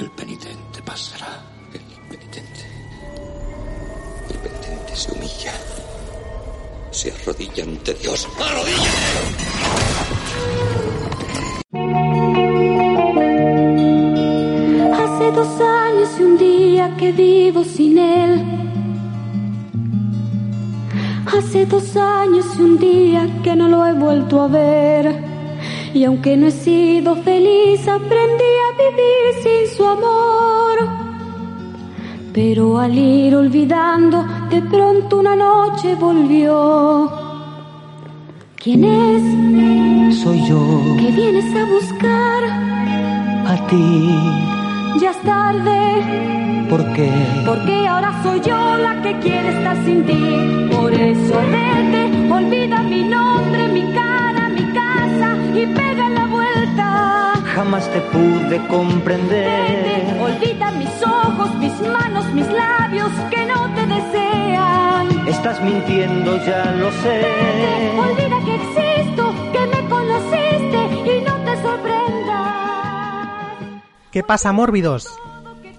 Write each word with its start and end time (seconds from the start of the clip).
El 0.00 0.10
penitente 0.12 0.82
pasará. 0.82 1.42
El 1.74 1.80
penitente. 2.08 2.60
El 4.30 4.36
penitente 4.38 4.96
se 4.96 5.12
humilla. 5.12 5.52
Se 6.90 7.12
arrodilla 7.12 7.64
ante 7.64 7.92
Dios. 7.92 8.26
Hace 15.02 15.32
dos 15.32 15.60
años 15.60 16.08
y 16.18 16.22
un 16.22 16.38
día 16.38 16.96
que 16.96 17.12
vivo 17.12 17.62
sin 17.62 17.98
él. 17.98 18.32
Hace 21.26 21.66
dos 21.66 21.94
años 21.94 22.46
y 22.58 22.62
un 22.62 22.78
día 22.78 23.28
que 23.44 23.54
no 23.54 23.68
lo 23.68 23.86
he 23.86 23.92
vuelto 23.92 24.40
a 24.40 24.48
ver. 24.48 25.29
Y 25.92 26.04
aunque 26.04 26.36
no 26.36 26.46
he 26.46 26.50
sido 26.50 27.16
feliz, 27.16 27.86
aprendí 27.88 28.52
a 28.66 28.70
vivir 28.82 29.42
sin 29.42 29.76
su 29.76 29.84
amor. 29.86 30.78
Pero 32.32 32.78
al 32.78 32.96
ir 32.96 33.34
olvidando, 33.34 34.24
de 34.50 34.62
pronto 34.62 35.18
una 35.18 35.34
noche 35.34 35.94
volvió. 35.96 37.10
¿Quién 38.56 38.84
es? 38.84 40.16
Soy 40.22 40.38
yo, 40.48 40.60
¿Qué 40.98 41.10
vienes 41.12 41.54
a 41.56 41.64
buscar? 41.64 42.44
a 43.46 43.66
ti, 43.66 45.00
Ya 45.00 45.10
es 45.10 45.20
tarde. 45.22 46.66
¿por 46.68 46.92
qué? 46.92 47.10
Porque 47.44 47.88
ahora 47.88 48.12
soy 48.22 48.40
yo 48.42 48.76
la 48.78 49.02
que 49.02 49.18
quiere 49.18 49.48
estar 49.48 49.76
sin 49.84 50.04
ti. 50.06 50.68
Por 50.76 50.92
eso 50.92 51.34
vete, 51.50 52.32
olvida 52.32 52.82
mi 52.82 53.02
nombre, 53.02 53.66
mi 53.68 53.82
cara, 53.92 54.09
y 55.56 55.66
pega 55.66 56.08
la 56.08 56.26
vuelta. 56.26 57.34
Jamás 57.54 57.88
te 57.90 58.00
pude 58.00 58.48
Vete, 58.48 58.66
comprender. 58.68 60.16
olvida 60.20 60.70
mis 60.72 61.02
ojos, 61.02 61.54
mis 61.56 61.80
manos, 61.80 62.24
mis 62.32 62.46
labios 62.48 63.10
que 63.30 63.44
no 63.46 63.68
te 63.74 63.86
desean. 63.86 65.28
Estás 65.28 65.60
mintiendo, 65.62 66.36
ya 66.44 66.64
lo 66.72 66.90
sé. 67.02 67.18
Vete, 67.20 67.98
olvida 67.98 68.38
que 68.44 68.54
existo, 68.56 69.34
que 69.52 69.66
me 69.66 69.88
conociste 69.88 70.80
y 71.16 71.20
no 71.22 71.36
te 71.44 71.62
sorprendas. 71.62 72.56
¿Qué 74.10 74.22
pasa, 74.22 74.52
mórbidos? 74.52 75.08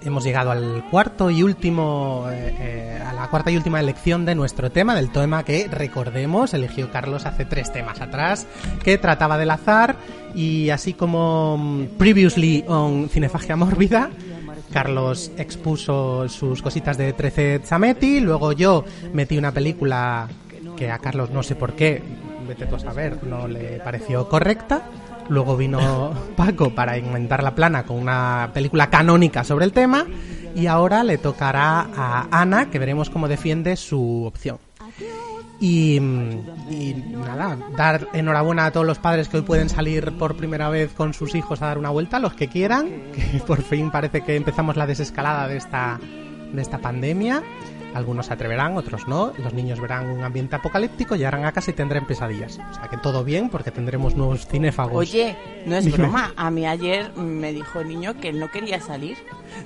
Hemos 0.04 0.24
llegado 0.24 0.50
al 0.52 0.84
cuarto 0.90 1.30
y 1.30 1.44
último, 1.44 2.26
eh, 2.32 2.56
eh, 2.60 3.04
a 3.06 3.14
la 3.14 3.28
cuarta 3.28 3.52
y 3.52 3.58
última 3.58 3.80
elección 3.80 4.26
de 4.26 4.34
nuestro 4.34 4.72
tema, 4.72 4.96
del 4.96 5.12
tema 5.12 5.44
que, 5.44 5.68
recordemos, 5.68 6.56
eligió 6.56 6.92
Carlos 6.92 7.28
hace 7.28 7.46
tres 7.46 7.72
temas 7.72 8.02
atrás, 8.02 8.48
que 8.84 8.98
trataba 8.98 9.38
del 9.38 9.52
azar 9.52 9.98
y 10.34 10.72
así 10.72 10.94
como 10.94 11.58
mm, 11.58 11.98
previously 12.00 12.66
on 12.68 13.10
Cinefagia 13.10 13.56
Mórbida, 13.56 14.10
Carlos 14.72 15.32
expuso 15.38 16.28
sus 16.30 16.62
cositas 16.64 16.98
de 16.98 17.14
13 17.14 17.62
Zametti, 17.64 18.22
luego 18.22 18.54
yo 18.54 18.84
metí 19.14 19.38
una 19.38 19.52
película 19.52 20.28
que 20.78 20.90
a 20.90 20.98
Carlos 20.98 21.30
no 21.30 21.44
sé 21.44 21.56
por 21.56 21.74
qué, 21.74 22.02
vete 22.48 22.66
tú 22.66 22.76
a 22.76 22.80
saber, 22.80 23.24
no 23.24 23.48
le 23.48 23.80
pareció 23.80 24.28
correcta. 24.28 24.82
Luego 25.30 25.58
vino 25.58 26.14
Paco 26.36 26.74
para 26.76 26.98
inventar 26.98 27.44
la 27.44 27.56
plana 27.56 27.84
con 27.84 27.98
una 27.98 28.50
película 28.54 28.90
canónica 28.90 29.44
sobre 29.44 29.66
el 29.66 29.74
tema. 29.74 30.06
Y 30.56 30.68
ahora 30.68 31.04
le 31.04 31.18
tocará 31.18 31.88
a 31.96 32.28
Ana, 32.32 32.70
que 32.70 32.80
veremos 32.80 33.10
cómo 33.10 33.28
defiende 33.28 33.76
su 33.78 34.26
opción. 34.26 34.58
Y, 35.62 36.00
nada, 36.00 37.56
dar 37.78 38.08
enhorabuena 38.14 38.66
a 38.66 38.72
todos 38.72 38.86
los 38.86 38.98
padres 38.98 39.30
que 39.30 39.38
hoy 39.38 39.44
pueden 39.44 39.70
salir 39.70 40.12
por 40.18 40.36
primera 40.36 40.70
vez 40.70 40.92
con 40.92 41.14
sus 41.14 41.36
hijos 41.36 41.62
a 41.62 41.68
dar 41.68 41.78
una 41.78 41.92
vuelta, 41.92 42.20
los 42.20 42.34
que 42.34 42.48
quieran, 42.48 42.90
que 43.14 43.40
por 43.46 43.62
fin 43.62 43.92
parece 43.92 44.22
que 44.22 44.36
empezamos 44.36 44.76
la 44.76 44.88
desescalada 44.88 45.48
de 45.48 45.58
esta, 45.58 46.00
de 46.52 46.62
esta 46.62 46.80
pandemia. 46.80 47.44
Algunos 47.94 48.28
se 48.28 48.34
atreverán, 48.34 48.78
otros 48.78 49.08
no. 49.08 49.34
Los 49.38 49.54
niños 49.54 49.80
verán 49.80 50.10
un 50.10 50.24
ambiente 50.24 50.56
apocalíptico, 50.56 51.16
llegarán 51.16 51.46
a 51.46 51.52
casa 51.52 51.72
y 51.72 51.74
tendrán 51.74 52.06
pesadillas. 52.08 52.60
O 52.72 52.74
sea 52.74 52.88
que 52.90 52.98
todo 52.98 53.24
bien 53.24 53.50
porque 53.50 53.72
tendremos 53.72 54.16
nuevos 54.16 54.48
cinéfagos. 54.48 54.94
Oye, 54.96 55.36
no 55.66 55.76
es 55.76 55.86
Dime. 55.86 55.98
broma. 55.98 56.34
A 56.36 56.50
mí 56.52 56.66
ayer 56.66 57.12
me 57.16 57.52
dijo 57.54 57.80
el 57.82 57.90
niño 57.90 58.14
que 58.20 58.30
él 58.30 58.40
no 58.40 58.50
quería 58.50 58.80
salir. 58.80 59.18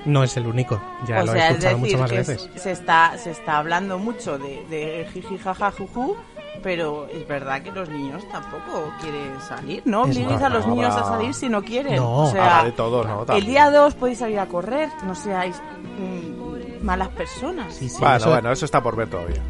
No 0.05 0.23
es 0.23 0.35
el 0.37 0.47
único, 0.47 0.81
ya 1.07 1.21
o 1.21 1.25
lo 1.27 1.31
sea, 1.33 1.49
he 1.49 1.51
es 1.51 1.63
escuchado 1.63 1.77
decir, 1.77 1.97
muchas 1.97 1.99
más 2.01 2.11
que 2.11 2.17
veces. 2.17 2.49
se 2.55 2.71
está, 2.71 3.17
se 3.17 3.31
está 3.31 3.57
hablando 3.57 3.99
mucho 3.99 4.37
de, 4.39 4.65
de 4.69 5.07
jiji 5.13 5.37
jaja 5.37 5.71
juju, 5.71 6.15
pero 6.63 7.07
es 7.11 7.27
verdad 7.27 7.61
que 7.61 7.71
los 7.71 7.89
niños 7.89 8.23
tampoco 8.31 8.91
quieren 9.01 9.39
salir. 9.41 9.81
No 9.85 10.03
obliguéis 10.03 10.41
a 10.41 10.49
los 10.49 10.65
niños 10.67 10.93
a 10.95 11.03
salir 11.03 11.33
si 11.33 11.49
no 11.49 11.61
quieren. 11.63 11.95
No. 11.97 12.23
o 12.23 12.31
sea, 12.31 12.57
Habrá 12.59 12.63
de 12.65 12.71
todos, 12.71 13.05
¿no? 13.05 13.25
el 13.35 13.45
día 13.45 13.69
2 13.71 13.95
podéis 13.95 14.19
salir 14.19 14.39
a 14.39 14.47
correr, 14.47 14.89
no 15.05 15.15
seáis 15.15 15.55
mm, 15.97 16.83
malas 16.85 17.09
personas. 17.09 17.73
Sí, 17.73 17.89
sí, 17.89 17.97
bueno, 17.99 18.15
eso- 18.17 18.29
bueno, 18.29 18.51
eso 18.51 18.65
está 18.65 18.81
por 18.81 18.95
ver 18.95 19.09
todavía. 19.09 19.41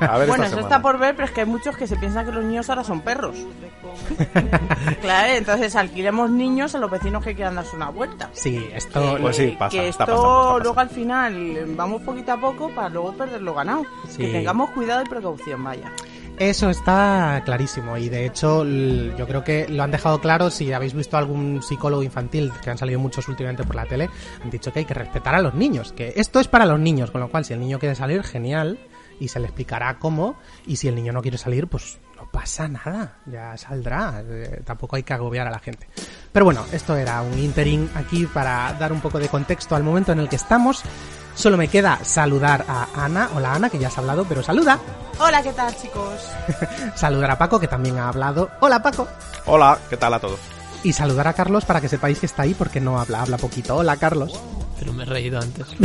A 0.00 0.18
ver 0.18 0.28
Bueno, 0.28 0.44
eso 0.44 0.50
semana. 0.56 0.60
está 0.68 0.82
por 0.82 0.98
ver, 0.98 1.14
pero 1.14 1.26
es 1.26 1.32
que 1.32 1.40
hay 1.42 1.46
muchos 1.46 1.76
que 1.76 1.86
se 1.86 1.96
piensan 1.96 2.26
que 2.26 2.32
los 2.32 2.44
niños 2.44 2.68
ahora 2.70 2.82
son 2.84 3.00
perros. 3.02 3.36
claro, 5.00 5.32
entonces 5.34 5.76
alquilemos 5.76 6.30
niños 6.30 6.74
a 6.74 6.78
los 6.78 6.90
vecinos 6.90 7.22
que 7.24 7.34
quieran 7.34 7.54
darse 7.54 7.76
una 7.76 7.90
vuelta. 7.90 8.30
Sí, 8.32 8.66
esto... 8.74 9.16
Pues 9.20 9.36
sí, 9.36 9.54
pasa, 9.58 9.70
que 9.70 9.88
está 9.88 10.04
esto 10.04 10.16
pasando, 10.16 10.48
está 10.58 10.64
luego 10.64 10.80
al 10.80 10.90
final 10.90 11.64
vamos 11.76 12.02
poquito 12.02 12.32
a 12.32 12.36
poco 12.40 12.68
para 12.74 12.88
luego 12.88 13.12
perder 13.12 13.42
lo 13.42 13.54
ganado. 13.54 13.82
Sí. 14.08 14.18
Que 14.18 14.32
tengamos 14.32 14.70
cuidado 14.70 15.02
y 15.02 15.08
precaución, 15.08 15.62
vaya. 15.62 15.92
Eso 16.38 16.68
está 16.68 17.42
clarísimo 17.44 17.96
y 17.96 18.08
de 18.08 18.26
hecho 18.26 18.64
yo 18.64 19.26
creo 19.26 19.44
que 19.44 19.68
lo 19.68 19.84
han 19.84 19.92
dejado 19.92 20.20
claro 20.20 20.50
si 20.50 20.72
habéis 20.72 20.92
visto 20.92 21.16
algún 21.16 21.62
psicólogo 21.62 22.02
infantil 22.02 22.52
que 22.62 22.70
han 22.70 22.78
salido 22.78 22.98
muchos 22.98 23.28
últimamente 23.28 23.62
por 23.62 23.76
la 23.76 23.86
tele, 23.86 24.10
han 24.42 24.50
dicho 24.50 24.72
que 24.72 24.80
hay 24.80 24.84
que 24.84 24.94
respetar 24.94 25.36
a 25.36 25.40
los 25.40 25.54
niños, 25.54 25.92
que 25.92 26.12
esto 26.16 26.40
es 26.40 26.48
para 26.48 26.66
los 26.66 26.80
niños, 26.80 27.12
con 27.12 27.20
lo 27.20 27.30
cual 27.30 27.44
si 27.44 27.52
el 27.52 27.60
niño 27.60 27.78
quiere 27.78 27.94
salir, 27.94 28.24
genial, 28.24 28.80
y 29.20 29.28
se 29.28 29.38
le 29.38 29.46
explicará 29.46 29.98
cómo, 30.00 30.36
y 30.66 30.74
si 30.74 30.88
el 30.88 30.96
niño 30.96 31.12
no 31.12 31.22
quiere 31.22 31.38
salir, 31.38 31.68
pues 31.68 31.98
no 32.16 32.28
pasa 32.30 32.66
nada, 32.66 33.18
ya 33.26 33.56
saldrá, 33.56 34.22
eh, 34.26 34.60
tampoco 34.64 34.96
hay 34.96 35.04
que 35.04 35.14
agobiar 35.14 35.46
a 35.46 35.50
la 35.50 35.60
gente. 35.60 35.86
Pero 36.32 36.44
bueno, 36.44 36.64
esto 36.72 36.96
era 36.96 37.22
un 37.22 37.38
interín 37.38 37.88
aquí 37.94 38.26
para 38.26 38.72
dar 38.74 38.92
un 38.92 39.00
poco 39.00 39.20
de 39.20 39.28
contexto 39.28 39.76
al 39.76 39.84
momento 39.84 40.10
en 40.10 40.18
el 40.18 40.28
que 40.28 40.36
estamos. 40.36 40.82
Solo 41.34 41.56
me 41.56 41.68
queda 41.68 41.98
saludar 42.04 42.64
a 42.68 42.88
Ana. 42.94 43.28
Hola 43.34 43.54
Ana, 43.54 43.68
que 43.68 43.78
ya 43.78 43.88
has 43.88 43.98
hablado, 43.98 44.24
pero 44.24 44.42
saluda. 44.42 44.78
Hola, 45.18 45.42
¿qué 45.42 45.52
tal, 45.52 45.74
chicos? 45.76 46.28
Saludar 46.94 47.30
a 47.30 47.38
Paco, 47.38 47.60
que 47.60 47.68
también 47.68 47.98
ha 47.98 48.08
hablado. 48.08 48.50
Hola 48.60 48.82
Paco. 48.82 49.06
Hola, 49.46 49.78
¿qué 49.88 49.96
tal 49.96 50.14
a 50.14 50.20
todos? 50.20 50.38
Y 50.82 50.92
saludar 50.92 51.28
a 51.28 51.32
Carlos 51.32 51.64
para 51.64 51.80
que 51.80 51.88
sepáis 51.88 52.18
que 52.18 52.26
está 52.26 52.42
ahí 52.42 52.54
porque 52.54 52.80
no 52.80 52.98
habla, 52.98 53.22
habla 53.22 53.36
poquito. 53.36 53.76
Hola 53.76 53.96
Carlos. 53.96 54.38
Pero 54.78 54.92
me 54.92 55.04
he 55.04 55.06
reído 55.06 55.40
antes. 55.40 55.66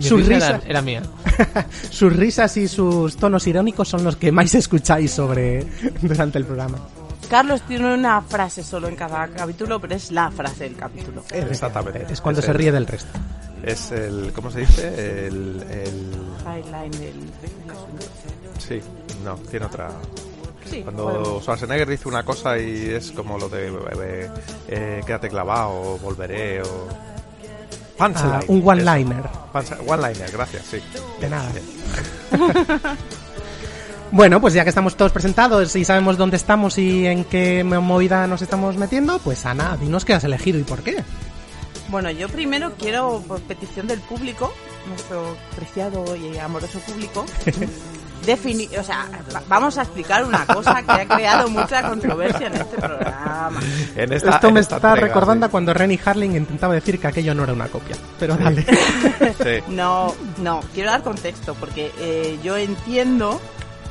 Sus 0.00 0.26
risa 0.26 0.34
risas, 0.34 0.50
era, 0.50 0.70
era 0.70 0.82
mía. 0.82 1.02
sus 1.90 2.14
risas 2.14 2.56
y 2.56 2.68
sus 2.68 3.16
tonos 3.16 3.46
irónicos 3.46 3.88
son 3.88 4.04
los 4.04 4.16
que 4.16 4.30
más 4.30 4.54
escucháis 4.54 5.10
sobre 5.10 5.66
durante 6.02 6.38
el 6.38 6.44
programa. 6.44 6.78
Carlos 7.28 7.62
tiene 7.62 7.92
una 7.94 8.20
frase 8.22 8.62
solo 8.62 8.88
en 8.88 8.96
cada 8.96 9.26
capítulo, 9.28 9.80
pero 9.80 9.94
es 9.94 10.10
la 10.12 10.30
frase 10.30 10.64
del 10.64 10.76
capítulo. 10.76 11.22
Exactamente. 11.32 12.06
Es 12.12 12.20
cuando 12.20 12.40
Es 12.40 12.44
se 12.46 12.52
el- 12.52 12.56
rie 12.58 12.72
del 12.72 12.86
resto. 12.86 13.18
Es 13.62 13.90
el... 13.90 14.32
¿Cómo 14.34 14.50
se 14.50 14.60
dice? 14.60 15.26
El... 15.26 15.64
el 15.70 16.12
Highline 16.46 16.90
del 16.92 17.30
sí, 18.58 18.80
no, 19.24 19.34
tiene 19.36 19.66
otra... 19.66 19.90
Sí, 20.70 20.82
Cuando 20.82 21.04
bueno. 21.04 21.40
Schwarzenegger 21.40 21.88
dice 21.88 22.08
una 22.08 22.24
cosa 22.24 22.58
y 22.58 22.90
es 22.90 23.12
como 23.12 23.38
lo 23.38 23.48
de 23.48 23.68
eh, 23.68 24.30
eh, 24.66 25.00
quédate 25.06 25.28
clavado 25.28 25.70
o 25.70 25.98
volveré 25.98 26.60
o... 26.62 26.88
Punchline, 27.96 28.32
Ah, 28.32 28.40
un 28.48 28.62
one-liner. 28.68 29.22
One-liner, 29.86 30.30
gracias, 30.32 30.66
sí. 30.66 30.78
De 31.20 31.30
nada. 31.30 31.48
Bueno, 34.12 34.40
pues 34.40 34.54
ya 34.54 34.62
que 34.62 34.70
estamos 34.70 34.96
todos 34.96 35.12
presentados 35.12 35.74
y 35.76 35.84
sabemos 35.84 36.16
dónde 36.16 36.36
estamos 36.36 36.78
y 36.78 37.06
en 37.06 37.24
qué 37.24 37.64
movida 37.64 38.26
nos 38.26 38.40
estamos 38.40 38.76
metiendo, 38.76 39.18
pues 39.18 39.44
Ana, 39.44 39.76
dinos 39.76 40.04
qué 40.04 40.14
has 40.14 40.24
elegido 40.24 40.58
y 40.58 40.62
por 40.62 40.82
qué. 40.82 41.02
Bueno, 41.88 42.10
yo 42.10 42.28
primero 42.28 42.72
quiero, 42.78 43.22
por 43.28 43.40
petición 43.42 43.86
del 43.86 44.00
público, 44.00 44.52
nuestro 44.88 45.36
preciado 45.54 46.16
y 46.16 46.36
amoroso 46.38 46.78
público, 46.80 47.24
definir, 48.26 48.70
o 48.78 48.82
sea, 48.82 49.06
va- 49.34 49.42
vamos 49.48 49.76
a 49.78 49.82
explicar 49.82 50.24
una 50.24 50.46
cosa 50.46 50.82
que 50.82 50.90
ha 50.92 51.06
creado 51.06 51.48
mucha 51.48 51.88
controversia 51.88 52.46
en 52.48 52.54
este 52.54 52.76
programa. 52.76 53.60
En 53.94 54.12
esta- 54.12 54.30
Esto 54.30 54.48
en 54.48 54.54
me 54.54 54.60
esta 54.60 54.76
está 54.76 54.88
entrega, 54.88 55.08
recordando 55.08 55.46
a 55.46 55.48
sí. 55.48 55.50
cuando 55.52 55.74
Rennie 55.74 56.00
Harling 56.04 56.34
intentaba 56.36 56.74
decir 56.74 56.98
que 56.98 57.06
aquello 57.06 57.34
no 57.34 57.44
era 57.44 57.52
una 57.52 57.68
copia. 57.68 57.96
Pero 58.18 58.36
dale. 58.36 58.64
Sí. 59.42 59.62
No, 59.68 60.14
no, 60.38 60.60
quiero 60.74 60.90
dar 60.90 61.02
contexto 61.02 61.54
porque 61.54 61.92
eh, 62.00 62.38
yo 62.42 62.56
entiendo 62.56 63.40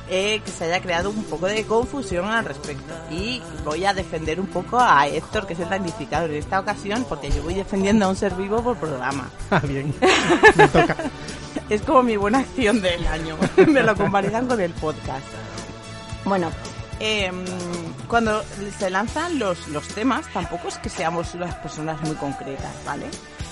eh, 0.10 0.42
que 0.44 0.52
se 0.52 0.66
haya 0.66 0.82
creado 0.82 1.10
un 1.10 1.24
poco 1.24 1.48
de 1.48 1.64
confusión 1.66 2.26
al 2.26 2.46
respecto 2.46 2.94
y 3.10 3.42
voy 3.64 3.86
a 3.86 3.94
defender 3.94 4.40
un 4.40 4.48
poco 4.48 4.80
a 4.80 5.08
Héctor, 5.08 5.48
que 5.48 5.54
es 5.54 5.60
el 5.60 5.70
damnificado 5.70 6.26
en 6.28 6.36
esta 6.36 6.60
ocasión, 6.60 7.06
porque 7.10 7.32
yo 7.32 7.42
voy 7.44 7.56
defendiendo 7.56 8.06
a 8.06 8.10
un 8.10 8.16
ser 8.16 8.34
vivo 8.36 8.62
por 8.62 8.78
programa. 8.78 9.30
Ah, 9.52 9.62
bien. 9.64 9.94
Me 10.56 10.68
toca. 10.68 10.96
Es 11.70 11.82
como 11.82 12.04
mi 12.04 12.18
buena 12.18 12.40
acción 12.40 12.82
del 12.82 13.06
año. 13.08 13.38
Me 13.68 13.84
lo 13.84 13.96
convalidan 13.96 14.48
con 14.48 14.60
el 14.60 14.72
podcast. 14.74 15.26
Bueno, 16.26 16.50
em, 17.00 17.46
cuando 18.08 18.44
se 18.78 18.90
lanzan 18.90 19.40
los, 19.40 19.68
los 19.70 19.88
temas, 19.90 20.26
tampoco 20.34 20.68
es 20.68 20.78
que 20.80 20.90
seamos 20.90 21.34
unas 21.36 21.56
personas 21.56 22.02
muy 22.02 22.16
concretas, 22.16 22.74
¿vale? 22.86 23.06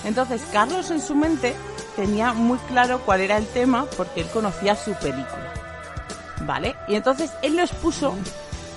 Entonces, 0.04 0.42
Carlos 0.52 0.90
en 0.90 1.00
su 1.00 1.14
mente 1.14 1.54
tenía 1.96 2.32
muy 2.32 2.58
claro 2.68 3.00
cuál 3.00 3.20
era 3.20 3.38
el 3.38 3.46
tema 3.46 3.86
porque 3.96 4.20
él 4.20 4.28
conocía 4.32 4.76
su 4.76 4.92
película, 4.94 5.43
¿vale? 6.42 6.74
Y 6.88 6.94
entonces 6.94 7.30
él 7.42 7.56
lo 7.56 7.62
expuso 7.62 8.14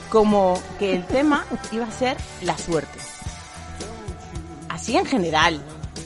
como 0.10 0.60
que 0.80 0.96
el 0.96 1.06
tema 1.06 1.46
iba 1.72 1.86
a 1.86 1.92
ser 1.92 2.18
la 2.42 2.58
suerte. 2.58 3.00
Así 4.70 4.96
en 4.96 5.06
general. 5.06 5.62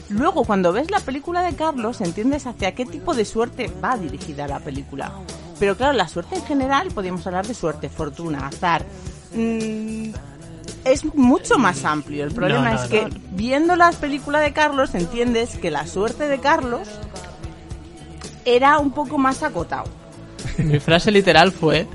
Luego, 0.09 0.44
cuando 0.44 0.74
ves 0.74 0.92
la 0.92 1.00
película 1.00 1.42
de 1.42 1.56
Carlos, 1.56 2.01
entiendes 2.01 2.45
hacia 2.45 2.74
qué 2.74 2.86
tipo 2.86 3.13
de 3.13 3.24
suerte 3.25 3.71
va 3.83 3.95
dirigida 3.98 4.48
la 4.48 4.59
película. 4.59 5.12
Pero 5.59 5.77
claro, 5.77 5.94
la 5.94 6.07
suerte 6.07 6.36
en 6.36 6.44
general, 6.45 6.89
podríamos 6.89 7.25
hablar 7.27 7.48
de 7.48 7.54
suerte, 7.54 7.88
fortuna, 7.89 8.47
azar. 8.47 8.83
Mm, 9.33 10.09
es 10.83 11.06
mucho 11.15 11.57
más 11.57 11.86
amplio. 11.86 12.24
El 12.25 12.33
problema 12.33 12.71
No, 12.71 12.75
no, 12.75 12.83
es 12.83 12.89
que 12.89 13.04
no. 13.04 13.15
viendo 13.31 13.75
las 13.75 13.95
películas 13.97 14.42
de 14.42 14.51
Carlos, 14.54 14.95
entiendes 14.95 15.57
que 15.57 15.71
la 15.71 15.86
suerte 15.88 16.27
de 16.27 16.39
Carlos 16.39 16.88
era 18.44 18.80
un 18.80 18.92
poco 18.92 19.18
más 19.18 19.44
acotado. 19.44 19.86
Mi 20.57 20.80
frase 20.80 21.12
literal 21.12 21.51
fue, 21.51 21.88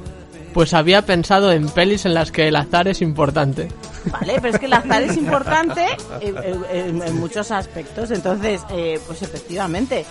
pues 0.54 0.72
había 0.74 1.02
pensado 1.02 1.52
en 1.52 1.68
pelis 1.68 2.06
en 2.06 2.14
las 2.14 2.32
que 2.32 2.48
el 2.48 2.56
azar 2.56 2.88
es 2.88 3.02
importante. 3.02 3.68
Vale, 4.10 4.36
pero 4.40 4.54
es 4.54 4.58
que 4.58 4.66
el 4.66 4.72
azar 4.72 5.02
es 5.02 5.16
importante 5.16 5.84
en, 6.20 7.16
muchos 7.16 7.50
aspectos. 7.50 8.10
Entonces, 8.10 8.62
eh, 8.70 9.00
pues 9.06 9.22
efectivamente, 9.22 10.06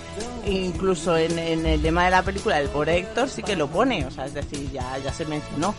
incluso 0.46 1.18
en, 1.18 1.66
el 1.66 1.82
tema 1.82 2.06
de 2.06 2.12
la 2.12 2.24
película 2.24 2.58
del 2.58 2.70
pobre 2.70 2.98
Héctor 2.98 3.30
sí 3.30 3.42
que 3.42 3.56
lo 3.56 3.68
pone. 3.68 4.06
O 4.06 4.12
sea, 4.12 4.26
es 4.26 4.34
decir, 4.34 4.70
ya, 4.72 4.98
ya 5.04 5.12
se 5.14 5.26
mencionó. 5.26 5.74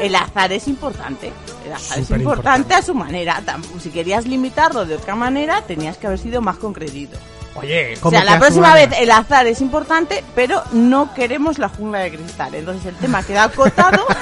El 0.00 0.14
azar 0.14 0.52
es 0.52 0.68
importante. 0.68 1.32
El 1.66 1.72
azar 1.72 1.98
es 1.98 2.06
Superimportante. 2.06 2.22
importante 2.22 2.74
a 2.74 2.82
su 2.82 2.94
manera. 2.94 3.42
Si 3.80 3.90
querías 3.90 4.26
limitarlo 4.26 4.86
de 4.86 4.94
otra 4.94 5.14
manera, 5.14 5.62
tenías 5.62 5.98
que 5.98 6.06
haber 6.06 6.18
sido 6.18 6.40
más 6.40 6.56
concretito. 6.56 7.18
Oye, 7.56 7.94
O 7.96 8.00
¿cómo 8.00 8.10
sea, 8.10 8.24
la 8.24 8.34
a 8.34 8.38
próxima 8.38 8.74
vez 8.74 8.90
el 8.98 9.10
azar 9.10 9.46
es 9.46 9.60
importante, 9.60 10.22
pero 10.34 10.62
no 10.72 11.12
queremos 11.14 11.58
la 11.58 11.68
jungla 11.68 12.00
de 12.00 12.12
cristal. 12.12 12.54
Entonces 12.54 12.86
el 12.86 12.94
tema 12.96 13.22
queda 13.22 13.44
acotado. 13.44 14.04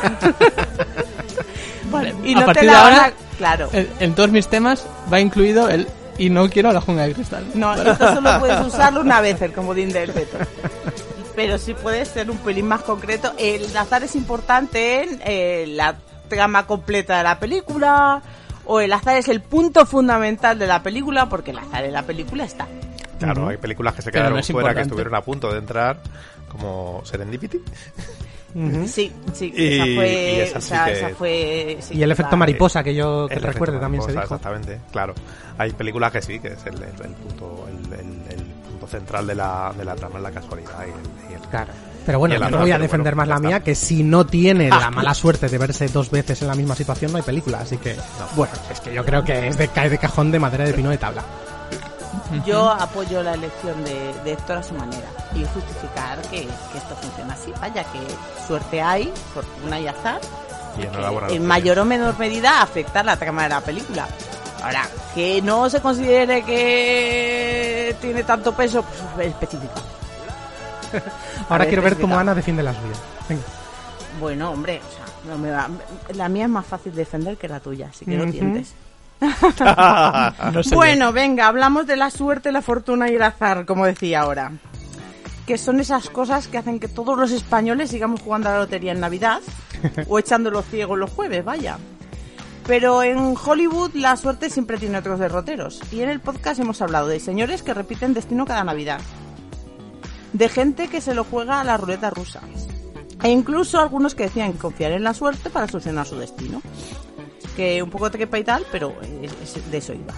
Vale, 1.90 2.14
y 2.24 2.34
a 2.34 2.40
no 2.40 2.46
partir 2.46 2.60
te 2.62 2.66
de 2.66 2.72
la 2.72 2.82
van 2.82 2.92
ahora, 2.92 3.04
a- 3.06 3.12
Claro. 3.36 3.68
en, 3.72 3.88
en 4.00 4.14
todos 4.14 4.30
mis 4.30 4.46
temas 4.46 4.86
va 5.12 5.18
incluido 5.20 5.68
el 5.68 5.88
y 6.16 6.30
no 6.30 6.48
quiero 6.48 6.72
la 6.72 6.80
jungla 6.80 7.06
de 7.08 7.14
cristal. 7.14 7.44
No, 7.54 7.74
esto 7.74 8.14
solo 8.14 8.30
puedes 8.38 8.60
usarlo 8.60 9.00
una 9.00 9.20
vez, 9.20 9.40
el 9.42 9.52
comodín 9.52 9.92
del 9.92 10.12
veto. 10.12 10.38
Pero 11.34 11.58
sí 11.58 11.74
puedes 11.74 12.08
ser 12.08 12.30
un 12.30 12.38
pelín 12.38 12.68
más 12.68 12.82
concreto. 12.82 13.32
El 13.38 13.76
azar 13.76 14.04
es 14.04 14.14
importante 14.14 15.02
en 15.02 15.20
eh, 15.24 15.64
la 15.68 15.96
trama 16.28 16.66
completa 16.68 17.18
de 17.18 17.24
la 17.24 17.40
película, 17.40 18.22
o 18.64 18.78
el 18.80 18.92
azar 18.92 19.16
es 19.16 19.26
el 19.26 19.40
punto 19.40 19.84
fundamental 19.86 20.56
de 20.56 20.68
la 20.68 20.84
película, 20.84 21.28
porque 21.28 21.50
el 21.50 21.58
azar 21.58 21.84
en 21.84 21.92
la 21.92 22.04
película 22.04 22.44
está. 22.44 22.68
Claro, 23.18 23.48
hay 23.48 23.56
películas 23.56 23.94
que 23.94 24.02
se 24.02 24.10
quedaron 24.10 24.36
no 24.38 24.42
fuera, 24.42 24.74
que 24.74 24.80
estuvieron 24.82 25.14
a 25.14 25.20
punto 25.22 25.50
de 25.52 25.58
entrar, 25.58 25.98
como 26.48 27.02
Serendipity. 27.04 27.60
Ujú. 28.54 28.86
Sí, 28.86 29.12
sí, 29.32 29.52
Y- 29.56 29.74
esa 29.74 29.84
fue. 29.96 30.32
y 30.36 30.40
esa 30.40 30.58
o 30.58 30.60
sí 30.60 30.68
sea, 30.68 30.84
que- 30.84 30.92
esa 30.92 31.08
fue 31.10 31.76
sí, 31.80 31.94
Y 31.96 32.02
el 32.04 32.12
efecto 32.12 32.36
mariposa, 32.36 32.84
que 32.84 32.94
yo 32.94 33.26
que 33.28 33.34
recuerde 33.40 33.78
también 33.78 34.02
se 34.04 34.12
dijo. 34.12 34.22
Exactamente, 34.22 34.78
claro. 34.92 35.12
Hay 35.58 35.72
películas 35.72 36.12
que 36.12 36.22
sí, 36.22 36.38
que 36.38 36.48
es 36.48 36.64
el, 36.66 36.74
el- 36.76 36.82
el 36.82 37.10
punto 37.14 37.66
el, 37.68 37.92
el- 37.94 38.22
el 38.30 38.44
punto 38.70 38.86
central 38.86 39.26
de 39.26 39.34
la, 39.34 39.72
de 39.76 39.84
la 39.84 39.96
trama, 39.96 40.18
es 40.18 40.22
la 40.22 40.30
casualidad. 40.30 40.84
Y 40.86 40.90
el, 40.90 41.32
y 41.32 41.34
el- 41.34 41.48
Claro. 41.48 41.72
Pero 42.06 42.18
bueno, 42.18 42.34
Y 42.34 42.36
el 42.36 42.44
yo 42.44 42.50
no 42.50 42.58
voy 42.58 42.70
a 42.70 42.78
defender 42.78 43.14
bueno, 43.14 43.32
más 43.32 43.40
la 43.42 43.48
mía, 43.48 43.60
que 43.60 43.74
si 43.74 44.04
no 44.04 44.26
tiene 44.26 44.68
la 44.68 44.90
mala 44.90 45.14
suerte 45.14 45.48
de 45.48 45.56
verse 45.58 45.88
dos 45.88 46.10
veces 46.10 46.40
en 46.42 46.48
la 46.48 46.54
misma 46.54 46.76
situación, 46.76 47.10
no 47.10 47.16
hay 47.16 47.24
película. 47.24 47.60
Así 47.60 47.78
que, 47.78 47.96
bueno, 48.36 48.52
es 48.70 48.78
que 48.80 48.92
yo 48.94 49.04
creo 49.04 49.24
que 49.24 49.48
es 49.48 49.56
de 49.56 49.68
cae 49.68 49.88
de 49.88 49.96
cajón 49.98 50.30
de 50.30 50.38
madera 50.38 50.64
de 50.64 50.74
pino 50.74 50.90
de 50.90 50.98
tabla. 50.98 51.24
Yo 52.46 52.70
apoyo 52.70 53.22
la 53.22 53.34
elección 53.34 53.82
de, 53.84 54.12
de 54.24 54.32
Héctor 54.32 54.58
a 54.58 54.62
su 54.62 54.74
manera 54.74 55.06
y 55.34 55.44
justificar 55.44 56.20
que, 56.22 56.42
que 56.42 56.78
esto 56.78 56.96
funciona 57.00 57.34
así. 57.34 57.52
Vaya, 57.60 57.84
que 57.84 57.98
suerte 58.46 58.80
hay, 58.82 59.12
fortuna 59.32 59.78
y 59.80 59.86
azar, 59.86 60.20
y 60.78 61.28
que 61.28 61.36
en 61.36 61.46
mayor 61.46 61.78
o 61.78 61.84
menor 61.84 62.18
medida 62.18 62.62
afecta 62.62 63.02
la 63.02 63.16
trama 63.16 63.44
de 63.44 63.48
la 63.50 63.60
película. 63.60 64.06
Ahora, 64.62 64.86
que 65.14 65.42
no 65.42 65.68
se 65.68 65.80
considere 65.80 66.42
que 66.42 67.94
tiene 68.00 68.24
tanto 68.24 68.52
peso, 68.54 68.84
pues 69.14 69.28
específico. 69.28 69.74
Ahora 71.48 71.66
quiero 71.66 71.82
ver 71.82 71.98
cómo. 71.98 72.18
Ana 72.18 72.34
defiende 72.34 72.62
las 72.62 72.76
suyas. 72.76 72.98
Venga. 73.28 73.42
Bueno, 74.20 74.50
hombre, 74.50 74.80
o 74.80 74.90
sea, 74.94 75.04
no 75.32 75.38
me 75.38 75.50
va- 75.50 75.68
la 76.14 76.28
mía 76.28 76.44
es 76.44 76.50
más 76.50 76.64
fácil 76.64 76.92
de 76.92 76.98
defender 76.98 77.36
que 77.36 77.48
la 77.48 77.60
tuya, 77.60 77.88
así 77.90 78.04
que 78.04 78.16
no 78.16 78.22
Ujú. 78.24 78.32
tientes. 78.32 78.72
No 80.52 80.62
sé 80.62 80.74
Bueno, 80.74 81.12
venga, 81.12 81.46
hablamos 81.46 81.86
de 81.86 81.96
la 81.96 82.10
suerte, 82.10 82.52
la 82.52 82.62
fortuna 82.62 83.10
y 83.10 83.14
el 83.14 83.22
azar, 83.22 83.66
como 83.66 83.86
decía 83.86 84.20
ahora. 84.22 84.52
Que 85.46 85.58
son 85.58 85.80
esas 85.80 86.08
cosas 86.10 86.48
que 86.48 86.58
hacen 86.58 86.80
que 86.80 86.88
todos 86.88 87.18
los 87.18 87.30
españoles 87.30 87.90
sigamos 87.90 88.20
jugando 88.20 88.48
a 88.48 88.52
la 88.52 88.58
lotería 88.60 88.92
en 88.92 89.00
Navidad 89.00 89.40
o 90.08 90.18
echándolo 90.18 90.62
ciego 90.62 90.96
los 90.96 91.10
jueves, 91.10 91.44
vaya. 91.44 91.78
Pero 92.66 93.02
en 93.02 93.34
Hollywood 93.36 93.94
la 93.94 94.16
suerte 94.16 94.48
siempre 94.48 94.78
tiene 94.78 94.98
otros 94.98 95.18
derroteros. 95.18 95.80
Y 95.92 96.00
en 96.00 96.08
el 96.08 96.20
podcast 96.20 96.60
hemos 96.60 96.80
hablado 96.80 97.08
de 97.08 97.20
señores 97.20 97.62
que 97.62 97.74
repiten 97.74 98.14
destino 98.14 98.46
cada 98.46 98.64
Navidad. 98.64 99.00
De 100.32 100.48
gente 100.48 100.88
que 100.88 101.02
se 101.02 101.14
lo 101.14 101.24
juega 101.24 101.60
a 101.60 101.64
la 101.64 101.76
ruleta 101.76 102.08
rusa. 102.08 102.40
E 103.22 103.30
incluso 103.30 103.78
algunos 103.80 104.14
que 104.14 104.24
decían 104.24 104.52
confiar 104.54 104.92
en 104.92 105.04
la 105.04 105.14
suerte 105.14 105.50
para 105.50 105.68
solucionar 105.68 106.06
su 106.06 106.16
destino 106.16 106.62
que 107.56 107.82
un 107.82 107.90
poco 107.90 108.10
trepa 108.10 108.38
y 108.38 108.44
tal, 108.44 108.64
pero 108.72 108.94
de 109.70 109.78
eso 109.78 109.92
iba. 109.92 110.14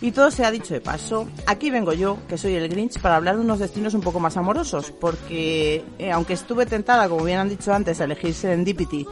Y 0.00 0.10
todo 0.10 0.32
se 0.32 0.44
ha 0.44 0.50
dicho 0.50 0.74
de 0.74 0.80
paso. 0.80 1.28
Aquí 1.46 1.70
vengo 1.70 1.92
yo, 1.92 2.18
que 2.28 2.36
soy 2.36 2.56
el 2.56 2.68
Grinch, 2.68 2.98
para 3.00 3.14
hablar 3.16 3.36
de 3.36 3.42
unos 3.42 3.60
destinos 3.60 3.94
un 3.94 4.00
poco 4.00 4.18
más 4.18 4.36
amorosos, 4.36 4.90
porque 5.00 5.84
eh, 5.98 6.10
aunque 6.10 6.32
estuve 6.32 6.66
tentada, 6.66 7.08
como 7.08 7.24
bien 7.24 7.38
han 7.38 7.48
dicho 7.48 7.72
antes, 7.72 8.00
a 8.00 8.04
elegir 8.04 8.34
Serendipity 8.34 9.06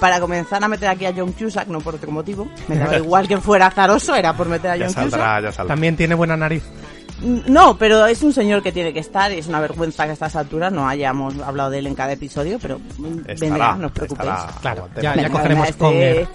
para 0.00 0.18
comenzar 0.18 0.64
a 0.64 0.68
meter 0.68 0.88
aquí 0.88 1.04
a 1.04 1.12
John 1.14 1.32
Cusack, 1.32 1.68
no 1.68 1.80
por 1.82 1.96
otro 1.96 2.10
motivo, 2.10 2.48
me 2.68 2.76
daba 2.78 2.96
igual 2.96 3.28
que 3.28 3.36
fuera 3.36 3.66
azaroso, 3.66 4.14
era 4.14 4.34
por 4.34 4.48
meter 4.48 4.70
a 4.70 4.76
Ya 4.78 4.86
John 4.86 4.94
Cusack. 4.94 5.10
saldrá, 5.10 5.40
ya 5.42 5.52
saldrá. 5.52 5.74
También 5.74 5.94
tiene 5.96 6.14
buena 6.14 6.38
nariz. 6.38 6.62
No, 7.22 7.76
pero 7.76 8.06
es 8.06 8.22
un 8.22 8.32
señor 8.32 8.62
que 8.62 8.72
tiene 8.72 8.94
que 8.94 9.00
estar, 9.00 9.30
y 9.30 9.36
es 9.40 9.46
una 9.46 9.60
vergüenza 9.60 10.04
que 10.04 10.10
a 10.10 10.12
estas 10.14 10.36
alturas 10.36 10.72
no 10.72 10.88
hayamos 10.88 11.34
hablado 11.40 11.68
de 11.68 11.80
él 11.80 11.86
en 11.86 11.94
cada 11.94 12.12
episodio, 12.12 12.58
pero 12.62 12.78
mm, 12.78 13.18
Estará, 13.28 13.36
vendrá, 13.40 13.76
no 13.76 13.86
os 13.88 13.92
preocupéis. 13.92 14.30
estará, 14.30 14.54
Claro, 14.62 14.88
ya- 15.02 15.12
Venga, 15.14 15.28
cogeremos 15.28 15.72
con 15.76 15.92
él. 15.96 16.26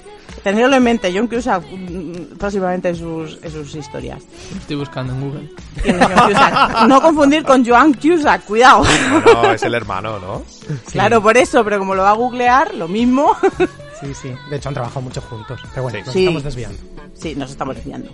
Tenerlo 0.43 0.75
en 0.75 0.83
mente, 0.83 1.11
John 1.15 1.27
Cusack 1.27 1.63
mm, 1.71 2.37
próximamente 2.37 2.89
en 2.89 2.95
sus, 2.95 3.39
en 3.41 3.51
sus 3.51 3.73
historias. 3.75 4.21
Estoy 4.55 4.75
buscando 4.75 5.13
en 5.13 5.21
Google. 5.21 5.49
No 6.87 7.01
confundir 7.01 7.43
con 7.43 7.65
Joan 7.65 7.93
Cusack, 7.93 8.45
cuidado. 8.45 8.83
No, 9.25 9.43
no, 9.43 9.51
es 9.51 9.63
el 9.63 9.73
hermano, 9.73 10.19
¿no? 10.19 10.43
Claro, 10.91 11.21
por 11.21 11.35
eso, 11.37 11.63
pero 11.63 11.79
como 11.79 11.95
lo 11.95 12.03
va 12.03 12.11
a 12.11 12.13
googlear, 12.13 12.75
lo 12.75 12.87
mismo. 12.87 13.35
Sí, 14.01 14.13
sí. 14.13 14.31
De 14.49 14.57
hecho, 14.57 14.69
han 14.69 14.75
trabajado 14.75 15.01
mucho 15.01 15.21
juntos. 15.21 15.59
Pero 15.71 15.83
bueno, 15.83 15.99
nos 16.05 16.13
Sí. 16.13 16.19
estamos 16.25 16.43
desviando. 16.43 16.77
Sí, 17.13 17.33
nos 17.35 17.49
estamos 17.51 17.75
desviando. 17.75 18.11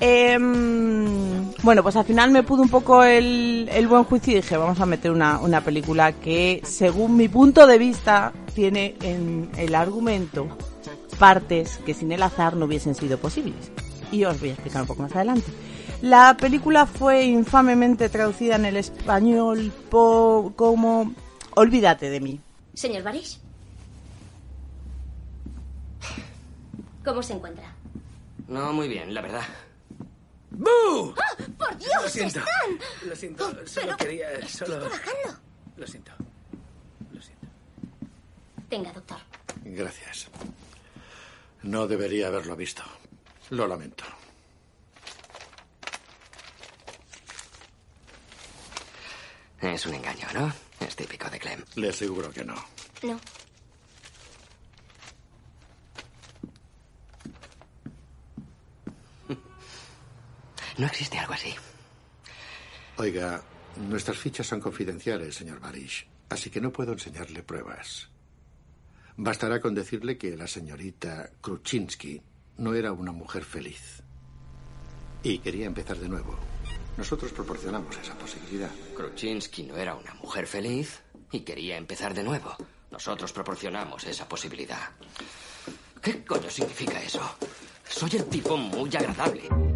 Em, 0.00 1.52
bueno, 1.62 1.82
pues 1.82 1.96
al 1.96 2.04
final 2.04 2.30
me 2.30 2.42
pudo 2.42 2.62
un 2.62 2.68
poco 2.68 3.02
el, 3.04 3.68
el 3.72 3.86
buen 3.88 4.04
juicio 4.04 4.32
y 4.32 4.36
dije, 4.36 4.56
vamos 4.56 4.80
a 4.80 4.86
meter 4.86 5.10
una, 5.10 5.38
una 5.38 5.60
película 5.62 6.12
que, 6.12 6.60
según 6.64 7.16
mi 7.16 7.28
punto 7.28 7.66
de 7.66 7.78
vista, 7.78 8.32
tiene 8.54 8.96
en 9.02 9.50
el 9.56 9.74
argumento 9.74 10.46
partes 11.14 11.78
que 11.86 11.94
sin 11.94 12.12
el 12.12 12.22
azar 12.22 12.56
no 12.56 12.66
hubiesen 12.66 12.94
sido 12.94 13.18
posibles. 13.18 13.70
Y 14.12 14.24
os 14.24 14.38
voy 14.40 14.50
a 14.50 14.52
explicar 14.52 14.82
un 14.82 14.88
poco 14.88 15.02
más 15.02 15.14
adelante. 15.16 15.50
La 16.02 16.36
película 16.36 16.86
fue 16.86 17.24
infamemente 17.24 18.08
traducida 18.08 18.56
en 18.56 18.64
el 18.66 18.76
español 18.76 19.72
po- 19.90 20.52
como 20.56 21.12
Olvídate 21.56 22.10
de 22.10 22.20
mí. 22.20 22.40
Señor 22.74 23.02
Barish. 23.04 23.38
¿Cómo 27.04 27.22
se 27.22 27.34
encuentra? 27.34 27.72
No, 28.48 28.72
muy 28.72 28.88
bien, 28.88 29.12
la 29.14 29.20
verdad. 29.20 29.42
¡Por 30.58 31.78
Dios! 31.78 31.90
Lo 32.02 32.08
siento. 32.08 32.38
¡Están! 32.40 33.08
Lo 33.08 33.16
siento. 33.16 33.44
Oh, 33.46 33.66
Solo 33.66 33.86
pero- 33.86 33.96
quería. 34.10 34.48
Solo. 34.48 34.78
trabajando. 34.80 35.40
Lo 35.76 35.86
siento. 35.86 36.12
Lo 37.12 37.20
siento. 37.22 37.46
Venga, 38.70 38.92
doctor. 38.92 39.18
Gracias. 39.64 40.28
No 41.64 41.86
debería 41.86 42.26
haberlo 42.26 42.54
visto. 42.56 42.82
Lo 43.48 43.66
lamento. 43.66 44.04
Es 49.62 49.86
un 49.86 49.94
engaño, 49.94 50.26
¿no? 50.34 50.52
Es 50.86 50.94
típico 50.94 51.30
de 51.30 51.38
Clem. 51.38 51.64
Le 51.76 51.88
aseguro 51.88 52.30
que 52.30 52.44
no. 52.44 52.54
No. 53.02 53.18
No 60.76 60.86
existe 60.86 61.16
algo 61.18 61.32
así. 61.34 61.54
Oiga, 62.96 63.40
nuestras 63.76 64.18
fichas 64.18 64.46
son 64.46 64.60
confidenciales, 64.60 65.36
señor 65.36 65.60
Barish, 65.60 66.04
así 66.28 66.50
que 66.50 66.60
no 66.60 66.72
puedo 66.72 66.92
enseñarle 66.92 67.44
pruebas. 67.44 68.08
Bastará 69.16 69.60
con 69.60 69.74
decirle 69.74 70.18
que 70.18 70.36
la 70.36 70.48
señorita 70.48 71.30
Kruczynski 71.40 72.20
no 72.58 72.74
era 72.74 72.92
una 72.92 73.12
mujer 73.12 73.44
feliz. 73.44 74.02
Y 75.22 75.38
quería 75.38 75.66
empezar 75.66 75.98
de 75.98 76.08
nuevo. 76.08 76.36
Nosotros 76.96 77.32
proporcionamos 77.32 77.96
esa 77.96 78.14
posibilidad. 78.18 78.70
Kruczynski 78.96 79.62
no 79.64 79.76
era 79.76 79.94
una 79.94 80.14
mujer 80.14 80.46
feliz 80.46 81.00
y 81.30 81.40
quería 81.40 81.76
empezar 81.76 82.12
de 82.12 82.24
nuevo. 82.24 82.56
Nosotros 82.90 83.32
proporcionamos 83.32 84.04
esa 84.04 84.28
posibilidad. 84.28 84.90
¿Qué 86.02 86.24
coño 86.24 86.50
significa 86.50 87.00
eso? 87.02 87.22
Soy 87.88 88.10
el 88.16 88.24
tipo 88.26 88.56
muy 88.56 88.94
agradable. 88.96 89.73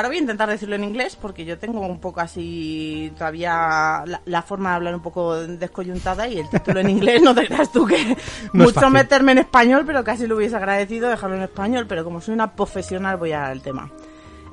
Ahora 0.00 0.08
voy 0.08 0.16
a 0.16 0.20
intentar 0.20 0.48
decirlo 0.48 0.74
en 0.76 0.84
inglés 0.84 1.16
porque 1.20 1.44
yo 1.44 1.58
tengo 1.58 1.80
un 1.80 2.00
poco 2.00 2.20
así 2.20 3.12
todavía 3.16 4.02
la, 4.06 4.20
la 4.24 4.42
forma 4.42 4.70
de 4.70 4.76
hablar 4.76 4.94
un 4.94 5.02
poco 5.02 5.36
descoyuntada 5.46 6.26
y 6.26 6.38
el 6.40 6.48
título 6.48 6.80
en 6.80 6.90
inglés 6.90 7.22
no 7.22 7.34
te 7.34 7.46
creas 7.46 7.70
tú 7.70 7.86
que 7.86 8.16
No 8.52 8.64
mucho 8.64 8.74
fácil. 8.74 8.90
meterme 8.92 9.32
en 9.32 9.38
español, 9.38 9.84
pero 9.86 10.02
casi 10.02 10.26
lo 10.26 10.36
hubiese 10.36 10.56
agradecido 10.56 11.08
dejarlo 11.10 11.36
en 11.36 11.42
español, 11.42 11.86
pero 11.88 12.02
como 12.04 12.20
soy 12.20 12.34
una 12.34 12.52
profesional 12.56 13.16
voy 13.18 13.32
al 13.32 13.60
tema. 13.62 13.90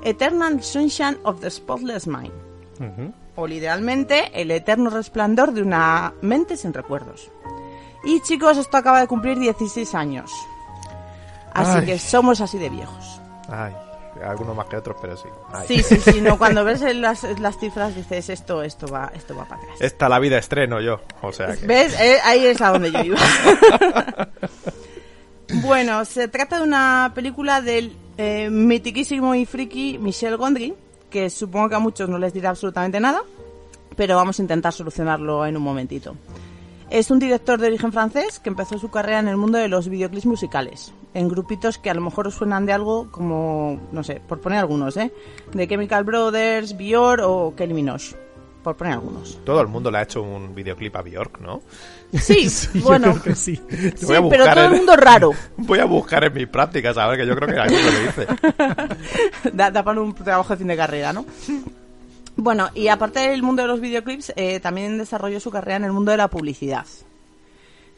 Eternal 0.03 0.61
Sunshine 0.61 1.17
of 1.23 1.39
the 1.41 1.49
Spotless 1.49 2.07
Mind. 2.07 2.31
Ujú. 2.79 3.11
o 3.35 3.47
literalmente 3.47 4.39
el 4.39 4.51
eterno 4.51 4.89
resplandor 4.91 5.51
de 5.51 5.63
una 5.63 6.13
mente 6.21 6.57
sin 6.57 6.73
recuerdos. 6.73 7.31
Y 8.03 8.21
chicos, 8.21 8.57
esto 8.57 8.77
acaba 8.77 8.99
de 9.01 9.07
cumplir 9.07 9.39
16 9.39 9.95
años. 9.95 10.31
Así 11.53 11.79
Ay. 11.79 11.85
que 11.85 11.99
somos 11.99 12.39
así 12.41 12.57
de 12.59 12.69
viejos. 12.69 13.19
Ay, 13.49 13.73
algunos 14.23 14.55
más 14.55 14.67
que 14.67 14.77
otros, 14.77 14.97
pero 15.01 15.17
sí. 15.17 15.27
Ay. 15.51 15.67
Sí, 15.67 15.83
sí, 15.83 15.97
sí, 15.97 16.21
no, 16.21 16.37
cuando 16.37 16.63
ves 16.63 16.81
las, 16.95 17.23
las 17.39 17.57
cifras 17.57 17.95
dices 17.95 18.29
esto, 18.29 18.63
esto 18.63 18.87
va, 18.87 19.11
esto 19.15 19.35
va 19.35 19.45
para 19.45 19.61
atrás. 19.61 19.77
Esta 19.81 20.09
la 20.09 20.19
vida 20.19 20.37
estreno 20.37 20.81
yo, 20.81 21.01
o 21.21 21.31
sea 21.31 21.55
que... 21.55 21.65
¿Ves? 21.65 21.99
Eh, 21.99 22.17
ahí 22.23 22.45
es 22.45 22.61
a 22.61 22.69
donde 22.69 22.91
yo 22.91 22.99
iba. 23.01 23.17
bueno, 25.63 26.05
se 26.05 26.27
trata 26.27 26.57
de 26.57 26.63
una 26.63 27.11
película 27.15 27.61
del 27.61 27.95
eh, 28.17 28.49
mitiquísimo 28.49 29.35
y 29.35 29.45
friki 29.45 29.97
Michel 29.99 30.37
Gondry, 30.37 30.73
que 31.09 31.29
supongo 31.29 31.69
que 31.69 31.75
a 31.75 31.79
muchos 31.79 32.09
no 32.09 32.17
les 32.17 32.33
dirá 32.33 32.49
absolutamente 32.49 32.99
nada, 32.99 33.21
pero 33.95 34.15
vamos 34.15 34.39
a 34.39 34.41
intentar 34.41 34.73
solucionarlo 34.73 35.45
en 35.45 35.57
un 35.57 35.63
momentito. 35.63 36.15
Es 36.89 37.11
un 37.11 37.19
director 37.19 37.59
de 37.59 37.67
origen 37.67 37.91
francés 37.91 38.39
que 38.39 38.49
empezó 38.49 38.79
su 38.79 38.89
carrera 38.89 39.19
en 39.19 39.27
el 39.27 39.37
mundo 39.37 39.57
de 39.57 39.67
los 39.67 39.89
videoclips 39.89 40.25
musicales, 40.25 40.93
en 41.17 41.27
grupitos 41.27 41.79
que 41.79 41.89
a 41.89 41.95
lo 41.95 42.01
mejor 42.01 42.31
suenan 42.31 42.67
de 42.67 42.73
algo 42.73 43.09
como, 43.11 43.79
no 43.91 44.03
sé, 44.03 44.21
por 44.27 44.39
poner 44.39 44.59
algunos, 44.59 44.95
¿eh? 44.97 45.11
De 45.51 45.67
Chemical 45.67 46.03
Brothers, 46.03 46.77
Bior 46.77 47.21
o 47.23 47.55
Kelly 47.55 47.73
Minogue, 47.73 48.15
por 48.63 48.77
poner 48.77 48.93
algunos. 48.93 49.39
Todo 49.43 49.59
el 49.61 49.67
mundo 49.67 49.89
le 49.89 49.97
ha 49.97 50.03
hecho 50.03 50.21
un 50.21 50.53
videoclip 50.53 50.95
a 50.95 51.01
Bjork, 51.01 51.39
¿no? 51.41 51.61
Sí, 52.13 52.47
Yo 52.73 52.81
bueno, 52.81 53.11
creo 53.13 53.23
que 53.23 53.35
sí. 53.35 53.59
sí, 53.95 54.05
Voy 54.05 54.15
a 54.15 54.29
pero 54.29 54.45
todo 54.45 54.65
el 54.65 54.75
mundo 54.75 54.95
raro. 54.95 55.31
Voy 55.57 55.79
a 55.79 55.85
buscar 55.85 56.23
en 56.23 56.33
mis 56.33 56.47
prácticas, 56.47 56.95
a 56.97 57.07
ver, 57.07 57.17
que 57.17 57.25
yo 57.25 57.35
creo 57.35 57.49
que 57.49 57.59
ahí 57.59 57.69
lo 57.71 58.09
hice. 58.09 59.51
da, 59.53 59.71
da 59.71 59.83
para 59.83 59.99
un 59.99 60.13
trabajo 60.13 60.53
de 60.53 60.57
fin 60.57 60.67
de 60.67 60.77
carrera, 60.77 61.13
¿no? 61.13 61.25
Bueno, 62.35 62.69
y 62.75 62.89
aparte 62.89 63.21
del 63.21 63.41
mundo 63.41 63.63
de 63.63 63.67
los 63.67 63.81
videoclips, 63.81 64.33
eh, 64.35 64.59
también 64.59 64.99
desarrolló 64.99 65.39
su 65.39 65.49
carrera 65.49 65.77
en 65.77 65.85
el 65.85 65.93
mundo 65.93 66.11
de 66.11 66.17
la 66.17 66.27
publicidad. 66.27 66.85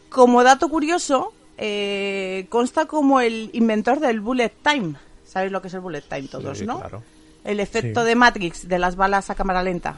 Como 0.09 0.41
dato 0.43 0.69
curioso, 0.69 1.33
eh, 1.61 2.45
consta 2.49 2.85
como 2.85 3.19
el 3.21 3.49
inventor 3.53 3.99
del 3.99 4.21
bullet 4.21 4.51
time. 4.63 4.95
¿Sabéis 5.25 5.51
lo 5.51 5.61
que 5.61 5.67
es 5.67 5.73
el 5.75 5.81
bullet 5.81 6.01
time 6.01 6.27
todos, 6.27 6.57
Sí, 6.57 6.65
no? 6.65 6.79
claro. 6.79 7.03
El 7.43 7.59
efecto 7.59 8.01
Sí. 8.01 8.07
de 8.07 8.15
Matrix 8.15 8.67
de 8.67 8.79
las 8.79 8.95
balas 8.95 9.29
a 9.29 9.35
cámara 9.35 9.61
lenta. 9.63 9.97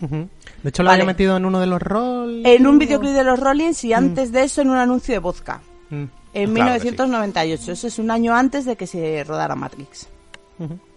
De 0.00 0.28
hecho, 0.68 0.82
lo 0.82 0.88
Vale. 0.88 1.02
había 1.02 1.12
metido 1.12 1.36
en 1.36 1.44
uno 1.44 1.60
de 1.60 1.66
los 1.66 1.80
roles. 1.80 2.44
En 2.44 2.66
un 2.66 2.78
videoclip 2.78 3.12
de 3.12 3.22
los 3.24 3.38
Rollins 3.38 3.84
y 3.84 3.92
antes 3.92 4.32
de 4.32 4.42
eso 4.42 4.60
en 4.60 4.70
un 4.70 4.76
anuncio 4.76 5.14
de 5.14 5.18
vodka. 5.20 5.60
Mm. 5.90 5.94
En 5.94 6.08
Claro 6.32 6.42
que 6.42 6.46
1998. 6.90 7.72
Eso 7.72 7.86
es 7.86 7.98
un 8.00 8.10
año 8.10 8.34
antes 8.34 8.64
de 8.64 8.74
que 8.76 8.86
se 8.88 9.22
rodara 9.24 9.54
Matrix. 9.54 10.08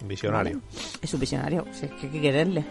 Visionario. 0.06 0.60
Es 1.02 1.14
un 1.14 1.20
visionario, 1.20 1.66
sí, 1.74 1.88
que 1.88 2.08
hay 2.08 2.12
que 2.12 2.22
quererle. 2.22 2.66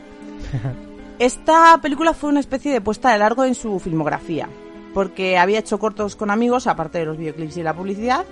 Esta 1.19 1.79
película 1.81 2.13
fue 2.13 2.29
una 2.31 2.41
especie 2.41 2.73
de 2.73 2.81
puesta 2.81 3.13
de 3.13 3.19
largo 3.19 3.45
en 3.45 3.55
su 3.55 3.79
filmografía, 3.79 4.49
porque 4.97 5.37
había 5.37 5.59
hecho 5.59 5.79
cortos 5.79 6.17
con 6.17 6.31
amigos, 6.31 6.67
aparte 6.67 6.97
de 6.97 7.05
los 7.05 7.19
videoclips 7.19 7.59
y 7.59 7.63
la 7.63 7.77
publicidad, 7.77 8.25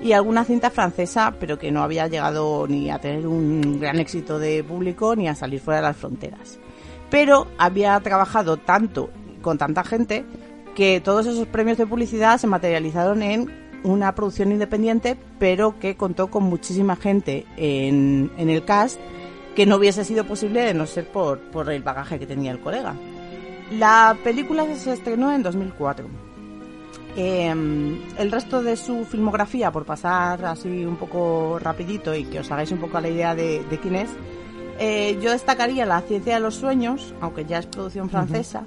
y 0.00 0.12
alguna 0.12 0.44
cinta 0.44 0.70
francesa, 0.70 1.34
pero 1.40 1.58
que 1.58 1.72
no 1.72 1.82
había 1.82 2.06
llegado 2.06 2.68
ni 2.68 2.90
a 2.90 3.00
tener 3.00 3.26
un 3.26 3.80
gran 3.80 3.98
éxito 3.98 4.38
de 4.38 4.62
público 4.62 5.16
ni 5.16 5.26
a 5.26 5.34
salir 5.34 5.58
fuera 5.58 5.80
de 5.80 5.88
las 5.88 5.96
fronteras. 5.96 6.60
Pero 7.10 7.48
había 7.58 7.98
trabajado 7.98 8.56
tanto 8.56 9.10
con 9.40 9.58
tanta 9.58 9.82
gente 9.82 10.24
que 10.76 11.00
todos 11.00 11.26
esos 11.26 11.48
premios 11.48 11.76
de 11.76 11.88
publicidad 11.88 12.38
se 12.38 12.46
materializaron 12.46 13.20
en 13.24 13.80
una 13.82 14.14
producción 14.14 14.52
independiente, 14.52 15.16
pero 15.40 15.80
que 15.80 15.96
contó 15.96 16.28
con 16.28 16.44
muchísima 16.44 16.94
gente 16.94 17.46
en, 17.56 18.30
el 18.38 18.64
cast 18.64 19.00
que 19.56 19.66
no 19.66 19.74
hubiese 19.74 20.04
sido 20.04 20.24
posible 20.24 20.60
de 20.60 20.72
no 20.72 20.86
ser 20.86 21.08
por, 21.08 21.40
por 21.50 21.68
el 21.72 21.82
bagaje 21.82 22.20
que 22.20 22.28
tenía 22.28 22.52
el 22.52 22.60
colega. 22.60 22.94
La 23.78 24.16
película 24.22 24.64
se 24.76 24.92
estrenó 24.92 25.32
en 25.32 25.42
2004. 25.42 26.06
Eh, 27.16 27.48
el 28.18 28.32
resto 28.32 28.62
de 28.62 28.76
su 28.76 29.04
filmografía, 29.04 29.70
por 29.70 29.84
pasar 29.84 30.44
así 30.46 30.84
un 30.84 30.96
poco 30.96 31.58
rapidito 31.60 32.14
y 32.14 32.24
que 32.24 32.40
os 32.40 32.50
hagáis 32.50 32.72
un 32.72 32.78
poco 32.78 32.98
la 33.00 33.08
idea 33.08 33.34
de, 33.34 33.62
de 33.64 33.78
quién 33.78 33.96
es, 33.96 34.10
eh, 34.78 35.18
yo 35.22 35.30
destacaría 35.30 35.84
La 35.84 36.00
ciencia 36.00 36.34
de 36.34 36.40
los 36.40 36.54
sueños, 36.54 37.14
aunque 37.20 37.44
ya 37.44 37.58
es 37.58 37.66
producción 37.66 38.08
francesa. 38.08 38.62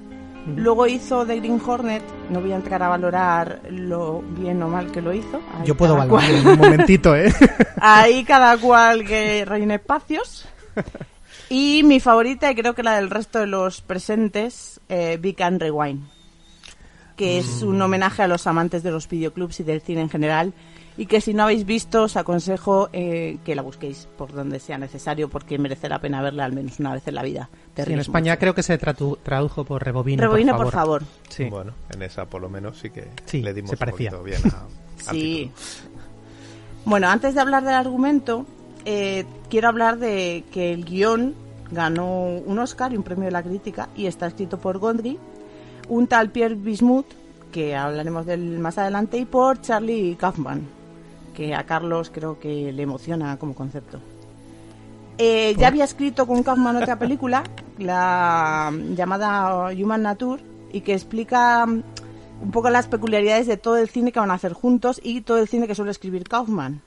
Luego 0.54 0.86
hizo 0.86 1.26
The 1.26 1.40
Green 1.40 1.60
Hornet, 1.66 2.04
no 2.30 2.40
voy 2.40 2.52
a 2.52 2.56
entrar 2.56 2.80
a 2.80 2.88
valorar 2.88 3.62
lo 3.68 4.22
bien 4.22 4.62
o 4.62 4.68
mal 4.68 4.92
que 4.92 5.02
lo 5.02 5.12
hizo. 5.12 5.40
Ahí 5.58 5.66
Yo 5.66 5.76
puedo 5.76 5.96
valorar 5.96 6.30
cual- 6.30 6.46
un 6.54 6.58
momentito, 6.60 7.16
¿eh? 7.16 7.32
Ahí 7.80 8.22
cada 8.22 8.56
cual 8.56 9.04
que 9.04 9.44
rellene 9.44 9.74
espacios. 9.74 10.46
Y 11.48 11.82
mi 11.84 12.00
favorita, 12.00 12.50
y 12.50 12.54
creo 12.54 12.74
que 12.74 12.82
la 12.82 12.96
del 12.96 13.08
resto 13.10 13.38
de 13.38 13.46
los 13.46 13.80
presentes, 13.80 14.80
eh, 14.88 15.18
Big 15.20 15.40
and 15.42 15.60
Rewind. 15.60 16.02
Que 17.16 17.38
es 17.38 17.62
un 17.62 17.80
homenaje 17.80 18.22
a 18.22 18.28
los 18.28 18.46
amantes 18.46 18.82
de 18.82 18.90
los 18.90 19.08
videoclubs 19.08 19.60
y 19.60 19.62
del 19.62 19.80
cine 19.80 20.02
en 20.02 20.10
general. 20.10 20.52
Y 20.98 21.06
que 21.06 21.20
si 21.20 21.34
no 21.34 21.44
habéis 21.44 21.64
visto, 21.66 22.04
os 22.04 22.16
aconsejo 22.16 22.88
eh, 22.92 23.38
que 23.44 23.54
la 23.54 23.62
busquéis 23.62 24.08
por 24.18 24.32
donde 24.32 24.58
sea 24.60 24.76
necesario, 24.78 25.28
porque 25.28 25.58
merece 25.58 25.88
la 25.88 25.98
pena 26.00 26.20
verla 26.22 26.44
al 26.46 26.52
menos 26.52 26.80
una 26.80 26.94
vez 26.94 27.06
en 27.06 27.14
la 27.14 27.22
vida. 27.22 27.48
Te 27.74 27.84
Sí, 27.84 27.92
en 27.92 28.00
España 28.00 28.32
mucho. 28.32 28.40
creo 28.40 28.54
que 28.54 28.62
se 28.62 28.78
tradujo 28.78 29.64
por 29.64 29.84
Rebobine, 29.84 30.22
Rebobine, 30.22 30.52
por 30.54 30.64
por 30.64 30.72
favor. 30.72 31.02
Sí. 31.28 31.44
Bueno, 31.44 31.74
en 31.90 32.02
esa 32.02 32.24
por 32.26 32.40
lo 32.40 32.48
menos 32.48 32.78
sí 32.78 32.90
que 32.90 33.08
Sí, 33.26 33.42
le 33.42 33.52
dimos 33.54 33.70
se 33.70 33.76
parecía. 33.76 34.10
un 34.10 34.18
poquito 34.18 34.40
bien 34.42 34.52
a, 34.54 34.64
Sí. 35.12 35.52
título. 35.52 35.96
Bueno, 36.86 37.08
antes 37.10 37.34
de 37.34 37.40
hablar 37.40 37.62
del 37.64 37.74
argumento, 37.74 38.46
eh, 38.88 39.26
quiero 39.50 39.66
hablar 39.66 39.98
de 39.98 40.44
que 40.52 40.72
el 40.72 40.84
guion 40.84 41.34
ganó 41.72 42.22
un 42.22 42.58
Oscar 42.60 42.92
y 42.92 42.96
un 42.96 43.02
premio 43.02 43.24
de 43.24 43.32
la 43.32 43.42
crítica 43.42 43.88
y 43.96 44.06
está 44.06 44.28
escrito 44.28 44.58
por 44.58 44.78
Gondry, 44.78 45.18
un 45.88 46.06
tal 46.06 46.30
Pierre 46.30 46.54
Bismuth, 46.54 47.06
que 47.50 47.74
hablaremos 47.74 48.26
del 48.26 48.60
más 48.60 48.78
adelante, 48.78 49.18
y 49.18 49.24
por 49.24 49.60
Charlie 49.60 50.14
Kaufman, 50.14 50.62
que 51.34 51.52
a 51.52 51.66
Carlos 51.66 52.12
creo 52.14 52.38
que 52.38 52.72
le 52.72 52.82
emociona 52.84 53.36
como 53.38 53.56
concepto. 53.56 53.98
Eh, 55.18 55.56
ya 55.58 55.66
había 55.66 55.84
escrito 55.84 56.24
con 56.24 56.44
Kaufman 56.44 56.76
otra 56.76 56.96
película, 56.96 57.42
la 57.78 58.72
llamada 58.94 59.70
Human 59.72 60.02
Nature, 60.02 60.42
y 60.72 60.82
que 60.82 60.94
explica 60.94 61.66
mm, 61.66 61.82
un 62.40 62.50
poco 62.52 62.70
las 62.70 62.86
peculiaridades 62.86 63.48
de 63.48 63.56
todo 63.56 63.78
el 63.78 63.88
cine 63.88 64.12
que 64.12 64.20
van 64.20 64.30
a 64.30 64.34
hacer 64.34 64.52
juntos 64.52 65.00
y 65.02 65.22
todo 65.22 65.38
el 65.38 65.48
cine 65.48 65.66
que 65.66 65.74
suele 65.74 65.90
escribir 65.90 66.22
Kaufman. 66.22 66.82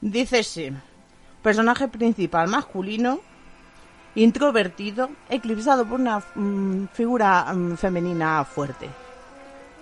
Dice 0.00 0.44
sí, 0.44 0.70
personaje 1.42 1.88
principal 1.88 2.48
masculino, 2.48 3.20
introvertido, 4.14 5.10
eclipsado 5.28 5.86
por 5.86 6.00
una 6.00 6.22
mm, 6.34 6.86
figura 6.92 7.52
mm, 7.52 7.76
femenina 7.76 8.44
fuerte. 8.44 8.88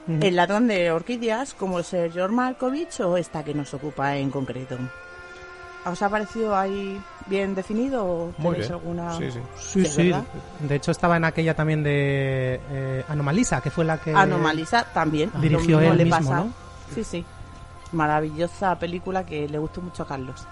El 0.09 0.37
ladrón 0.37 0.69
de 0.69 0.91
orquídeas, 0.91 1.53
como 1.53 1.83
ser 1.83 2.11
George 2.11 2.35
Malkovich 2.35 2.99
o 3.00 3.19
esta 3.19 3.45
que 3.45 3.53
nos 3.53 3.75
ocupa 3.75 4.17
en 4.17 4.31
concreto. 4.31 4.79
¿Os 5.85 6.00
ha 6.00 6.09
parecido 6.09 6.57
ahí 6.57 6.99
bien 7.27 7.55
definido 7.55 8.07
o 8.07 8.33
Muy 8.38 8.55
tenéis 8.55 8.69
bien. 8.69 8.73
alguna...? 8.73 9.12
Sí, 9.59 9.85
sí. 9.85 10.12
De 10.61 10.75
hecho, 10.75 10.93
estaba 10.93 11.19
en 11.19 11.25
aquella 11.27 11.53
también 11.55 11.83
de 11.83 12.59
eh, 12.71 13.05
Anomalisa, 13.09 13.61
que 13.61 13.71
fue 13.71 13.85
la 13.85 13.99
que. 13.99 14.15
Anomalisa 14.15 14.85
también. 14.95 15.31
dirigió 15.43 15.79
mismo 15.79 15.93
él 15.93 15.99
le 15.99 16.05
mismo, 16.05 16.19
pasa. 16.21 16.37
¿no? 16.37 16.53
Sí, 16.95 17.05
sí. 17.05 17.25
Maravillosa 17.92 18.78
película 18.78 19.25
que 19.25 19.49
le 19.49 19.59
gustó 19.59 19.80
mucho 19.80 20.02
a 20.02 20.07
Carlos. 20.07 20.47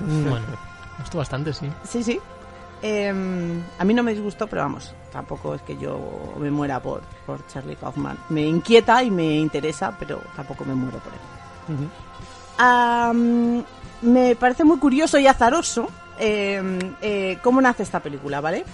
Mm, 0.00 0.28
Bueno, 0.28 0.46
Me 0.48 0.98
gustó 0.98 1.18
bastante, 1.18 1.52
sí. 1.52 1.70
Sí, 1.84 2.02
sí. 2.02 2.20
Em, 2.84 3.62
a 3.78 3.84
mí 3.84 3.94
no 3.94 4.02
me 4.02 4.12
disgustó, 4.12 4.48
pero 4.48 4.62
vamos, 4.62 4.92
tampoco 5.12 5.54
es 5.54 5.62
que 5.62 5.76
yo 5.78 6.34
me 6.38 6.50
muera 6.50 6.80
por, 6.80 7.02
por 7.24 7.46
Charlie 7.46 7.76
Kaufman. 7.76 8.18
Me 8.28 8.42
inquieta 8.42 9.02
y 9.04 9.10
me 9.10 9.36
interesa, 9.36 9.94
pero 9.98 10.20
tampoco 10.34 10.64
me 10.64 10.74
muero 10.74 10.98
por 10.98 11.12
él. 11.12 11.18
me 14.02 14.34
parece 14.36 14.64
muy 14.64 14.78
curioso 14.78 15.18
y 15.18 15.26
azaroso 15.28 15.88
em, 16.18 16.78
eh, 17.00 17.38
cómo 17.42 17.60
nace 17.60 17.84
esta 17.84 18.00
película, 18.00 18.40
¿vale? 18.40 18.64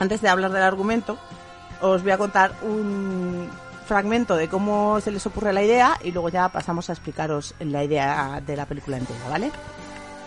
Antes 0.00 0.20
de 0.20 0.28
hablar 0.28 0.50
del 0.50 0.62
argumento, 0.62 1.16
os 1.80 2.02
voy 2.02 2.10
a 2.10 2.18
contar 2.18 2.52
un 2.62 3.48
fragmento 3.86 4.36
de 4.36 4.48
cómo 4.48 5.00
se 5.00 5.10
les 5.10 5.24
ocurre 5.26 5.52
la 5.52 5.62
idea 5.62 5.98
y 6.02 6.12
luego 6.12 6.28
ya 6.28 6.48
pasamos 6.48 6.90
a 6.90 6.92
explicaros 6.92 7.54
la 7.60 7.84
idea 7.84 8.42
de 8.44 8.56
la 8.56 8.66
película 8.66 8.96
entera, 8.96 9.28
¿vale? 9.30 9.50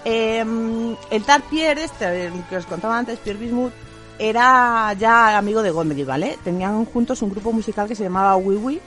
Em, 0.05 0.95
el 1.11 1.23
tal 1.23 1.43
Pierre, 1.43 1.83
este 1.83 2.27
el 2.27 2.43
que 2.45 2.57
os 2.57 2.65
contaba 2.65 2.97
antes, 2.97 3.19
Pierre 3.19 3.39
Bismuth, 3.39 3.73
era 4.17 4.93
ya 4.93 5.37
amigo 5.37 5.61
de 5.61 5.71
Gondry, 5.71 6.03
¿vale? 6.03 6.37
Tenían 6.43 6.85
juntos 6.85 7.21
un 7.21 7.31
grupo 7.31 7.51
musical 7.51 7.87
que 7.87 7.95
se 7.95 8.03
llamaba 8.03 8.35
Wee, 8.37 8.81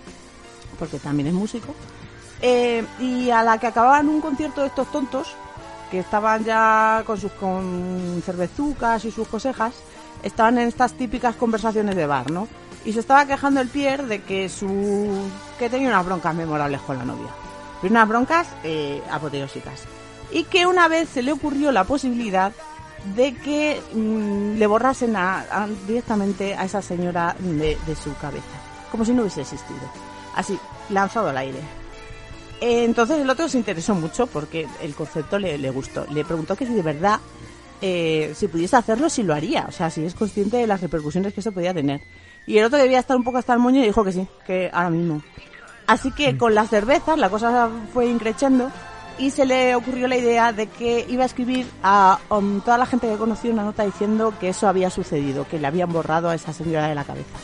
porque 0.78 0.98
también 0.98 1.28
es 1.28 1.34
músico. 1.34 1.74
Eh, 2.40 2.84
y 2.98 3.30
a 3.30 3.42
la 3.42 3.58
que 3.58 3.68
acababan 3.68 4.08
un 4.08 4.20
concierto 4.20 4.62
de 4.62 4.66
estos 4.68 4.90
tontos, 4.90 5.34
que 5.90 6.00
estaban 6.00 6.44
ya 6.44 7.02
con 7.06 7.20
sus 7.20 7.32
con 7.32 8.22
cervezucas 8.24 9.04
y 9.04 9.10
sus 9.10 9.28
cosejas, 9.28 9.74
estaban 10.22 10.58
en 10.58 10.68
estas 10.68 10.94
típicas 10.94 11.36
conversaciones 11.36 11.94
de 11.94 12.06
bar, 12.06 12.30
¿no? 12.30 12.48
Y 12.84 12.92
se 12.92 13.00
estaba 13.00 13.26
quejando 13.26 13.60
el 13.60 13.68
Pierre 13.68 14.04
de 14.06 14.22
que 14.22 14.48
su 14.48 15.28
que 15.58 15.70
tenía 15.70 15.88
unas 15.88 16.04
broncas 16.04 16.34
memorables 16.34 16.80
con 16.80 16.98
la 16.98 17.04
novia. 17.04 17.28
Unas 17.82 18.08
broncas 18.08 18.48
eh, 18.64 19.00
apoteósicas. 19.10 19.82
Y 20.32 20.44
que 20.44 20.66
una 20.66 20.88
vez 20.88 21.08
se 21.08 21.22
le 21.22 21.32
ocurrió 21.32 21.70
la 21.72 21.84
posibilidad 21.84 22.52
de 23.16 23.34
que 23.34 23.80
mm, 23.94 24.56
le 24.58 24.66
borrasen 24.66 25.16
a- 25.16 25.40
a- 25.50 25.68
directamente 25.86 26.54
a 26.54 26.64
esa 26.64 26.80
señora 26.82 27.36
de, 27.38 27.76
de 27.86 27.94
su 27.96 28.14
cabeza. 28.16 28.44
Como 28.90 29.04
si 29.04 29.12
no 29.12 29.22
hubiese 29.22 29.42
existido. 29.42 29.80
Así, 30.34 30.58
lanzado 30.90 31.28
al 31.28 31.36
aire. 31.38 31.58
Eh, 32.60 32.84
Entonces 32.84 33.18
el 33.20 33.28
otro 33.30 33.48
se 33.48 33.58
interesó 33.58 33.94
mucho 33.94 34.26
porque 34.26 34.66
el 34.80 34.94
concepto 34.94 35.38
le, 35.38 35.58
le 35.58 35.70
gustó. 35.70 36.06
Le 36.10 36.24
preguntó 36.24 36.56
que 36.56 36.66
si 36.66 36.72
de 36.74 36.82
verdad, 36.82 37.18
eh, 37.80 38.32
si 38.36 38.46
pudiese 38.48 38.76
hacerlo, 38.76 39.10
si 39.10 39.22
lo 39.24 39.34
haría. 39.34 39.66
O 39.68 39.72
sea, 39.72 39.90
si 39.90 40.04
es 40.04 40.14
consciente 40.14 40.56
de 40.58 40.66
las 40.66 40.80
repercusiones 40.80 41.34
que 41.34 41.40
eso 41.40 41.52
podía 41.52 41.74
tener. 41.74 42.00
Y 42.46 42.58
el 42.58 42.64
otro 42.64 42.78
debía 42.78 42.98
estar 42.98 43.16
un 43.16 43.24
poco 43.24 43.38
hasta 43.38 43.52
el 43.52 43.60
moño 43.60 43.80
y 43.80 43.86
dijo 43.86 44.04
que 44.04 44.12
sí, 44.12 44.26
que 44.46 44.70
ahora 44.72 44.90
mismo. 44.90 45.22
Así 45.86 46.10
que 46.12 46.36
con 46.36 46.54
las 46.54 46.70
cervezas 46.70 47.18
la 47.18 47.28
cosa 47.28 47.68
fue 47.92 48.06
increchando 48.06 48.70
y 49.18 49.30
se 49.30 49.44
le 49.44 49.74
ocurrió 49.74 50.08
la 50.08 50.16
idea 50.16 50.52
de 50.52 50.66
que 50.66 51.06
iba 51.08 51.22
a 51.22 51.26
escribir 51.26 51.66
a 51.82 52.18
um, 52.30 52.60
toda 52.60 52.78
la 52.78 52.86
gente 52.86 53.08
que 53.08 53.16
conocía 53.16 53.52
una 53.52 53.64
nota 53.64 53.84
diciendo 53.84 54.34
que 54.40 54.48
eso 54.48 54.68
había 54.68 54.90
sucedido, 54.90 55.46
que 55.46 55.58
le 55.58 55.66
habían 55.66 55.92
borrado 55.92 56.28
a 56.28 56.34
esa 56.34 56.52
señora 56.52 56.88
de 56.88 56.94
la 56.94 57.04
cabeza. 57.04 57.38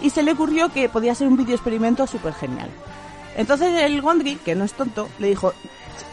Y 0.00 0.10
se 0.10 0.22
le 0.22 0.32
ocurrió 0.32 0.70
que 0.70 0.88
podía 0.88 1.14
ser 1.14 1.28
un 1.28 1.36
video 1.36 1.54
experimento 1.54 2.06
súper 2.06 2.34
genial. 2.34 2.70
Entonces 3.36 3.82
el 3.82 4.00
Gondry, 4.00 4.36
que 4.36 4.54
no 4.54 4.64
es 4.64 4.74
tonto, 4.74 5.08
le 5.18 5.28
dijo, 5.28 5.52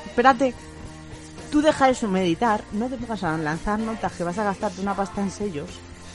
espérate, 0.06 0.54
tú 1.52 1.62
deja 1.62 1.90
eso 1.90 2.08
meditar, 2.08 2.64
no 2.72 2.88
te 2.88 2.98
pongas 2.98 3.24
a 3.24 3.38
lanzar 3.38 3.80
notas 3.80 4.14
que 4.14 4.24
vas 4.24 4.38
a 4.38 4.44
gastarte 4.44 4.82
una 4.82 4.96
pasta 4.96 5.22
en 5.22 5.32
sellos. 5.32 5.70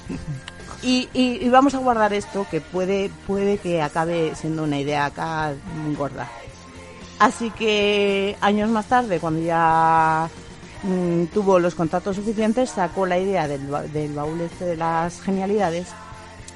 Y, 0.83 1.09
y- 1.15 1.45
y 1.45 1.49
vamos 1.49 1.75
a 1.75 1.79
guardar 1.79 2.13
esto 2.13 2.47
que 2.51 2.61
puede, 2.61 3.11
puede 3.27 3.59
que 3.59 3.81
acabe 3.83 4.35
siendo 4.35 4.65
una 4.65 4.79
idea 4.79 5.07
acá 5.07 5.55
muy 5.85 5.95
gorda. 5.95 6.29
Así 7.19 7.51
que 7.51 8.37
años 8.41 8.69
más 8.71 8.87
tarde, 8.87 9.19
cuando 9.21 9.41
ya 9.41 10.29
mm, 10.83 11.25
tuvo 11.27 11.59
los 11.59 11.75
contactos 11.75 12.17
suficientes, 12.17 12.71
sacó 12.71 13.07
la 13.07 13.19
idea 13.19 13.49
del, 13.49 13.67
del 13.93 14.13
baúl 14.13 14.41
este 14.43 14.65
de 14.67 14.77
las 14.77 15.21
genialidades 15.23 15.89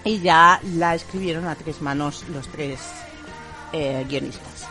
y 0.04 0.20
ya 0.20 0.60
la 0.74 0.94
escribieron 0.94 1.46
a 1.46 1.54
tres 1.54 1.80
manos 1.80 2.24
los 2.34 2.48
tres 2.48 2.80
eh, 3.72 4.04
guionistas. 4.08 4.66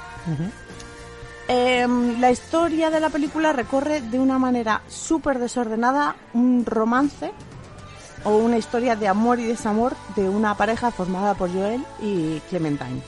Em, 1.48 2.20
la 2.20 2.30
historia 2.32 2.90
de 2.90 3.00
la 3.00 3.10
película 3.10 3.54
recorre 3.54 4.02
de 4.02 4.20
una 4.20 4.38
manera 4.38 4.82
súper 4.90 5.40
desordenada 5.40 6.16
un 6.34 6.66
romance 6.66 7.32
o 8.28 8.36
una 8.36 8.58
historia 8.58 8.98
de 8.98 9.08
amor 9.08 9.40
y 9.40 9.46
desamor 9.46 9.96
de 10.18 10.28
una 10.28 10.56
pareja 10.56 10.92
formada 10.92 11.34
por 11.34 11.50
Joel 11.52 11.82
y 12.02 12.42
Clementine. 12.50 13.02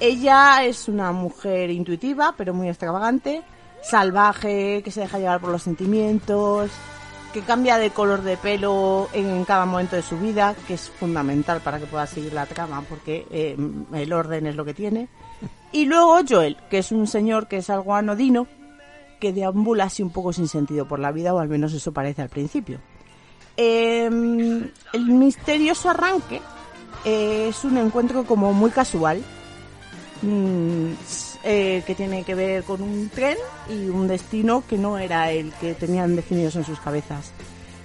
Ella 0.00 0.64
es 0.64 0.88
una 0.88 1.12
mujer 1.12 1.70
intuitiva, 1.70 2.34
pero 2.36 2.54
muy 2.54 2.68
extravagante, 2.68 3.42
salvaje, 3.82 4.82
que 4.82 4.90
se 4.90 5.02
deja 5.02 5.18
llevar 5.18 5.40
por 5.40 5.50
los 5.50 5.62
sentimientos, 5.62 6.70
que 7.34 7.42
cambia 7.42 7.76
de 7.76 7.90
color 7.90 8.22
de 8.22 8.38
pelo 8.38 9.08
en 9.12 9.44
cada 9.44 9.66
momento 9.66 9.94
de 9.94 10.02
su 10.02 10.18
vida, 10.18 10.54
que 10.66 10.74
es 10.74 10.88
fundamental 10.88 11.60
para 11.60 11.78
que 11.78 11.86
pueda 11.86 12.06
seguir 12.06 12.32
la 12.32 12.46
trama, 12.46 12.82
porque 12.88 13.26
eh, 13.30 13.56
el 13.92 14.12
orden 14.12 14.46
es 14.46 14.56
lo 14.56 14.64
que 14.64 14.72
tiene. 14.72 15.08
Y 15.70 15.84
luego 15.84 16.20
Joel, 16.26 16.56
que 16.70 16.78
es 16.78 16.92
un 16.92 17.06
señor 17.06 17.46
que 17.46 17.58
es 17.58 17.68
algo 17.68 17.94
anodino, 17.94 18.46
que 19.20 19.34
deambula 19.34 19.84
así 19.84 20.02
un 20.02 20.10
poco 20.10 20.32
sin 20.32 20.48
sentido 20.48 20.88
por 20.88 20.98
la 20.98 21.12
vida, 21.12 21.34
o 21.34 21.40
al 21.40 21.48
menos 21.48 21.74
eso 21.74 21.92
parece 21.92 22.22
al 22.22 22.30
principio. 22.30 22.80
Eh, 23.56 24.06
el 24.06 25.04
misterioso 25.06 25.90
arranque 25.90 26.40
eh, 27.04 27.48
es 27.50 27.64
un 27.64 27.78
encuentro 27.78 28.24
como 28.24 28.52
muy 28.52 28.70
casual, 28.70 29.22
mm, 30.22 30.92
eh, 31.44 31.82
que 31.86 31.94
tiene 31.94 32.24
que 32.24 32.34
ver 32.34 32.64
con 32.64 32.80
un 32.80 33.10
tren 33.10 33.36
y 33.68 33.88
un 33.88 34.08
destino 34.08 34.64
que 34.66 34.78
no 34.78 34.96
era 34.96 35.30
el 35.30 35.52
que 35.54 35.74
tenían 35.74 36.16
definidos 36.16 36.56
en 36.56 36.64
sus 36.64 36.80
cabezas. 36.80 37.32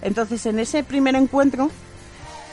Entonces, 0.01 0.45
en 0.45 0.60
ese 0.60 0.84
primer 0.84 1.15
encuentro 1.15 1.69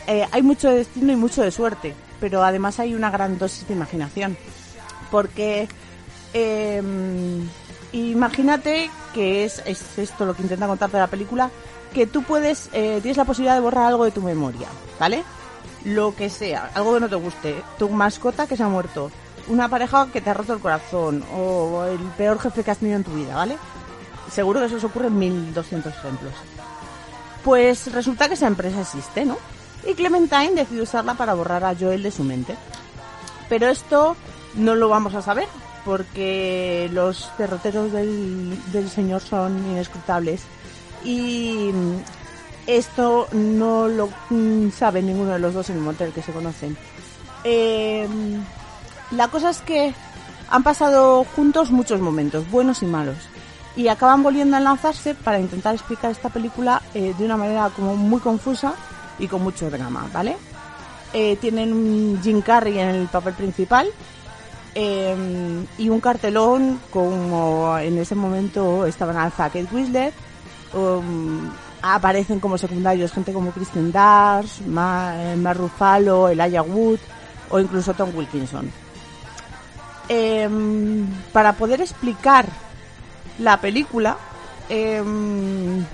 eh, 0.07 0.26
hay 0.31 0.42
mucho 0.42 0.68
de 0.68 0.79
destino 0.79 1.12
y 1.12 1.16
mucho 1.16 1.42
de 1.42 1.50
suerte, 1.50 1.94
pero 2.20 2.42
además 2.44 2.81
hay 2.81 2.94
una 2.94 3.11
gran 3.11 3.38
dosis 3.38 3.66
de 3.68 3.74
imaginación. 3.74 4.37
Porque 5.11 5.68
eh, 6.33 6.83
imagínate 7.92 8.90
que 9.14 9.44
es, 9.44 9.62
es 9.64 9.98
esto 9.98 10.26
lo 10.26 10.35
que 10.35 10.42
intenta 10.42 10.66
contarte 10.66 10.98
la 10.98 11.07
película, 11.07 11.50
que 11.96 12.06
tú 12.06 12.22
puedes, 12.22 12.68
eh, 12.74 12.98
tienes 13.00 13.16
la 13.16 13.24
posibilidad 13.24 13.54
de 13.54 13.62
borrar 13.62 13.87
algo 13.87 14.04
de 14.04 14.11
tu 14.11 14.20
memoria, 14.20 14.68
¿vale? 15.00 15.24
Lo 15.82 16.14
que 16.14 16.28
sea, 16.28 16.70
algo 16.74 16.92
que 16.92 17.00
no 17.00 17.09
te 17.09 17.14
guste, 17.14 17.62
tu 17.78 17.88
mascota 17.88 18.46
que 18.46 18.54
se 18.54 18.62
ha 18.62 18.68
muerto, 18.68 19.11
una 19.48 19.70
pareja 19.70 20.06
que 20.12 20.20
te 20.20 20.28
ha 20.28 20.35
roto 20.35 20.52
el 20.52 20.61
corazón 20.61 21.24
o 21.35 21.87
el 21.87 21.98
peor 22.18 22.38
jefe 22.38 22.62
que 22.62 22.70
has 22.70 22.76
tenido 22.76 22.98
en 22.98 23.04
tu 23.04 23.12
vida, 23.12 23.35
¿vale? 23.35 23.56
Seguro 24.30 24.61
que 24.61 24.66
eso 24.66 24.76
os 24.76 24.85
ocurre 24.85 25.06
en 25.06 25.18
1200 25.18 25.90
ejemplos. 25.90 26.35
Pues 27.42 27.90
resulta 27.90 28.28
que 28.28 28.35
esa 28.35 28.46
empresa 28.46 28.82
existe, 28.82 29.24
¿no? 29.24 29.38
Y 29.87 29.94
Clementine 29.94 30.52
decide 30.54 30.82
usarla 30.82 31.14
para 31.14 31.32
borrar 31.32 31.64
a 31.64 31.74
Joel 31.74 32.02
de 32.02 32.11
su 32.11 32.24
mente. 32.24 32.56
Pero 33.48 33.68
esto 33.68 34.16
no 34.54 34.74
lo 34.74 34.90
vamos 34.90 35.14
a 35.14 35.22
saber 35.22 35.48
porque 35.87 36.90
los 36.92 37.30
derroteros 37.38 37.90
del, 37.90 38.59
del 38.70 38.90
señor 38.90 39.22
son 39.22 39.56
inescrutables 39.70 40.42
y 41.07 41.71
esto 42.66 43.29
no 43.33 43.88
lo 43.88 44.09
mm, 44.29 44.71
sabe 44.71 45.01
ninguno 45.01 45.31
de 45.31 45.38
los 45.38 45.55
dos 45.55 45.71
en 45.71 45.77
el 45.77 45.83
motel 45.83 46.12
que 46.12 46.23
se 46.23 46.33
conocen. 46.33 46.77
Eh, 47.45 48.09
la 49.12 49.29
cosa 49.29 49.51
es 49.51 49.61
que 49.61 49.95
han 50.51 50.64
pasado 50.64 51.25
juntos 51.25 51.71
muchos 51.71 52.01
momentos, 52.01 52.51
buenos 52.51 52.83
y 52.83 52.87
malos, 52.87 53.16
y 53.77 53.88
acaban 53.88 54.23
volviendo 54.23 54.57
a 54.57 54.59
enlazarse 54.59 55.14
para 55.14 55.38
intentar 55.38 55.75
explicar 55.75 56.11
esta 56.11 56.29
película 56.29 56.83
eh, 56.92 57.14
de 57.16 57.25
una 57.25 57.37
manera 57.37 57.71
como 57.75 57.95
muy 57.95 58.21
confusa 58.21 58.75
y 59.19 59.29
con 59.29 59.42
mucho 59.42 59.71
drama, 59.71 60.09
¿vale? 60.12 60.37
Eh, 61.12 61.37
tienen 61.37 62.21
Jim 62.23 62.42
Carrey 62.42 62.79
en 62.79 62.88
el 62.88 63.07
papel 63.07 63.35
principal 63.35 63.88
eh, 64.75 65.16
y 65.79 65.88
un 65.88 66.01
cartelón 66.01 66.81
como 66.90 67.79
en 67.79 67.97
ese 67.99 68.14
momento 68.14 68.87
estaban 68.87 69.16
Alpha 69.16 69.45
Kate 69.45 69.69
Whistler, 69.73 70.12
um, 70.72 71.50
aparecen 71.83 72.40
como 72.40 72.59
secundarios 72.59 73.12
gente 73.12 73.33
como 73.33 73.52
Kristen 73.52 73.92
Dunst, 73.92 74.62
Ma, 74.66 75.14
eh, 75.16 75.55
Ruffalo, 75.55 76.29
Elijah 76.29 76.62
Wood 76.62 76.98
o 77.50 77.61
incluso 77.61 77.94
Tom 77.94 78.11
Wilkinson. 78.14 78.70
Em, 80.09 81.07
para 81.33 81.52
poder 81.55 81.81
explicar 81.81 82.46
la 83.38 83.61
película 83.61 84.16
em, 84.68 85.85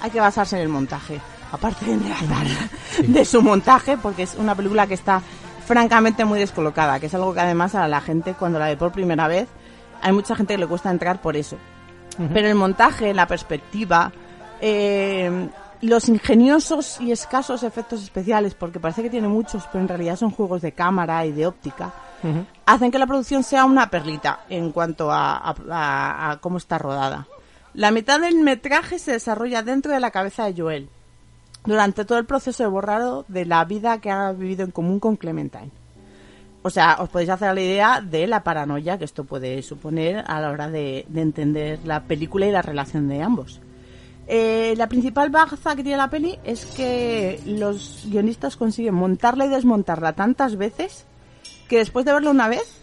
hay 0.00 0.10
que 0.10 0.20
basarse 0.20 0.56
en 0.56 0.62
el 0.62 0.68
montaje 0.68 1.20
aparte 1.50 1.84
de, 1.84 3.08
de 3.08 3.24
su 3.24 3.42
montaje 3.42 3.96
porque 3.96 4.22
es 4.22 4.34
una 4.36 4.54
película 4.54 4.86
que 4.86 4.94
está 4.94 5.22
francamente 5.66 6.24
muy 6.24 6.38
descolocada, 6.38 6.98
que 6.98 7.06
es 7.06 7.14
algo 7.14 7.34
que 7.34 7.40
además 7.40 7.74
a 7.74 7.86
la 7.88 8.00
gente 8.00 8.34
cuando 8.34 8.58
la 8.58 8.66
ve 8.66 8.76
por 8.76 8.92
primera 8.92 9.28
vez, 9.28 9.48
hay 10.00 10.12
mucha 10.12 10.34
gente 10.34 10.54
que 10.54 10.58
le 10.58 10.66
cuesta 10.66 10.90
entrar 10.90 11.20
por 11.20 11.36
eso. 11.36 11.56
Pero 12.32 12.48
el 12.48 12.54
montaje, 12.54 13.12
la 13.14 13.26
perspectiva, 13.26 14.12
eh, 14.60 15.48
los 15.80 16.08
ingeniosos 16.08 17.00
y 17.00 17.10
escasos 17.12 17.62
efectos 17.62 18.02
especiales, 18.02 18.54
porque 18.54 18.78
parece 18.80 19.02
que 19.02 19.10
tiene 19.10 19.28
muchos, 19.28 19.64
pero 19.72 19.82
en 19.82 19.88
realidad 19.88 20.16
son 20.16 20.30
juegos 20.30 20.62
de 20.62 20.72
cámara 20.72 21.24
y 21.26 21.32
de 21.32 21.46
óptica, 21.46 21.92
hacen 22.66 22.92
que 22.92 22.98
la 23.00 23.06
producción 23.08 23.42
sea 23.42 23.64
una 23.64 23.90
perlita 23.90 24.40
en 24.48 24.70
cuanto 24.70 25.10
a, 25.10 25.36
a- 25.38 25.54
a- 25.70 26.30
a 26.30 26.36
cómo 26.38 26.58
está 26.58 26.78
rodada. 26.78 27.26
La 27.74 27.90
mitad 27.90 28.20
del 28.20 28.36
metraje 28.36 28.98
se 29.00 29.12
desarrolla 29.12 29.62
dentro 29.62 29.92
de 29.92 29.98
la 29.98 30.12
cabeza 30.12 30.44
de 30.44 30.54
Joel, 30.60 30.88
durante 31.64 32.04
todo 32.04 32.18
el 32.18 32.26
proceso 32.26 32.62
de 32.62 32.68
borrado 32.68 33.24
de 33.28 33.44
la 33.44 33.64
vida 33.64 33.98
que 33.98 34.10
ha 34.10 34.30
vivido 34.32 34.64
en 34.64 34.70
común 34.70 35.00
con 35.00 35.16
Clementine. 35.16 35.70
O 36.64 36.70
sea, 36.70 36.96
os 37.00 37.08
podéis 37.08 37.30
hacer 37.30 37.52
la 37.54 37.60
idea 37.60 38.00
de 38.00 38.26
la 38.26 38.44
paranoia 38.44 38.96
que 38.98 39.04
esto 39.04 39.24
puede 39.24 39.62
suponer 39.62 40.22
a 40.26 40.40
la 40.40 40.50
hora 40.50 40.68
de, 40.70 41.04
de 41.08 41.20
entender 41.20 41.80
la 41.84 42.04
película 42.04 42.46
y 42.46 42.52
la 42.52 42.62
relación 42.62 43.08
de 43.08 43.20
ambos. 43.22 43.60
Eh, 44.28 44.74
la 44.76 44.88
principal 44.88 45.30
baza 45.30 45.74
que 45.74 45.82
tiene 45.82 45.98
la 45.98 46.08
peli 46.08 46.38
es 46.44 46.64
que 46.66 47.40
los 47.46 48.04
guionistas 48.06 48.56
consiguen 48.56 48.94
montarla 48.94 49.46
y 49.46 49.48
desmontarla 49.48 50.12
tantas 50.12 50.56
veces 50.56 51.04
que 51.68 51.78
después 51.78 52.04
de 52.04 52.12
verla 52.12 52.30
una 52.30 52.46
vez, 52.48 52.80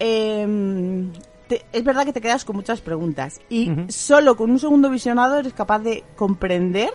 eh, 0.00 1.06
te- 1.46 1.64
es 1.72 1.84
verdad 1.84 2.04
que 2.04 2.12
te 2.12 2.20
quedas 2.20 2.44
con 2.44 2.56
muchas 2.56 2.80
preguntas. 2.80 3.40
Y 3.48 3.70
solo 3.88 4.36
con 4.36 4.50
un 4.50 4.58
segundo 4.58 4.90
visionado 4.90 5.38
eres 5.38 5.52
capaz 5.52 5.78
de 5.78 6.02
comprender 6.16 6.90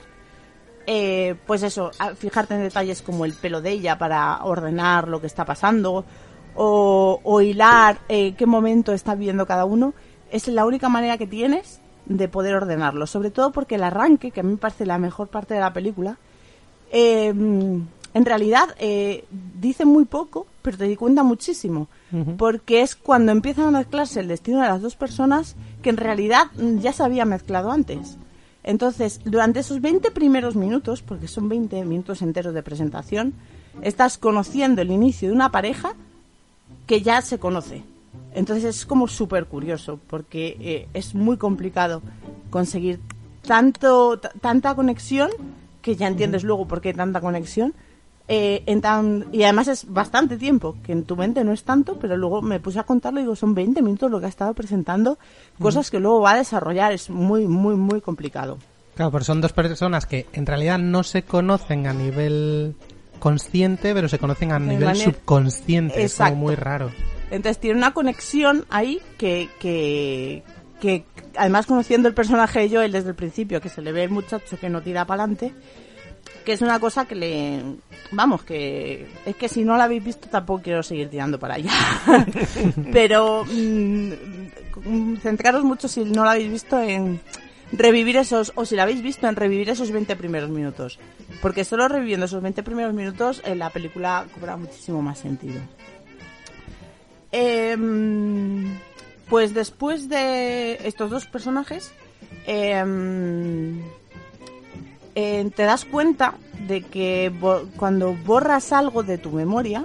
eh, 0.88 1.36
pues 1.46 1.62
eso, 1.64 1.92
fijarte 2.18 2.56
en 2.56 2.64
detalles 2.64 3.02
como 3.02 3.26
el 3.26 3.34
pelo 3.34 3.62
de 3.62 3.72
ella 3.72 3.98
para 3.98 4.44
ordenar 4.44 5.08
lo 5.08 5.22
que 5.22 5.28
está 5.28 5.46
pasando 5.46 6.06
o, 6.56 7.20
o 7.24 7.42
hilar 7.42 8.00
eh, 8.10 8.34
qué 8.36 8.46
momento 8.46 8.94
está 8.94 9.14
viviendo 9.14 9.46
cada 9.46 9.66
uno, 9.66 9.94
es 10.32 10.48
la 10.48 10.66
única 10.66 10.90
manera 10.90 11.18
que 11.18 11.28
tienes 11.28 11.82
de 12.06 12.28
poder 12.28 12.56
ordenarlo. 12.56 13.06
Sobre 13.06 13.32
todo 13.32 13.52
porque 13.52 13.76
el 13.76 13.84
arranque, 13.84 14.32
que 14.32 14.40
a 14.40 14.44
mí 14.44 14.52
me 14.52 14.58
parece 14.58 14.86
la 14.86 14.98
mejor 14.98 15.28
parte 15.28 15.54
de 15.54 15.60
la 15.60 15.74
película, 15.74 16.18
eh, 16.92 17.34
en 18.14 18.26
realidad 18.26 18.70
eh, 18.80 19.26
dice 19.60 19.86
muy 19.86 20.06
poco, 20.06 20.48
pero 20.62 20.78
te 20.78 20.86
di 20.86 20.96
cuenta 20.96 21.24
muchísimo. 21.24 21.88
Porque 22.38 22.82
es 22.82 22.96
cuando 22.96 23.34
empiezan 23.34 23.66
a 23.66 23.80
mezclarse 23.80 24.22
el 24.22 24.30
destino 24.30 24.62
de 24.62 24.70
las 24.70 24.82
dos 24.82 24.96
personas 24.96 25.58
que 25.82 25.90
en 25.90 25.98
realidad 25.98 26.46
ya 26.80 26.94
se 26.94 27.04
había 27.04 27.26
mezclado 27.26 27.70
antes. 27.70 28.18
Entonces, 28.68 29.22
durante 29.24 29.62
esos 29.62 29.80
20 29.80 30.12
primeros 30.12 30.58
minutos, 30.58 31.02
porque 31.02 31.30
son 31.30 31.48
20 31.48 31.86
minutos 31.86 32.22
enteros 32.22 32.54
de 32.54 32.62
presentación, 32.62 33.34
estás 33.82 34.18
conociendo 34.18 34.82
el 34.82 34.92
inicio 34.92 35.30
de 35.30 35.36
una 35.36 35.54
pareja 35.54 35.94
que 36.86 37.02
ya 37.02 37.22
se 37.22 37.40
conoce. 37.40 37.84
Entonces 38.34 38.66
es 38.66 38.86
como 38.86 39.08
súper 39.08 39.46
curioso, 39.46 40.02
porque 40.08 40.58
eh, 40.60 40.90
es 40.94 41.16
muy 41.16 41.38
complicado 41.38 42.02
conseguir 42.50 43.00
tanto 43.42 44.20
tanta 44.20 44.76
conexión, 44.76 45.30
que 45.82 45.96
ya 45.96 46.08
entiendes 46.08 46.44
luego 46.44 46.68
por 46.68 46.82
qué 46.82 46.94
tanta 46.94 47.22
conexión, 47.22 47.74
eh, 48.28 48.64
en 48.66 48.82
tan, 48.82 49.26
y 49.32 49.44
además 49.44 49.68
es 49.70 49.86
bastante 49.92 50.38
tiempo, 50.38 50.76
que 50.86 50.92
en 50.92 51.04
tu 51.04 51.16
mente 51.16 51.44
no 51.44 51.54
es 51.54 51.64
tanto, 51.64 51.98
pero 51.98 52.18
luego 52.18 52.42
me 52.42 52.60
puse 52.60 52.80
a 52.80 52.84
contarlo 52.84 53.20
y 53.20 53.24
digo, 53.24 53.36
son 53.36 53.54
20 53.56 53.82
minutos 53.82 54.12
lo 54.12 54.20
que 54.20 54.26
ha 54.26 54.30
estado 54.30 54.54
presentando, 54.54 55.18
cosas 55.60 55.90
que 55.90 56.00
luego 56.00 56.22
va 56.22 56.32
a 56.32 56.38
desarrollar, 56.38 56.92
es 56.92 57.10
muy, 57.10 57.48
muy, 57.48 57.76
muy 57.76 58.02
complicado. 58.02 58.58
Claro, 58.96 59.12
pero 59.12 59.24
son 59.24 59.42
dos 59.42 59.54
personas 59.54 60.06
que 60.06 60.26
en 60.34 60.46
realidad 60.46 60.80
no 60.80 61.04
se 61.04 61.24
conocen 61.24 61.88
a 61.88 61.94
nivel 61.94 62.76
consciente, 63.20 63.94
pero 63.94 64.10
se 64.10 64.20
conocen 64.20 64.52
a 64.52 64.60
nivel 64.60 64.86
manera- 64.86 65.06
subconsciente. 65.06 66.04
Es 66.04 66.12
Exacto. 66.14 66.34
como 66.34 66.46
muy 66.48 66.56
raro. 66.56 66.92
Entonces 67.30 67.60
tiene 67.60 67.78
una 67.78 67.94
conexión 67.94 68.66
ahí 68.70 69.00
que, 69.18 69.50
que, 69.60 70.44
que 70.80 71.04
además 71.36 71.66
conociendo 71.66 72.08
el 72.08 72.14
personaje 72.14 72.60
de 72.62 72.70
Joel 72.70 72.92
desde 72.92 73.10
el 73.10 73.16
principio, 73.16 73.60
que 73.62 73.70
se 73.70 73.82
le 73.82 73.92
ve 73.92 74.04
el 74.04 74.10
muchacho 74.12 74.58
que 74.60 74.70
no 74.70 74.82
tira 74.82 75.06
para 75.06 75.24
adelante, 75.24 75.54
que 76.48 76.54
es 76.54 76.62
una 76.62 76.80
cosa 76.80 77.04
que 77.04 77.14
le... 77.14 77.62
Vamos, 78.14 78.44
que 78.44 79.06
es 79.26 79.36
que 79.36 79.50
si 79.50 79.66
no 79.66 79.76
la 79.76 79.84
habéis 79.84 80.02
visto 80.02 80.30
tampoco 80.30 80.64
quiero 80.64 80.82
seguir 80.82 81.10
tirando 81.10 81.38
para 81.38 81.56
allá. 81.56 81.74
Pero 82.94 83.44
mm, 83.44 84.12
mm, 84.86 85.18
centraros 85.18 85.66
mucho 85.66 85.90
si 85.90 86.06
no 86.06 86.24
la 86.24 86.32
habéis 86.32 86.50
visto 86.50 86.82
en 86.82 87.20
revivir 87.74 88.16
esos, 88.16 88.54
o 88.56 88.64
si 88.64 88.78
la 88.78 88.84
habéis 88.84 89.02
visto 89.02 89.28
en 89.28 89.36
revivir 89.36 89.70
esos 89.70 89.92
20 89.92 90.16
primeros 90.16 90.50
minutos. 90.50 91.00
Porque 91.42 91.66
solo 91.66 91.90
reviviendo 91.90 92.28
esos 92.28 92.42
20 92.42 92.64
primeros 92.64 92.94
minutos 92.94 93.42
eh, 93.44 93.54
la 93.54 93.70
película 93.70 94.26
cobra 94.34 94.56
muchísimo 94.56 95.02
más 95.02 95.20
sentido. 95.20 95.60
Em, 97.34 98.80
pues 99.28 99.54
después 99.54 100.08
de 100.08 100.80
estos 100.88 101.12
dos 101.12 101.26
personajes, 101.26 101.92
em, 102.46 103.82
eh, 105.20 105.50
te 105.56 105.64
das 105.64 105.84
cuenta 105.84 106.36
de 106.68 106.84
que 106.84 107.30
bo- 107.30 107.64
cuando 107.76 108.14
borras 108.14 108.72
algo 108.72 109.02
de 109.02 109.18
tu 109.18 109.32
memoria, 109.32 109.84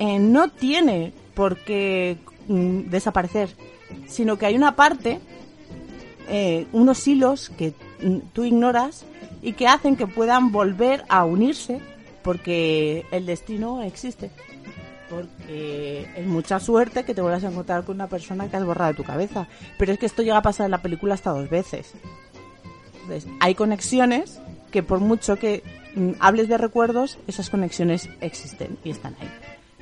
eh, 0.00 0.18
no 0.18 0.48
tiene 0.50 1.12
por 1.34 1.58
qué 1.58 2.16
mm, 2.48 2.90
desaparecer, 2.90 3.48
sino 4.08 4.36
que 4.38 4.46
hay 4.46 4.56
una 4.56 4.74
parte, 4.74 5.20
eh, 6.28 6.66
unos 6.72 7.06
hilos 7.06 7.50
que 7.56 7.74
mm, 8.02 8.16
tú 8.32 8.42
ignoras 8.42 9.04
y 9.40 9.52
que 9.52 9.68
hacen 9.68 9.94
que 9.94 10.08
puedan 10.08 10.50
volver 10.50 11.04
a 11.08 11.24
unirse 11.24 11.80
porque 12.24 13.04
el 13.12 13.24
destino 13.26 13.82
existe. 13.82 14.30
Porque 15.08 16.08
es 16.16 16.26
mucha 16.26 16.58
suerte 16.58 17.04
que 17.04 17.14
te 17.14 17.20
vuelvas 17.22 17.44
a 17.44 17.50
encontrar 17.50 17.84
con 17.84 17.94
una 17.94 18.08
persona 18.08 18.48
que 18.50 18.56
has 18.56 18.64
borrado 18.64 18.90
de 18.90 18.96
tu 18.96 19.04
cabeza. 19.04 19.46
Pero 19.78 19.92
es 19.92 19.98
que 20.00 20.06
esto 20.06 20.22
llega 20.22 20.38
a 20.38 20.42
pasar 20.42 20.64
en 20.64 20.72
la 20.72 20.82
película 20.82 21.14
hasta 21.14 21.30
dos 21.30 21.48
veces. 21.48 21.92
Entonces, 23.02 23.30
hay 23.38 23.54
conexiones 23.54 24.40
que 24.70 24.82
por 24.82 25.00
mucho 25.00 25.36
que 25.36 25.62
mm, 25.94 26.12
hables 26.20 26.48
de 26.48 26.58
recuerdos, 26.58 27.18
esas 27.26 27.50
conexiones 27.50 28.08
existen 28.20 28.78
y 28.84 28.90
están 28.90 29.16
ahí. 29.20 29.28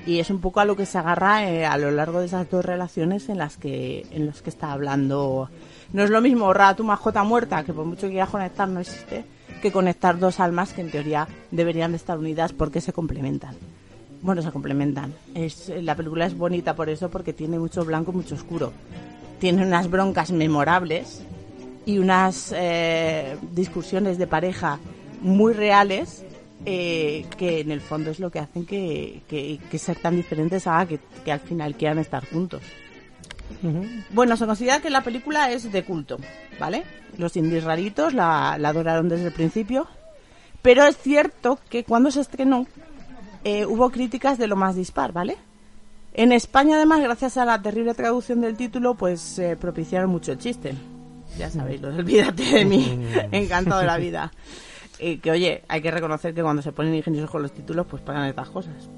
Y 0.06 0.20
es 0.20 0.28
un 0.30 0.40
poco 0.40 0.60
a 0.60 0.64
lo 0.64 0.76
que 0.76 0.84
se 0.84 0.98
agarra 0.98 1.48
eh, 1.50 1.64
a 1.64 1.78
lo 1.78 1.90
largo 1.90 2.20
de 2.20 2.26
esas 2.26 2.50
dos 2.50 2.64
relaciones 2.64 3.28
en 3.30 3.38
las 3.38 3.56
que 3.56 4.06
en 4.10 4.26
las 4.26 4.42
que 4.42 4.50
está 4.50 4.72
hablando. 4.72 5.48
No 5.92 6.02
es 6.02 6.10
lo 6.10 6.20
mismo 6.20 6.46
borrar 6.46 6.72
a 6.72 6.76
tu 6.76 6.84
mascota 6.84 7.24
muerta, 7.24 7.64
que 7.64 7.72
por 7.72 7.86
mucho 7.86 8.02
que 8.02 8.10
quieras 8.10 8.28
conectar 8.28 8.68
no 8.68 8.80
existe, 8.80 9.24
que 9.62 9.72
conectar 9.72 10.18
dos 10.18 10.40
almas 10.40 10.74
que 10.74 10.82
en 10.82 10.90
teoría 10.90 11.26
deberían 11.50 11.92
de 11.92 11.96
estar 11.96 12.18
unidas 12.18 12.52
porque 12.52 12.82
se 12.82 12.92
complementan. 12.92 13.56
Bueno, 14.20 14.42
se 14.42 14.50
complementan. 14.50 15.14
Es, 15.34 15.70
la 15.82 15.94
película 15.94 16.26
es 16.26 16.36
bonita 16.36 16.74
por 16.74 16.88
eso, 16.88 17.10
porque 17.10 17.32
tiene 17.32 17.58
mucho 17.58 17.84
blanco 17.84 18.10
y 18.12 18.16
mucho 18.16 18.34
oscuro. 18.34 18.72
Tiene 19.38 19.66
unas 19.66 19.90
broncas 19.90 20.32
memorables 20.32 21.22
y 21.86 21.98
unas 21.98 22.52
eh, 22.56 23.36
discusiones 23.52 24.18
de 24.18 24.26
pareja 24.26 24.78
muy 25.20 25.52
reales 25.52 26.24
eh, 26.66 27.26
que 27.36 27.60
en 27.60 27.70
el 27.70 27.80
fondo 27.80 28.10
es 28.10 28.20
lo 28.20 28.30
que 28.30 28.38
hacen 28.38 28.64
que, 28.64 29.22
que, 29.28 29.58
que 29.70 29.78
ser 29.78 29.98
tan 29.98 30.16
diferentes 30.16 30.66
haga 30.66 30.86
que, 30.86 31.00
que 31.24 31.32
al 31.32 31.40
final 31.40 31.74
quieran 31.74 31.98
estar 31.98 32.26
juntos. 32.26 32.62
Bueno, 34.10 34.36
se 34.36 34.46
considera 34.46 34.80
que 34.80 34.90
la 34.90 35.02
película 35.02 35.50
es 35.50 35.70
de 35.70 35.84
culto, 35.84 36.18
¿vale? 36.58 36.84
Los 37.18 37.36
indies 37.36 37.64
raritos 37.64 38.14
la, 38.14 38.56
la 38.58 38.70
adoraron 38.70 39.08
desde 39.08 39.26
el 39.26 39.32
principio, 39.32 39.86
pero 40.62 40.84
es 40.84 40.96
cierto 40.96 41.58
que 41.68 41.84
cuando 41.84 42.10
se 42.10 42.20
estrenó 42.20 42.66
eh, 43.44 43.66
hubo 43.66 43.90
críticas 43.90 44.38
de 44.38 44.46
lo 44.46 44.56
más 44.56 44.76
dispar, 44.76 45.12
¿vale? 45.12 45.36
En 46.14 46.32
España, 46.32 46.76
además, 46.76 47.00
gracias 47.02 47.36
a 47.36 47.44
la 47.44 47.60
terrible 47.60 47.92
traducción 47.94 48.40
del 48.40 48.56
título, 48.56 48.94
pues 48.94 49.38
eh, 49.38 49.56
propiciaron 49.56 50.10
mucho 50.10 50.32
el 50.32 50.38
chiste. 50.38 50.74
Ya 51.38 51.50
sabéis, 51.50 51.80
lo 51.80 51.90
de 51.90 51.98
olvídate 51.98 52.42
de 52.42 52.64
mí, 52.64 53.06
encantado 53.32 53.80
de 53.80 53.86
la 53.86 53.96
vida. 53.96 54.30
Eh, 55.00 55.18
que 55.18 55.30
oye, 55.32 55.62
hay 55.66 55.82
que 55.82 55.90
reconocer 55.90 56.34
que 56.34 56.42
cuando 56.42 56.62
se 56.62 56.70
ponen 56.70 56.94
ingeniosos 56.94 57.28
con 57.28 57.42
los 57.42 57.52
títulos, 57.52 57.86
pues 57.86 58.00
pagan 58.02 58.26
estas 58.26 58.48
cosas. 58.48 58.74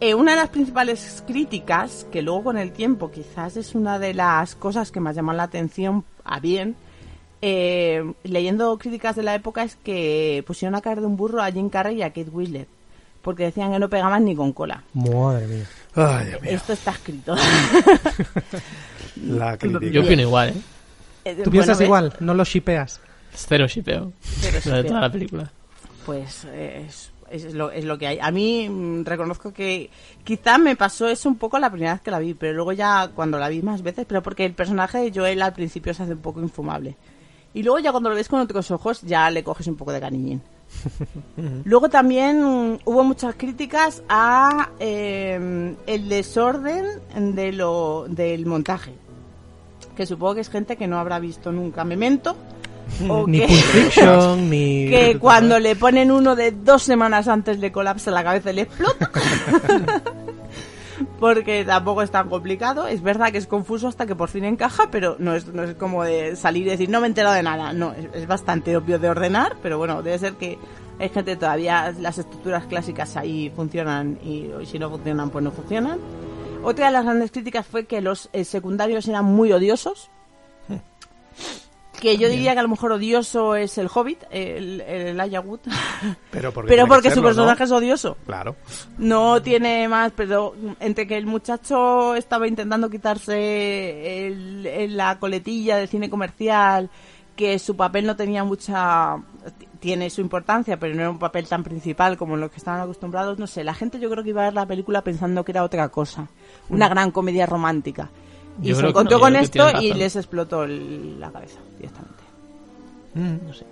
Eh, 0.00 0.14
una 0.14 0.30
de 0.32 0.36
las 0.36 0.50
principales 0.50 1.24
críticas, 1.26 2.06
que 2.12 2.22
luego 2.22 2.44
con 2.44 2.56
el 2.56 2.70
tiempo 2.70 3.10
quizás 3.10 3.56
es 3.56 3.74
una 3.74 3.98
de 3.98 4.14
las 4.14 4.54
cosas 4.54 4.92
que 4.92 5.00
más 5.00 5.16
llaman 5.16 5.36
la 5.36 5.42
atención 5.42 6.04
a 6.24 6.38
bien, 6.38 6.76
eh, 7.42 8.12
leyendo 8.22 8.78
críticas 8.78 9.16
de 9.16 9.24
la 9.24 9.34
época, 9.34 9.64
es 9.64 9.74
que 9.74 10.44
pusieron 10.46 10.76
a 10.76 10.82
caer 10.82 11.00
de 11.00 11.06
un 11.06 11.16
burro 11.16 11.42
a 11.42 11.50
Jim 11.50 11.68
Carrey 11.68 11.96
y 11.96 12.02
a 12.02 12.10
Kate 12.10 12.30
Winslet, 12.30 12.68
porque 13.22 13.42
decían 13.42 13.72
que 13.72 13.80
no 13.80 13.88
pegaban 13.88 14.24
ni 14.24 14.36
con 14.36 14.52
cola. 14.52 14.84
Madre 14.94 15.48
mía. 15.48 15.64
Ay, 15.96 16.26
Dios 16.26 16.42
mío. 16.42 16.50
Esto 16.52 16.72
está 16.74 16.92
escrito. 16.92 17.34
La 19.26 19.58
crítica. 19.58 19.86
Yo 19.86 20.02
opino 20.02 20.22
igual, 20.22 20.50
¿eh? 20.50 20.62
Eh, 21.28 21.34
¿Tú 21.34 21.50
bueno, 21.50 21.50
piensas 21.50 21.80
igual? 21.80 22.14
¿No 22.20 22.32
lo 22.32 22.44
shipeas? 22.44 23.00
Cero 23.34 23.66
shipeo. 23.66 24.12
Cero 24.20 24.58
Lo 24.64 24.76
de 24.76 24.84
toda 24.84 25.00
la 25.00 25.12
película. 25.12 25.50
Pues 26.06 26.46
eh, 26.46 26.86
es, 26.88 27.10
es 27.30 27.52
lo, 27.52 27.70
es 27.70 27.84
lo 27.84 27.98
que 27.98 28.06
hay. 28.06 28.18
A 28.20 28.30
mí 28.30 28.68
mm, 28.68 29.04
reconozco 29.04 29.52
que 29.52 29.90
quizá 30.24 30.56
me 30.56 30.74
pasó 30.74 31.06
eso 31.06 31.28
un 31.28 31.36
poco 31.36 31.58
la 31.58 31.70
primera 31.70 31.92
vez 31.92 32.00
que 32.00 32.10
la 32.10 32.18
vi, 32.18 32.32
pero 32.32 32.54
luego 32.54 32.72
ya 32.72 33.10
cuando 33.14 33.38
la 33.38 33.50
vi 33.50 33.60
más 33.60 33.82
veces, 33.82 34.06
pero 34.08 34.22
porque 34.22 34.46
el 34.46 34.54
personaje 34.54 34.98
de 34.98 35.12
Joel 35.14 35.42
al 35.42 35.52
principio 35.52 35.92
se 35.92 36.04
hace 36.04 36.12
un 36.12 36.20
poco 36.20 36.40
infumable. 36.40 36.96
Y 37.52 37.62
luego 37.62 37.78
ya 37.78 37.90
cuando 37.90 38.08
lo 38.08 38.14
ves 38.14 38.28
con 38.28 38.40
otros 38.40 38.70
ojos 38.70 39.02
ya 39.02 39.30
le 39.30 39.44
coges 39.44 39.66
un 39.66 39.76
poco 39.76 39.92
de 39.92 40.00
cariñín. 40.00 40.42
Luego 41.64 41.88
también 41.88 42.42
mm, 42.42 42.78
hubo 42.84 43.02
muchas 43.02 43.34
críticas 43.36 44.02
a 44.08 44.70
eh, 44.78 45.74
el 45.86 46.08
desorden 46.08 47.34
de 47.34 47.52
lo, 47.52 48.06
del 48.08 48.44
montaje. 48.44 48.92
Que 49.98 50.06
supongo 50.06 50.36
que 50.36 50.40
es 50.42 50.48
gente 50.48 50.76
que 50.76 50.86
no 50.86 50.98
habrá 50.98 51.18
visto 51.18 51.50
nunca 51.52 51.84
Memento. 51.84 52.36
o 53.08 53.26
Ni 53.26 53.40
que- 53.40 53.48
Fiction, 53.48 54.48
ni... 54.48 54.88
que 54.88 55.18
cuando 55.18 55.58
le 55.58 55.74
ponen 55.76 56.10
uno 56.12 56.36
de 56.36 56.52
dos 56.52 56.84
semanas 56.84 57.28
antes 57.28 57.58
le 57.58 57.70
colapsa 57.72 58.10
la 58.12 58.22
cabeza 58.24 58.50
y 58.52 58.54
le 58.54 58.62
explota. 58.62 59.10
Porque 61.20 61.64
tampoco 61.64 62.02
es 62.02 62.10
tan 62.10 62.28
complicado. 62.28 62.86
Es 62.86 63.02
verdad 63.02 63.30
que 63.32 63.38
es 63.38 63.46
confuso 63.46 63.88
hasta 63.88 64.06
que 64.06 64.14
por 64.16 64.28
fin 64.28 64.44
encaja, 64.44 64.88
pero 64.90 65.16
no 65.18 65.34
es, 65.34 65.46
no 65.48 65.62
es 65.64 65.74
como 65.74 66.04
de 66.04 66.36
salir 66.36 66.66
y 66.66 66.70
decir 66.70 66.88
no 66.90 67.00
me 67.00 67.06
he 67.06 67.10
enterado 67.10 67.34
de 67.34 67.42
nada. 67.42 67.72
No, 67.72 67.92
es, 67.92 68.06
es 68.14 68.26
bastante 68.26 68.76
obvio 68.76 68.98
de 68.98 69.08
ordenar, 69.08 69.56
pero 69.62 69.78
bueno, 69.78 70.02
debe 70.02 70.18
ser 70.18 70.34
que 70.34 70.58
hay 71.00 71.08
gente 71.08 71.36
todavía, 71.36 71.92
las 72.00 72.18
estructuras 72.18 72.66
clásicas 72.66 73.16
ahí 73.16 73.50
funcionan 73.54 74.18
y 74.24 74.50
si 74.66 74.78
no 74.78 74.90
funcionan, 74.90 75.30
pues 75.30 75.44
no 75.44 75.50
funcionan. 75.52 75.98
Otra 76.62 76.86
de 76.86 76.92
las 76.92 77.04
grandes 77.04 77.30
críticas 77.30 77.66
fue 77.66 77.86
que 77.86 78.00
los 78.00 78.28
eh, 78.32 78.44
secundarios 78.44 79.06
eran 79.08 79.24
muy 79.24 79.52
odiosos. 79.52 80.10
Que 82.00 82.16
yo 82.16 82.28
diría 82.28 82.52
que 82.52 82.60
a 82.60 82.62
lo 82.62 82.68
mejor 82.68 82.92
odioso 82.92 83.56
es 83.56 83.76
el 83.76 83.88
Hobbit, 83.92 84.22
el, 84.30 84.80
el 84.82 85.16
Wood. 85.44 85.58
Pero 86.30 86.52
porque, 86.52 86.68
Pero 86.68 86.86
su 87.10 87.22
personaje 87.24 87.64
es 87.64 87.70
odioso. 87.72 88.16
Claro. 88.24 88.54
No 88.98 89.42
tiene 89.42 89.88
más, 89.88 90.12
pero 90.14 90.54
entre 90.78 91.08
que 91.08 91.16
el 91.16 91.26
muchacho 91.26 92.14
estaba 92.14 92.46
intentando 92.46 92.88
quitarse 92.88 94.28
el- 94.28 94.64
el- 94.66 94.96
la 94.96 95.18
coletilla 95.18 95.76
del 95.76 95.88
cine 95.88 96.08
comercial, 96.08 96.88
que 97.34 97.58
su 97.58 97.74
papel 97.76 98.06
no 98.06 98.14
tenía 98.14 98.44
mucha... 98.44 99.16
tiene 99.80 100.10
su 100.10 100.20
importancia, 100.20 100.78
pero 100.78 100.94
no 100.94 101.00
era 101.02 101.10
un 101.10 101.18
papel 101.18 101.46
tan 101.46 101.62
principal 101.64 102.16
como 102.16 102.34
en 102.34 102.40
lo 102.40 102.50
que 102.50 102.56
estaban 102.56 102.80
acostumbrados, 102.80 103.38
no 103.38 103.46
sé, 103.46 103.62
la 103.64 103.74
gente 103.74 104.00
yo 104.00 104.10
creo 104.10 104.24
que 104.24 104.30
iba 104.30 104.42
a 104.42 104.44
ver 104.46 104.54
la 104.54 104.66
película 104.66 105.02
pensando 105.02 105.44
que 105.44 105.52
era 105.52 105.62
otra 105.62 105.88
cosa, 105.88 106.28
una 106.68 106.88
gran 106.88 107.10
comedia 107.10 107.46
romántica. 107.46 108.10
Y 108.60 108.68
Yo 108.70 108.74
se 108.76 108.88
encontró 108.88 109.18
no, 109.18 109.22
con 109.22 109.36
esto 109.36 109.70
y 109.80 109.92
les 109.94 110.16
explotó 110.16 110.64
el- 110.64 111.20
la 111.20 111.30
cabeza 111.30 111.58
directamente. 111.76 112.24
No 113.46 113.52
sé. 113.54 113.64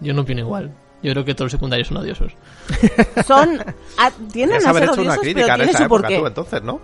Yo 0.00 0.14
no 0.14 0.22
opino 0.22 0.40
igual. 0.40 0.72
Yo 1.02 1.12
creo 1.12 1.24
que 1.24 1.34
todos 1.34 1.46
los 1.46 1.52
secundarios 1.52 1.88
son 1.88 1.96
odiosos. 1.98 2.32
Son... 3.26 3.58
a- 3.98 4.10
tienen 4.32 4.64
a 4.64 4.70
haber 4.70 4.84
ser 4.84 4.92
hecho 4.92 5.00
una 5.02 5.10
odiosos, 5.12 5.18
crítica 5.22 5.46
pero 5.46 5.54
en 5.54 5.56
tiene 5.58 5.70
esa 5.70 5.78
su 5.78 5.84
época 5.84 6.00
porqué. 6.02 6.18
tú, 6.18 6.26
entonces, 6.26 6.62
¿no? 6.62 6.80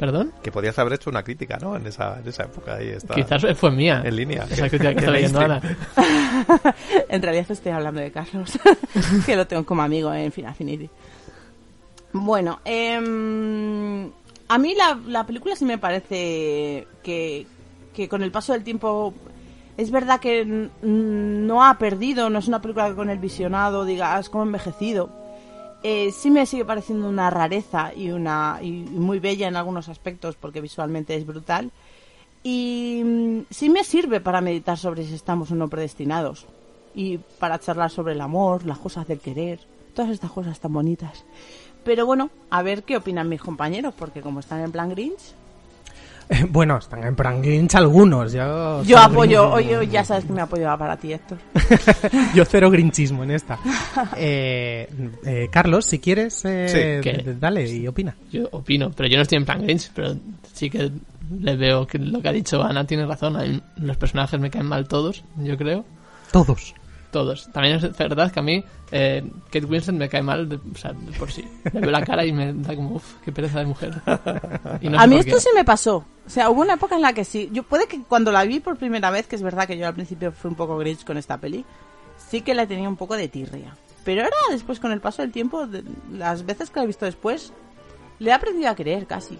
¿Perdón? 0.00 0.32
Que 0.42 0.50
podías 0.50 0.78
haber 0.78 0.94
hecho 0.94 1.10
una 1.10 1.22
crítica, 1.22 1.58
¿no? 1.60 1.76
En 1.76 1.86
esa, 1.86 2.20
en 2.20 2.26
esa 2.26 2.44
época 2.44 2.76
ahí 2.76 2.88
está. 2.88 3.14
Quizás 3.14 3.44
fue 3.58 3.70
mía. 3.70 4.00
En 4.02 4.16
línea. 4.16 4.46
Esa 4.50 4.66
crítica 4.70 4.94
que 4.94 4.94
¿Qué 4.94 5.00
está 5.00 5.10
leyendo 5.10 5.40
Ana. 5.40 5.60
en 7.10 7.20
realidad 7.20 7.50
estoy 7.50 7.72
hablando 7.72 8.00
de 8.00 8.10
Carlos, 8.10 8.58
que 9.26 9.36
lo 9.36 9.46
tengo 9.46 9.66
como 9.66 9.82
amigo 9.82 10.10
en 10.14 10.32
Final 10.32 10.52
Affinity. 10.52 10.88
Bueno, 12.14 12.60
em, 12.64 14.10
a 14.48 14.58
mí 14.58 14.74
la, 14.74 14.98
la 15.06 15.26
película 15.26 15.54
sí 15.54 15.66
me 15.66 15.76
parece 15.76 16.88
que, 17.02 17.46
que 17.92 18.08
con 18.08 18.22
el 18.22 18.32
paso 18.32 18.54
del 18.54 18.64
tiempo 18.64 19.12
es 19.76 19.90
verdad 19.90 20.18
que 20.18 20.70
no 20.80 21.62
ha 21.62 21.76
perdido, 21.76 22.30
no 22.30 22.38
es 22.38 22.48
una 22.48 22.62
película 22.62 22.88
que 22.88 22.94
con 22.94 23.10
el 23.10 23.18
visionado 23.18 23.84
digas 23.84 24.30
como 24.30 24.44
envejecido. 24.44 25.19
Eh, 25.82 26.12
sí 26.12 26.30
me 26.30 26.44
sigue 26.44 26.64
pareciendo 26.64 27.08
una 27.08 27.30
rareza 27.30 27.92
y 27.94 28.10
una 28.10 28.58
y 28.60 28.70
muy 28.70 29.18
bella 29.18 29.48
en 29.48 29.56
algunos 29.56 29.88
aspectos 29.88 30.36
porque 30.36 30.60
visualmente 30.60 31.14
es 31.14 31.26
brutal. 31.26 31.70
Y 32.42 33.02
mm, 33.04 33.40
sí 33.50 33.70
me 33.70 33.84
sirve 33.84 34.20
para 34.20 34.40
meditar 34.40 34.78
sobre 34.78 35.04
si 35.04 35.14
estamos 35.14 35.50
o 35.50 35.54
no 35.54 35.68
predestinados. 35.68 36.46
Y 36.94 37.18
para 37.18 37.58
charlar 37.58 37.90
sobre 37.90 38.14
el 38.14 38.20
amor, 38.20 38.66
las 38.66 38.78
cosas 38.78 39.06
del 39.06 39.20
querer, 39.20 39.60
todas 39.94 40.10
estas 40.10 40.30
cosas 40.30 40.58
tan 40.60 40.72
bonitas. 40.72 41.24
Pero 41.84 42.04
bueno, 42.04 42.30
a 42.50 42.62
ver 42.62 42.82
qué 42.82 42.96
opinan 42.96 43.28
mis 43.28 43.40
compañeros, 43.40 43.94
porque 43.96 44.20
como 44.20 44.40
están 44.40 44.60
en 44.60 44.72
plan 44.72 44.90
Grinch, 44.90 45.34
Bueno, 46.50 46.78
están 46.78 47.04
en 47.04 47.16
plan 47.16 47.42
Grinch 47.42 47.74
algunos. 47.74 48.32
Yo, 48.32 48.82
yo 48.84 48.98
apoyo, 48.98 49.50
oye, 49.50 49.86
ya 49.88 50.04
sabes 50.04 50.24
que 50.24 50.32
me 50.32 50.40
apoyo 50.40 50.66
para 50.78 50.96
ti, 50.96 51.12
Héctor. 51.12 51.38
Yo 52.34 52.44
cero 52.44 52.70
grinchismo 52.70 53.24
en 53.24 53.32
esta. 53.32 53.58
Eh, 54.16 54.88
eh, 55.24 55.48
Carlos, 55.50 55.84
si 55.84 55.98
quieres, 55.98 56.44
eh, 56.44 57.00
dale 57.38 57.68
y 57.68 57.86
opina. 57.86 58.14
Yo 58.30 58.48
opino, 58.52 58.90
pero 58.90 59.08
yo 59.08 59.16
no 59.16 59.22
estoy 59.22 59.38
en 59.38 59.44
plan 59.44 59.62
Grinch, 59.62 59.90
pero 59.94 60.14
sí 60.52 60.68
que 60.68 60.90
le 61.38 61.56
veo 61.56 61.86
que 61.86 61.98
lo 61.98 62.20
que 62.20 62.28
ha 62.28 62.32
dicho 62.32 62.62
Ana 62.62 62.86
tiene 62.86 63.06
razón. 63.06 63.62
Los 63.76 63.96
personajes 63.96 64.38
me 64.38 64.50
caen 64.50 64.66
mal 64.66 64.86
todos, 64.88 65.24
yo 65.36 65.56
creo. 65.56 65.84
Todos. 66.32 66.74
Todos. 67.10 67.50
También 67.52 67.76
es 67.76 67.96
verdad 67.98 68.30
que 68.30 68.38
a 68.38 68.42
mí 68.42 68.64
eh, 68.92 69.28
Kate 69.46 69.64
Winslet 69.66 69.96
me 69.96 70.08
cae 70.08 70.22
mal 70.22 70.48
de, 70.48 70.56
o 70.56 70.76
sea, 70.76 70.92
de 70.92 71.10
por 71.18 71.32
sí. 71.32 71.44
Le 71.72 71.80
veo 71.80 71.90
la 71.90 72.04
cara 72.04 72.24
y 72.24 72.32
me 72.32 72.52
da 72.52 72.76
como, 72.76 72.94
uff, 72.96 73.14
qué 73.24 73.32
pereza 73.32 73.58
de 73.58 73.66
mujer. 73.66 74.00
Y 74.80 74.88
no 74.88 75.00
a 75.00 75.06
mí 75.08 75.16
esto 75.16 75.34
qué. 75.34 75.40
sí 75.40 75.48
me 75.54 75.64
pasó. 75.64 76.04
O 76.26 76.30
sea, 76.30 76.50
hubo 76.50 76.60
una 76.60 76.74
época 76.74 76.94
en 76.94 77.02
la 77.02 77.12
que 77.12 77.24
sí. 77.24 77.48
Yo 77.52 77.64
puede 77.64 77.88
que 77.88 78.00
cuando 78.04 78.30
la 78.30 78.44
vi 78.44 78.60
por 78.60 78.76
primera 78.76 79.10
vez, 79.10 79.26
que 79.26 79.34
es 79.34 79.42
verdad 79.42 79.66
que 79.66 79.76
yo 79.76 79.88
al 79.88 79.94
principio 79.94 80.30
fui 80.30 80.50
un 80.50 80.54
poco 80.56 80.78
Grinch 80.78 81.04
con 81.04 81.16
esta 81.16 81.38
peli, 81.38 81.64
sí 82.30 82.42
que 82.42 82.54
la 82.54 82.66
tenía 82.66 82.88
un 82.88 82.96
poco 82.96 83.16
de 83.16 83.26
tirria. 83.28 83.76
Pero 84.04 84.22
ahora, 84.22 84.36
después, 84.50 84.78
con 84.78 84.92
el 84.92 85.00
paso 85.00 85.22
del 85.22 85.32
tiempo, 85.32 85.66
de- 85.66 85.82
las 86.12 86.46
veces 86.46 86.70
que 86.70 86.78
la 86.78 86.84
he 86.84 86.86
visto 86.86 87.04
después, 87.06 87.52
le 88.20 88.30
he 88.30 88.32
aprendido 88.32 88.70
a 88.70 88.74
querer 88.76 89.06
casi. 89.08 89.36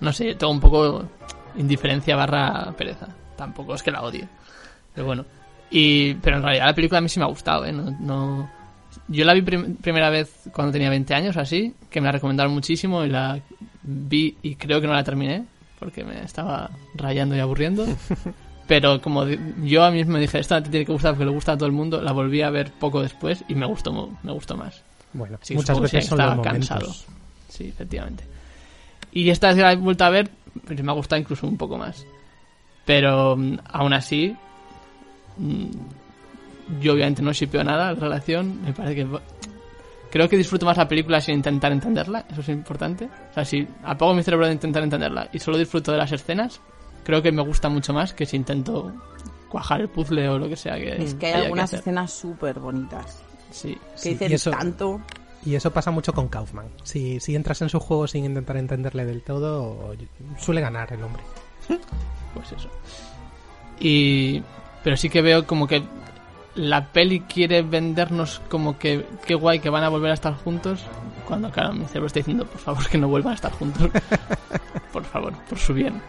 No 0.00 0.12
sé, 0.12 0.34
tengo 0.34 0.52
un 0.52 0.60
poco 0.60 1.04
indiferencia 1.56 2.16
barra 2.16 2.72
pereza. 2.76 3.06
Tampoco 3.36 3.74
es 3.74 3.82
que 3.82 3.92
la 3.92 4.02
odie. 4.02 4.28
Pero 4.92 5.06
bueno. 5.06 5.24
Y, 5.76 6.14
pero 6.14 6.36
en 6.36 6.42
realidad 6.44 6.66
la 6.66 6.74
película 6.74 6.98
a 6.98 7.00
mí 7.00 7.08
sí 7.08 7.18
me 7.18 7.24
ha 7.24 7.28
gustado, 7.28 7.64
¿eh? 7.64 7.72
No, 7.72 7.90
no- 7.98 8.48
Yo 9.08 9.24
la 9.24 9.34
vi 9.34 9.42
prim- 9.42 9.74
primera 9.76 10.08
vez 10.08 10.32
cuando 10.52 10.72
tenía 10.72 10.88
20 10.88 11.12
años, 11.14 11.36
así, 11.36 11.74
que 11.90 12.00
me 12.00 12.06
la 12.06 12.12
recomendaron 12.12 12.52
muchísimo 12.54 13.04
y 13.04 13.08
la 13.08 13.40
vi 13.82 14.36
y 14.42 14.54
creo 14.54 14.80
que 14.80 14.86
no 14.86 14.92
la 14.94 15.02
terminé 15.02 15.44
porque 15.80 16.04
me 16.04 16.22
estaba 16.22 16.70
rayando 16.94 17.34
y 17.36 17.40
aburriendo. 17.40 17.84
Pero 18.68 19.02
como 19.02 19.26
yo 19.64 19.84
a 19.84 19.90
mí 19.90 20.04
me 20.04 20.20
dije, 20.20 20.38
esta 20.38 20.62
te 20.62 20.70
tiene 20.70 20.86
que 20.86 20.92
gustar 20.92 21.12
porque 21.12 21.24
le 21.26 21.32
gusta 21.32 21.52
a 21.52 21.56
todo 21.58 21.66
el 21.66 21.72
mundo, 21.72 22.00
la 22.00 22.12
volví 22.12 22.40
a 22.40 22.50
ver 22.50 22.70
poco 22.72 23.02
después 23.02 23.44
y 23.48 23.54
me 23.56 23.66
gustó, 23.66 24.16
me 24.22 24.32
gustó 24.32 24.56
más. 24.56 24.80
Bueno, 25.12 25.38
Así 25.42 25.54
muchas 25.54 25.78
veces 25.80 26.06
son 26.06 26.18
los 26.18 26.36
momentos. 26.36 26.68
cansado. 26.68 26.94
Sí, 27.48 27.64
efectivamente. 27.68 28.24
Y 29.12 29.28
esta 29.28 29.48
vez 29.48 29.56
que 29.56 29.62
la 29.62 29.72
he 29.72 29.76
vuelto 29.76 30.04
a 30.04 30.10
ver, 30.10 30.30
me 30.82 30.90
ha 30.90 30.94
gustado 30.94 31.20
incluso 31.20 31.46
un 31.46 31.56
poco 31.58 31.76
más. 31.76 32.06
Pero 32.86 33.36
mm, 33.36 33.58
aún 33.70 33.92
así, 33.92 34.34
yo 36.80 36.92
obviamente 36.94 37.22
no 37.22 37.32
shipeo 37.32 37.62
nada 37.64 37.92
la 37.92 38.00
relación. 38.00 38.62
Me 38.62 38.72
parece 38.72 38.94
que. 38.96 39.08
Creo 40.10 40.28
que 40.28 40.36
disfruto 40.36 40.64
más 40.64 40.76
la 40.76 40.86
película 40.86 41.20
sin 41.20 41.34
intentar 41.34 41.72
entenderla, 41.72 42.24
eso 42.30 42.40
es 42.40 42.48
importante. 42.50 43.08
O 43.30 43.34
sea, 43.34 43.44
si 43.44 43.66
apago 43.82 44.14
mi 44.14 44.22
cerebro 44.22 44.46
de 44.46 44.52
intentar 44.52 44.82
entenderla 44.84 45.28
y 45.32 45.40
solo 45.40 45.58
disfruto 45.58 45.90
de 45.90 45.98
las 45.98 46.12
escenas, 46.12 46.60
creo 47.02 47.20
que 47.20 47.32
me 47.32 47.42
gusta 47.42 47.68
mucho 47.68 47.92
más 47.92 48.12
que 48.14 48.24
si 48.24 48.36
intento 48.36 48.92
cuajar 49.48 49.80
el 49.80 49.88
puzzle 49.88 50.28
o 50.28 50.38
lo 50.38 50.48
que 50.48 50.54
sea 50.54 50.76
que. 50.76 51.02
Es 51.02 51.14
que 51.14 51.26
hay 51.26 51.42
algunas 51.42 51.64
hacer. 51.64 51.80
escenas 51.80 52.12
súper 52.12 52.60
bonitas. 52.60 53.22
Sí. 53.50 53.74
Que 53.74 53.98
Sí, 53.98 54.08
dicen 54.10 54.30
y 54.30 54.34
eso- 54.34 54.50
tanto. 54.52 55.00
Y 55.46 55.56
eso 55.56 55.70
pasa 55.72 55.90
mucho 55.90 56.12
con 56.14 56.28
Kaufman. 56.28 56.66
Si, 56.84 57.20
si 57.20 57.34
entras 57.36 57.60
en 57.60 57.68
su 57.68 57.78
juego 57.78 58.06
sin 58.06 58.24
intentar 58.24 58.56
entenderle 58.56 59.04
del 59.04 59.20
todo, 59.22 59.94
suele 60.38 60.60
ganar 60.62 60.90
el 60.92 61.02
hombre. 61.02 61.22
pues 62.32 62.52
eso. 62.52 62.70
Y 63.80 64.42
pero 64.84 64.96
sí 64.96 65.08
que 65.08 65.22
veo 65.22 65.46
como 65.46 65.66
que 65.66 65.82
la 66.54 66.92
peli 66.92 67.20
quiere 67.20 67.62
vendernos 67.62 68.40
como 68.48 68.78
que 68.78 69.04
qué 69.26 69.34
guay 69.34 69.58
que 69.58 69.70
van 69.70 69.82
a 69.82 69.88
volver 69.88 70.12
a 70.12 70.14
estar 70.14 70.34
juntos, 70.34 70.84
cuando 71.26 71.50
claro, 71.50 71.72
mi 71.72 71.84
cerebro 71.86 72.06
está 72.06 72.20
diciendo, 72.20 72.46
por 72.46 72.60
favor, 72.60 72.88
que 72.88 72.98
no 72.98 73.08
vuelvan 73.08 73.32
a 73.32 73.34
estar 73.34 73.50
juntos. 73.50 73.90
por 74.92 75.04
favor, 75.04 75.32
por 75.48 75.58
su 75.58 75.74
bien. 75.74 76.00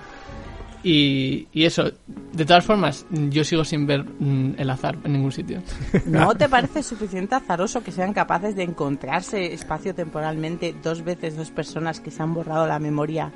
Y, 0.83 1.47
y 1.51 1.65
eso, 1.65 1.85
de 2.33 2.45
todas 2.45 2.63
formas, 2.63 3.07
yo 3.09 3.43
sigo 3.43 3.63
sin 3.63 3.87
ver 3.87 4.03
mm, 4.03 4.55
el 4.59 4.69
azar 4.69 4.95
en 5.03 5.13
ningún 5.13 5.31
sitio. 5.31 5.63
¿No 6.05 6.35
te 6.35 6.47
parece 6.47 6.83
suficiente 6.83 7.33
azaroso 7.33 7.81
que 7.81 7.91
sean 7.91 8.13
capaces 8.13 8.55
de 8.55 8.63
encontrarse 8.63 9.51
espacio-temporalmente 9.51 10.75
dos 10.83 11.03
veces 11.03 11.35
dos 11.35 11.49
personas 11.49 11.99
que 11.99 12.11
se 12.11 12.21
han 12.21 12.35
borrado 12.35 12.67
la 12.67 12.77
memoria? 12.77 13.33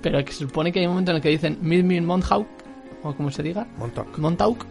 Pero 0.00 0.24
que 0.24 0.32
se 0.32 0.40
supone 0.40 0.72
que 0.72 0.80
hay 0.80 0.86
un 0.86 0.92
momento 0.92 1.12
en 1.12 1.18
el 1.18 1.22
que 1.22 1.28
dicen 1.28 1.58
me 1.62 1.76
in 1.76 2.04
Montauk, 2.04 2.48
o 3.02 3.14
como 3.14 3.30
se 3.30 3.42
diga, 3.42 3.66
Montauk. 3.78 4.18
Montauk, 4.18 4.64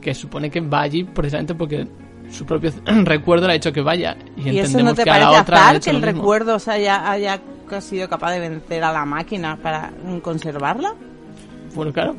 que 0.00 0.14
supone 0.14 0.50
que 0.50 0.60
va 0.60 0.82
allí 0.82 1.04
precisamente 1.04 1.54
porque 1.54 1.86
su 2.30 2.44
propio 2.44 2.70
recuerdo 3.04 3.46
le 3.46 3.52
ha 3.52 3.54
dicho 3.54 3.72
que 3.72 3.80
vaya. 3.80 4.16
Y, 4.36 4.50
¿Y 4.50 4.58
eso 4.58 4.66
entendemos 4.78 4.92
no 4.92 4.94
te 4.96 5.04
que 5.04 5.10
a 5.10 5.18
la 5.18 5.24
parece 5.26 5.40
otra 5.42 5.56
azar 5.56 5.76
hecho 5.76 5.90
que 5.90 5.96
el 5.96 6.02
recuerdo 6.02 6.58
se 6.58 6.70
haya, 6.72 7.10
haya 7.10 7.40
sido 7.80 8.08
capaz 8.08 8.32
de 8.32 8.40
vencer 8.40 8.84
a 8.84 8.92
la 8.92 9.04
máquina 9.04 9.56
para 9.62 9.90
conservarla? 10.22 10.94
Bueno, 11.74 11.92
claro. 11.92 12.14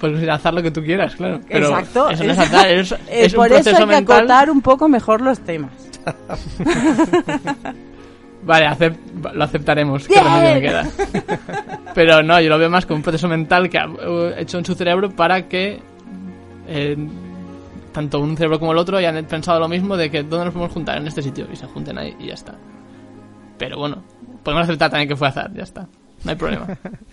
Puedes 0.00 0.26
azar 0.28 0.54
lo 0.54 0.62
que 0.62 0.70
tú 0.70 0.82
quieras, 0.82 1.14
claro. 1.14 1.40
Pero 1.46 1.68
Exacto. 1.68 2.08
Eso 2.08 2.24
no 2.24 2.32
es 2.32 2.38
azar, 2.38 2.70
es, 2.70 2.92
Eh, 2.92 2.96
es 3.08 3.32
un 3.32 3.36
por 3.36 3.46
eso 3.48 3.54
proceso 3.56 3.76
hay 3.76 3.82
que 3.82 3.86
mental. 3.96 4.18
acotar 4.20 4.50
un 4.50 4.62
poco 4.62 4.88
mejor 4.88 5.20
los 5.20 5.40
temas. 5.40 5.72
Vale, 8.44 8.66
acep- 8.66 9.32
lo 9.32 9.44
aceptaremos. 9.44 10.06
¿Qué 10.06 10.14
Bien. 10.14 10.24
remedio 10.24 10.54
me 10.54 10.60
queda? 10.60 10.88
Pero 11.94 12.22
no, 12.22 12.40
yo 12.40 12.48
lo 12.50 12.58
veo 12.58 12.68
más 12.70 12.84
como 12.86 12.96
un 12.98 13.02
proceso 13.02 13.28
mental 13.28 13.68
que 13.70 13.78
ha 13.78 13.86
eh, 13.86 14.34
hecho 14.38 14.58
en 14.58 14.64
su 14.64 14.74
cerebro 14.74 15.10
para 15.10 15.48
que 15.48 15.80
eh, 16.68 16.96
tanto 17.92 18.20
un 18.20 18.36
cerebro 18.36 18.58
como 18.58 18.72
el 18.72 18.78
otro 18.78 18.96
hayan 18.98 19.24
pensado 19.26 19.58
lo 19.60 19.68
mismo 19.68 19.96
de 19.96 20.10
que 20.10 20.22
dónde 20.24 20.46
nos 20.46 20.54
podemos 20.54 20.72
juntar 20.74 20.98
en 20.98 21.06
este 21.06 21.22
sitio 21.22 21.46
y 21.52 21.56
se 21.56 21.66
junten 21.66 21.96
ahí 21.98 22.14
y 22.18 22.26
ya 22.26 22.34
está. 22.34 22.54
Pero 23.56 23.78
bueno, 23.78 24.02
podemos 24.42 24.64
aceptar 24.64 24.90
también 24.90 25.08
que 25.08 25.16
fue 25.16 25.28
azar, 25.28 25.52
ya 25.54 25.62
está. 25.62 25.88
No 26.24 26.30
hay 26.30 26.36
problema. 26.36 26.66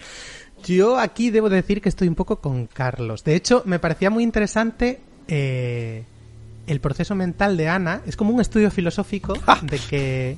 Yo 0.65 0.97
aquí 0.99 1.29
debo 1.31 1.49
decir 1.49 1.81
que 1.81 1.89
estoy 1.89 2.07
un 2.07 2.15
poco 2.15 2.39
con 2.39 2.67
Carlos. 2.67 3.23
De 3.23 3.35
hecho, 3.35 3.63
me 3.65 3.79
parecía 3.79 4.09
muy 4.09 4.23
interesante 4.23 4.99
eh, 5.27 6.03
el 6.67 6.79
proceso 6.79 7.15
mental 7.15 7.57
de 7.57 7.67
Ana. 7.69 8.01
Es 8.05 8.15
como 8.15 8.31
un 8.33 8.41
estudio 8.41 8.69
filosófico 8.69 9.33
de 9.63 9.79
que, 9.89 10.37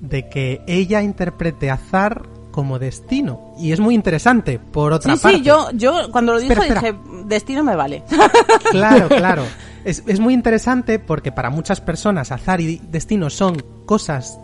de 0.00 0.28
que 0.28 0.62
ella 0.66 1.02
interprete 1.02 1.70
azar 1.70 2.22
como 2.50 2.78
destino. 2.78 3.54
Y 3.58 3.72
es 3.72 3.80
muy 3.80 3.94
interesante, 3.94 4.58
por 4.58 4.92
otra 4.92 5.14
Sí, 5.16 5.22
parte. 5.22 5.38
sí, 5.38 5.44
yo, 5.44 5.70
yo 5.72 6.10
cuando 6.10 6.32
lo 6.32 6.40
dijo 6.40 6.52
Espera, 6.52 6.74
espera. 6.80 6.92
dije, 6.98 7.24
destino 7.26 7.62
me 7.62 7.76
vale. 7.76 8.02
Claro, 8.70 9.08
claro. 9.08 9.42
Es, 9.84 10.02
es 10.06 10.20
muy 10.20 10.34
interesante 10.34 10.98
porque 10.98 11.32
para 11.32 11.48
muchas 11.50 11.80
personas 11.80 12.32
azar 12.32 12.60
y 12.60 12.78
destino 12.90 13.30
son 13.30 13.62
cosas 13.86 14.38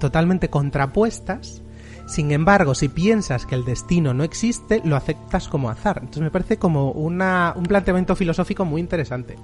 totalmente 0.00 0.48
contrapuestas. 0.48 1.62
Sin 2.06 2.30
embargo, 2.30 2.74
si 2.74 2.88
piensas 2.88 3.44
que 3.44 3.54
el 3.54 3.64
destino 3.66 4.14
no 4.14 4.24
existe, 4.24 4.80
lo 4.84 4.96
aceptas 4.96 5.46
como 5.48 5.68
azar. 5.68 5.98
Entonces 5.98 6.22
me 6.22 6.30
parece 6.30 6.56
como 6.56 6.92
una, 6.92 7.52
un 7.54 7.64
planteamiento 7.64 8.16
filosófico 8.16 8.64
muy 8.64 8.80
interesante, 8.80 9.36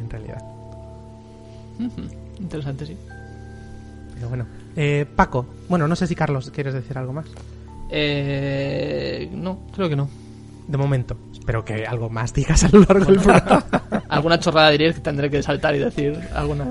en 0.00 0.10
realidad. 0.10 0.42
Interesante, 2.40 2.86
sí. 2.86 2.96
Pero 4.20 4.28
bueno. 4.28 4.46
Eh, 4.76 5.06
Paco, 5.16 5.46
bueno, 5.66 5.88
no 5.88 5.96
sé 5.96 6.06
si 6.06 6.14
Carlos 6.14 6.50
quieres 6.50 6.74
decir 6.74 6.98
algo 6.98 7.14
más. 7.14 7.26
Eh, 7.90 9.30
no, 9.32 9.66
creo 9.74 9.88
que 9.88 9.96
no. 9.96 10.10
De 10.68 10.76
momento. 10.76 11.16
Espero 11.32 11.64
que 11.64 11.86
algo 11.86 12.10
más 12.10 12.34
digas 12.34 12.62
a 12.64 12.68
lo 12.68 12.80
largo 12.80 13.06
del 13.06 13.18
programa. 13.22 13.64
Alguna 14.10 14.38
chorrada 14.38 14.68
diría 14.70 14.92
que 14.92 15.00
tendré 15.00 15.30
que 15.30 15.42
saltar 15.42 15.74
y 15.74 15.78
decir 15.78 16.20
alguna 16.34 16.66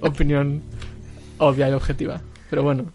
opinión 0.00 0.62
obvia 1.36 1.68
y 1.68 1.72
objetiva. 1.74 2.18
Pero 2.48 2.62
bueno, 2.62 2.86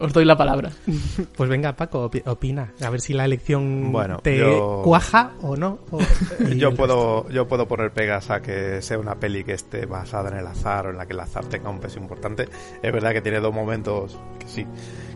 os 0.00 0.12
doy 0.12 0.24
la 0.24 0.36
palabra. 0.36 0.70
Pues 1.36 1.48
venga, 1.50 1.74
Paco, 1.74 2.08
opi- 2.10 2.22
opina. 2.26 2.72
A 2.82 2.90
ver 2.90 3.00
si 3.00 3.12
la 3.12 3.24
elección 3.24 3.92
Bueno, 3.92 4.18
te 4.22 4.38
yo- 4.38 4.82
cuaja 4.84 5.32
o 5.42 5.56
no. 5.56 5.78
o- 5.90 5.98
Yo 6.56 6.74
puedo, 6.74 7.28
yo 7.30 7.46
puedo 7.48 7.66
poner 7.66 7.90
pegas 7.92 8.30
a 8.30 8.40
que 8.40 8.80
sea 8.82 8.98
una 8.98 9.16
peli 9.16 9.42
que 9.44 9.52
esté 9.54 9.86
basada 9.86 10.30
en 10.30 10.36
el 10.38 10.46
azar 10.46 10.86
o 10.86 10.90
en 10.90 10.96
la 10.98 11.06
que 11.06 11.12
el 11.14 11.20
azar 11.20 11.44
tenga 11.46 11.70
un 11.70 11.80
peso 11.80 11.98
importante. 11.98 12.48
Es 12.82 12.92
verdad 12.92 13.12
que 13.12 13.20
tiene 13.20 13.40
dos 13.40 13.52
momentos 13.54 14.18
que 14.38 14.46
sí, 14.48 14.66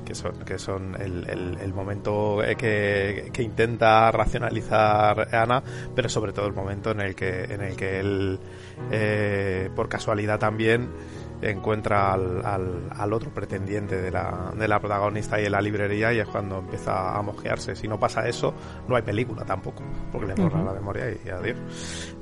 que 0.04 0.14
son, 0.14 0.32
que 0.44 0.58
son 0.58 0.96
el, 1.00 1.28
el- 1.28 1.58
el 1.60 1.72
momento 1.74 2.42
eh, 2.42 2.56
que, 2.56 3.30
que 3.32 3.42
intenta 3.42 4.10
racionalizar 4.10 5.34
Ana, 5.34 5.62
pero 5.94 6.08
sobre 6.08 6.32
todo 6.32 6.46
el 6.46 6.52
momento 6.54 6.90
en 6.90 7.00
el 7.00 7.14
que, 7.14 7.44
en 7.44 7.60
el 7.62 7.76
que 7.76 8.00
él, 8.00 8.38
eh, 8.90 9.70
por 9.76 9.88
casualidad 9.88 10.38
también, 10.38 10.88
encuentra 11.42 12.12
al, 12.12 12.44
al, 12.44 12.88
al 12.96 13.12
otro 13.12 13.30
pretendiente 13.30 14.00
de 14.00 14.10
la, 14.10 14.52
de 14.56 14.68
la 14.68 14.80
protagonista 14.80 15.36
ahí 15.36 15.46
en 15.46 15.52
la 15.52 15.60
librería 15.60 16.12
y 16.12 16.18
es 16.18 16.28
cuando 16.28 16.58
empieza 16.58 17.16
a 17.16 17.22
mojearse. 17.22 17.76
Si 17.76 17.86
no 17.88 17.98
pasa 17.98 18.26
eso, 18.28 18.54
no 18.88 18.96
hay 18.96 19.02
película 19.02 19.44
tampoco, 19.44 19.82
porque 20.10 20.26
le 20.26 20.34
borra 20.34 20.58
Ujú. 20.58 20.66
la 20.66 20.72
memoria 20.72 21.04
y 21.10 21.28
adiós. 21.28 21.56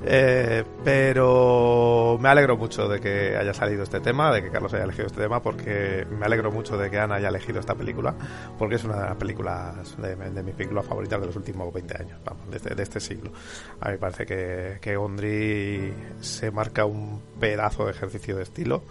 Eh, 0.05 0.63
pero 0.83 2.17
me 2.19 2.29
alegro 2.29 2.57
mucho 2.57 2.87
de 2.87 2.99
que 2.99 3.35
haya 3.35 3.53
salido 3.53 3.83
este 3.83 3.99
tema, 3.99 4.31
de 4.31 4.41
que 4.43 4.49
Carlos 4.49 4.73
haya 4.73 4.83
elegido 4.83 5.07
este 5.07 5.21
tema, 5.21 5.41
porque 5.41 6.05
me 6.09 6.25
alegro 6.25 6.51
mucho 6.51 6.77
de 6.77 6.89
que 6.89 6.99
Ana 6.99 7.15
haya 7.15 7.29
elegido 7.29 7.59
esta 7.59 7.75
película, 7.75 8.13
porque 8.57 8.75
es 8.75 8.83
una 8.83 8.97
de 8.97 9.05
las 9.09 9.15
películas 9.15 9.97
de, 9.97 10.15
de 10.15 10.43
mis 10.43 10.55
películas 10.55 10.85
favoritas 10.85 11.19
de 11.19 11.27
los 11.27 11.35
últimos 11.35 11.73
20 11.73 12.01
años, 12.03 12.19
vamos, 12.23 12.49
de 12.49 12.57
este, 12.57 12.75
de 12.75 12.83
este 12.83 12.99
siglo. 12.99 13.31
A 13.81 13.87
mí 13.87 13.93
me 13.93 13.97
parece 13.97 14.25
que, 14.25 14.77
que 14.81 14.95
Gondry 14.95 15.93
se 16.19 16.51
marca 16.51 16.85
un 16.85 17.21
pedazo 17.39 17.85
de 17.85 17.91
ejercicio 17.91 18.35
de 18.37 18.43
estilo 18.43 18.83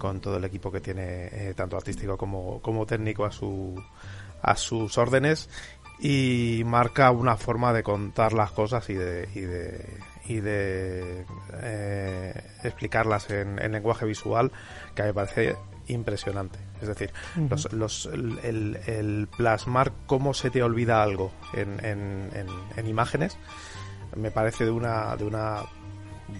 con 0.00 0.20
todo 0.20 0.38
el 0.38 0.44
equipo 0.44 0.72
que 0.72 0.80
tiene, 0.80 1.26
eh, 1.30 1.54
tanto 1.54 1.76
artístico 1.76 2.16
como, 2.16 2.60
como 2.60 2.84
técnico 2.86 3.24
a 3.24 3.30
su 3.30 3.80
a 4.42 4.56
sus 4.56 4.98
órdenes 4.98 5.48
y 6.00 6.62
marca 6.66 7.10
una 7.12 7.36
forma 7.36 7.72
de 7.72 7.82
contar 7.84 8.32
las 8.32 8.50
cosas 8.50 8.88
y 8.90 8.94
de 8.94 9.28
y 9.34 9.40
de, 9.42 9.96
y 10.26 10.40
de 10.40 11.24
eh, 11.62 12.34
explicarlas 12.64 13.30
en, 13.30 13.58
en 13.62 13.72
lenguaje 13.72 14.06
visual 14.06 14.50
que 14.94 15.02
a 15.02 15.04
mí 15.04 15.10
me 15.10 15.14
parece 15.14 15.56
impresionante. 15.88 16.58
Es 16.80 16.88
decir 16.88 17.12
los, 17.50 17.72
los, 17.74 18.06
el, 18.06 18.38
el- 18.42 18.76
el 18.86 19.28
plasmar 19.36 19.92
cómo 20.06 20.32
se 20.32 20.48
te 20.50 20.62
olvida 20.62 21.02
algo 21.02 21.30
en, 21.52 21.84
en, 21.84 22.30
en, 22.34 22.46
en 22.76 22.86
imágenes 22.86 23.36
me 24.16 24.30
parece 24.30 24.64
de 24.64 24.70
una 24.70 25.14
de 25.16 25.24
una 25.24 25.58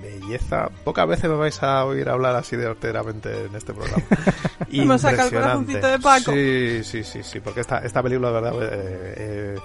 belleza. 0.00 0.68
Pocas 0.84 1.08
veces 1.08 1.30
me 1.30 1.36
vais 1.36 1.62
a 1.62 1.84
oír 1.84 2.08
hablar 2.08 2.36
así 2.36 2.56
de 2.56 2.66
horteramente 2.66 3.46
en 3.46 3.54
este 3.54 3.72
programa. 3.72 4.02
Me 4.70 4.98
saca 4.98 5.26
el 5.26 5.32
Impresionante. 5.32 5.80
de 5.80 5.98
Paco. 5.98 6.32
Sí, 6.32 6.84
sí, 6.84 7.04
sí, 7.04 7.22
sí, 7.22 7.40
porque 7.40 7.60
esta, 7.60 7.78
esta 7.78 8.02
película, 8.02 8.28
de 8.28 8.34
verdad, 8.34 8.54
eh, 8.62 9.14
eh, 9.16 9.58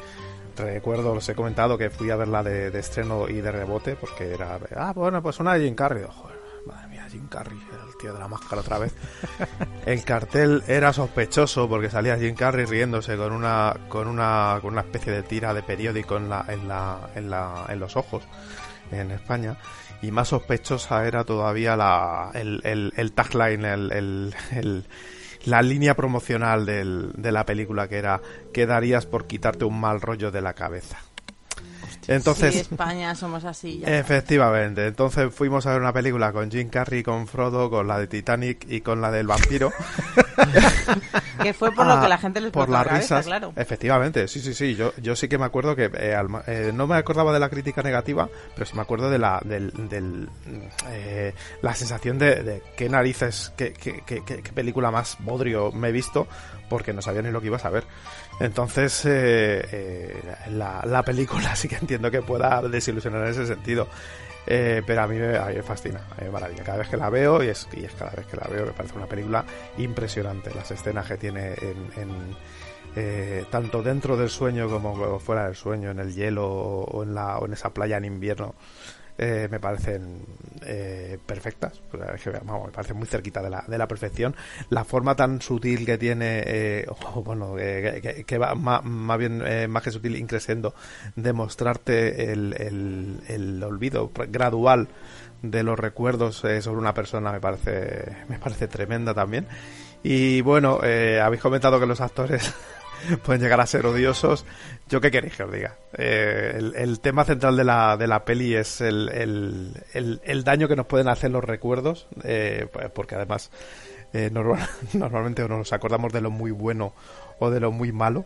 recuerdo, 0.58 1.12
os 1.12 1.30
he 1.30 1.36
comentado 1.36 1.78
que 1.78 1.90
fui 1.90 2.10
a 2.10 2.16
verla 2.16 2.42
de, 2.44 2.72
de 2.72 2.80
estreno 2.80 3.28
y 3.30 3.42
de 3.42 3.52
rebote, 3.52 3.96
porque 3.96 4.34
era, 4.34 4.60
ah, 4.76 4.94
bueno, 4.96 5.22
pues 5.22 5.40
una 5.40 5.54
de 5.54 5.66
Jim 5.66 5.76
Carrey. 5.76 6.06
Joder, 6.10 6.40
madre 6.66 6.88
mía, 6.88 7.06
Jim 7.10 7.28
Carrey, 7.28 7.58
el 7.58 7.98
tío 7.98 8.14
de 8.14 8.20
la 8.20 8.28
máscara 8.28 8.62
otra 8.62 8.80
vez. 8.80 8.94
El 9.86 10.04
cartel 10.04 10.64
era 10.68 10.92
sospechoso 10.94 11.70
porque 11.70 11.90
salía 11.92 12.18
Jim 12.18 12.36
Carrey 12.36 12.66
riéndose 12.66 13.16
con 13.18 13.32
una 13.32 13.76
con 13.88 14.08
una 14.08 14.58
con 14.62 14.74
una 14.74 14.82
especie 14.82 15.14
de 15.14 15.22
tira 15.22 15.54
de 15.54 15.62
periódico 15.62 16.18
en 16.18 16.28
la 16.28 16.44
en 16.48 16.68
la 16.68 17.10
en 17.14 17.30
la 17.30 17.66
en 17.70 17.80
los 17.80 17.96
ojos 17.96 18.24
en 18.92 19.12
España 19.12 19.58
y 20.02 20.12
más 20.12 20.30
sospechosa 20.30 21.06
era 21.08 21.24
todavía 21.24 21.76
la 21.76 22.32
el, 22.34 22.62
el, 22.64 23.12
tagline 23.14 23.66
el, 23.66 23.92
el, 23.92 24.36
el- 24.52 24.86
la 25.46 25.62
línea 25.62 25.96
promocional 25.96 26.66
del, 26.66 27.12
de 27.16 27.32
la 27.32 27.46
película 27.46 27.88
que 27.88 27.98
era 27.98 28.20
¿qué 28.52 28.66
darías 28.66 29.06
por 29.06 29.28
quitarte 29.28 29.64
un 29.66 29.80
mal 29.80 30.02
rollo 30.02 30.32
de 30.32 30.42
la 30.42 30.54
cabeza? 30.56 30.98
Entonces, 32.08 32.54
Sí, 32.54 32.60
España 32.62 33.16
somos 33.16 33.44
así. 33.46 33.80
ya. 33.80 33.98
Efectivamente, 34.00 34.86
entonces 34.88 35.34
fuimos 35.34 35.66
a 35.66 35.72
ver 35.72 35.82
una 35.82 35.94
película 35.94 36.32
con 36.32 36.52
Jim 36.52 36.70
Carrey, 36.70 37.02
con 37.04 37.28
Frodo, 37.28 37.70
con 37.70 37.88
la 37.88 38.00
de 38.00 38.08
Titanic 38.08 38.66
y 38.70 38.82
con 38.82 39.02
la 39.02 39.12
del 39.12 39.28
vampiro. 39.28 39.72
Que 41.42 41.54
fue 41.54 41.72
por 41.72 41.86
lo 41.86 41.94
Ah, 41.94 42.02
que 42.02 42.08
la 42.10 42.18
gente 42.18 42.42
les 42.42 42.52
por 42.52 42.64
explotó 42.64 42.72
las 42.80 42.86
la 42.86 42.92
cabeza, 42.92 43.16
risas. 43.18 43.26
claro. 43.26 43.54
Efectivamente, 43.56 44.28
sí, 44.28 44.40
sí, 44.42 44.54
sí. 44.54 44.76
Yo, 44.76 44.94
yo 45.02 45.16
sí 45.16 45.28
que 45.28 45.38
me 45.38 45.46
acuerdo 45.46 45.76
que 45.76 45.92
eh, 45.94 46.16
al 46.16 46.28
eh, 46.48 46.72
no 46.74 46.88
me 46.88 46.96
acordaba 46.96 47.34
de 47.34 47.40
la 47.40 47.50
crítica 47.50 47.82
negativa, 47.84 48.30
pero 48.54 48.66
sí 48.66 48.76
me 48.76 48.82
acuerdo 48.82 49.10
de 49.10 49.18
la 49.20 49.42
del, 49.44 49.72
del, 49.90 50.30
eh, 50.90 51.34
la 51.62 51.76
sensación 51.76 52.18
de, 52.18 52.44
de 52.44 52.64
qué 52.78 52.90
narices, 52.90 53.54
qué, 53.58 53.74
qué, 53.74 54.02
qué- 54.06 54.24
qué- 54.26 54.42
qué 54.42 54.52
película 54.54 54.92
más 54.92 55.18
bodrio 55.20 55.72
me 55.72 55.90
he 55.90 55.92
visto, 55.92 56.28
porque 56.70 56.94
no 56.94 57.02
sabía 57.02 57.22
ni 57.22 57.32
lo 57.32 57.42
que 57.42 57.48
ibas 57.48 57.66
a 57.66 57.70
ver. 57.70 57.84
Entonces, 58.40 59.06
eh, 59.06 59.66
eh, 59.72 60.24
la, 60.52 60.84
la 60.86 61.04
película 61.04 61.56
sí 61.56 61.68
que 61.68 61.76
entiendo 61.76 62.12
que 62.12 62.22
pueda 62.22 62.62
desilusionar 62.62 63.24
en 63.24 63.32
ese 63.32 63.48
sentido. 63.48 63.88
Eh, 64.48 64.84
pero 64.86 65.02
a 65.02 65.08
mí, 65.08 65.18
me, 65.18 65.38
a 65.38 65.46
me 65.46 65.64
fascina, 65.64 66.02
me 66.22 66.30
maravilla. 66.30 66.64
Cada 66.64 66.80
vez 66.80 66.88
que 66.88 66.98
la 66.98 67.10
veo, 67.10 67.44
y 67.44 67.48
es, 67.48 67.68
y 67.74 67.84
es 67.86 67.94
cada 67.94 68.12
vez 68.12 68.26
que 68.28 68.38
la 68.38 68.48
veo, 68.48 68.68
me 68.68 68.74
parece 68.74 68.96
una 68.96 69.08
película 69.08 69.44
impresionante. 69.78 70.54
Las 70.54 70.70
escenas 70.72 71.08
que 71.08 71.18
tiene 71.18 71.54
en, 71.54 71.90
en, 71.96 72.36
eh, 72.96 73.46
tanto 73.50 73.82
dentro 73.82 74.16
del 74.16 74.30
sueño 74.30 74.70
como 74.70 75.20
fuera 75.20 75.46
del 75.46 75.56
sueño, 75.56 75.92
en 75.92 76.00
el 76.00 76.14
hielo 76.14 76.48
o 76.48 77.04
en, 77.04 77.16
la, 77.16 77.40
o 77.40 77.46
en 77.46 77.54
esa 77.54 77.72
playa 77.74 77.98
en 77.98 78.06
invierno, 78.06 78.56
eh, 79.18 79.48
me 79.50 79.60
parecen 79.60 80.26
eh, 80.66 81.18
perfectas. 81.26 81.82
Me 81.94 82.72
parece 82.72 82.94
muy 82.94 83.08
cerquita 83.08 83.42
de 83.42 83.50
la, 83.50 83.64
de 83.68 83.78
la 83.78 83.88
perfección. 83.88 84.36
La 84.70 84.84
forma 84.84 85.16
tan 85.16 85.42
sutil 85.42 85.86
que 85.86 85.98
tiene, 85.98 86.44
eh, 86.46 86.86
bueno, 87.24 87.56
que, 87.56 88.38
va 88.38 88.56
más, 88.56 88.84
más 88.84 89.18
bien 89.18 89.42
eh, 89.46 89.68
más 89.68 89.84
que 89.84 89.92
sutil, 89.92 90.16
increciendo, 90.16 90.74
de 91.16 91.34
mostrarte 91.34 92.32
el, 92.32 92.54
el, 92.58 93.22
el 93.28 93.64
olvido 93.64 94.12
gradual 94.30 94.90
de 95.42 95.64
los 95.64 95.78
recuerdos 95.78 96.44
eh, 96.46 96.62
sobre 96.62 96.80
una 96.80 96.94
persona 96.94 97.32
me 97.32 97.40
parece 97.40 98.16
me 98.28 98.40
parece 98.40 98.68
tremenda 98.68 99.14
también 99.14 99.48
y 100.04 100.42
bueno 100.42 100.80
eh, 100.84 101.20
habéis 101.22 101.42
comentado 101.42 101.80
que 101.80 101.86
los 101.86 102.02
actores 102.02 102.54
pueden 103.24 103.42
llegar 103.42 103.60
a 103.62 103.66
ser 103.66 103.86
odiosos. 103.86 104.46
Yo 104.90 105.02
qué 105.02 105.12
queréis 105.12 105.36
que 105.36 105.44
os 105.44 105.52
diga 105.52 105.76
Eh, 105.98 106.72
el, 106.76 107.00
tema 107.00 107.24
central 107.26 107.56
de 107.58 107.64
la, 107.64 107.98
de 107.98 108.08
la 108.08 108.24
peli 108.26 108.56
es 108.56 108.82
el, 108.82 109.10
el, 109.10 109.72
el, 109.94 110.22
el 110.24 110.44
daño 110.44 110.68
que 110.68 110.76
nos 110.76 110.86
pueden 110.88 111.08
hacer 111.08 111.32
los 111.32 111.44
recuerdos 111.44 112.08
eh, 112.24 112.68
pues 112.72 112.90
porque 112.92 113.16
además 113.16 113.52
eh, 114.14 114.30
normal- 114.32 114.70
normalmente 114.94 115.48
nos 115.48 115.72
acordamos 115.74 116.12
de 116.14 116.22
lo 116.22 116.32
muy 116.32 116.52
bueno 116.52 116.94
o 117.40 117.50
de 117.50 117.60
lo 117.60 117.72
muy 117.72 117.92
malo. 117.92 118.26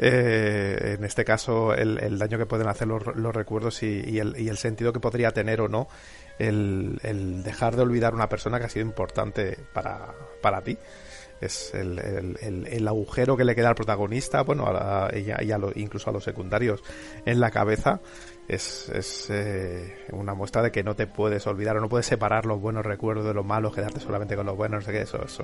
Eh, 0.00 0.94
en 0.96 1.04
este 1.04 1.24
caso 1.24 1.74
el, 1.74 1.98
el 1.98 2.18
daño 2.18 2.38
que 2.38 2.46
pueden 2.46 2.68
hacer 2.68 2.86
los, 2.86 3.04
los 3.16 3.34
recuerdos 3.34 3.82
y, 3.82 4.02
y 4.06 4.20
el, 4.20 4.38
y 4.38 4.48
el 4.48 4.56
sentido 4.56 4.92
que 4.92 5.00
podría 5.00 5.32
tener 5.32 5.60
o 5.60 5.68
no 5.68 5.88
el, 6.38 7.00
el 7.02 7.42
dejar 7.42 7.74
de 7.74 7.82
olvidar 7.82 8.14
una 8.14 8.28
persona 8.28 8.60
que 8.60 8.66
ha 8.66 8.68
sido 8.68 8.86
importante 8.86 9.58
para, 9.74 10.14
para 10.40 10.62
ti 10.62 10.78
es 11.40 11.74
el, 11.74 11.98
el, 11.98 12.66
el- 12.66 12.88
agujero 12.88 13.36
que 13.36 13.44
le 13.44 13.54
queda 13.54 13.68
al 13.68 13.74
protagonista 13.74 14.42
bueno 14.42 14.66
a 14.66 15.06
a 15.06 15.58
lo- 15.58 15.72
incluso 15.74 16.10
a 16.10 16.12
los 16.12 16.24
secundarios 16.24 16.82
en 17.26 17.38
la 17.40 17.50
cabeza 17.50 18.00
es, 18.48 18.88
es 18.88 19.28
eh, 19.30 19.94
una 20.12 20.32
muestra 20.34 20.62
de 20.62 20.72
que 20.72 20.82
no 20.82 20.96
te 20.96 21.06
puedes 21.06 21.46
olvidar 21.46 21.76
o 21.76 21.80
no 21.80 21.88
puedes 21.90 22.06
separar 22.06 22.46
los 22.46 22.58
buenos 22.60 22.84
recuerdos 22.86 23.26
de 23.26 23.34
los 23.34 23.44
malos, 23.44 23.74
quedarte 23.74 24.00
solamente 24.00 24.36
con 24.36 24.46
los 24.46 24.56
buenos, 24.56 24.80
no 24.80 24.86
sé 24.86 24.92
qué, 24.92 25.02
eso, 25.02 25.22
eso 25.22 25.42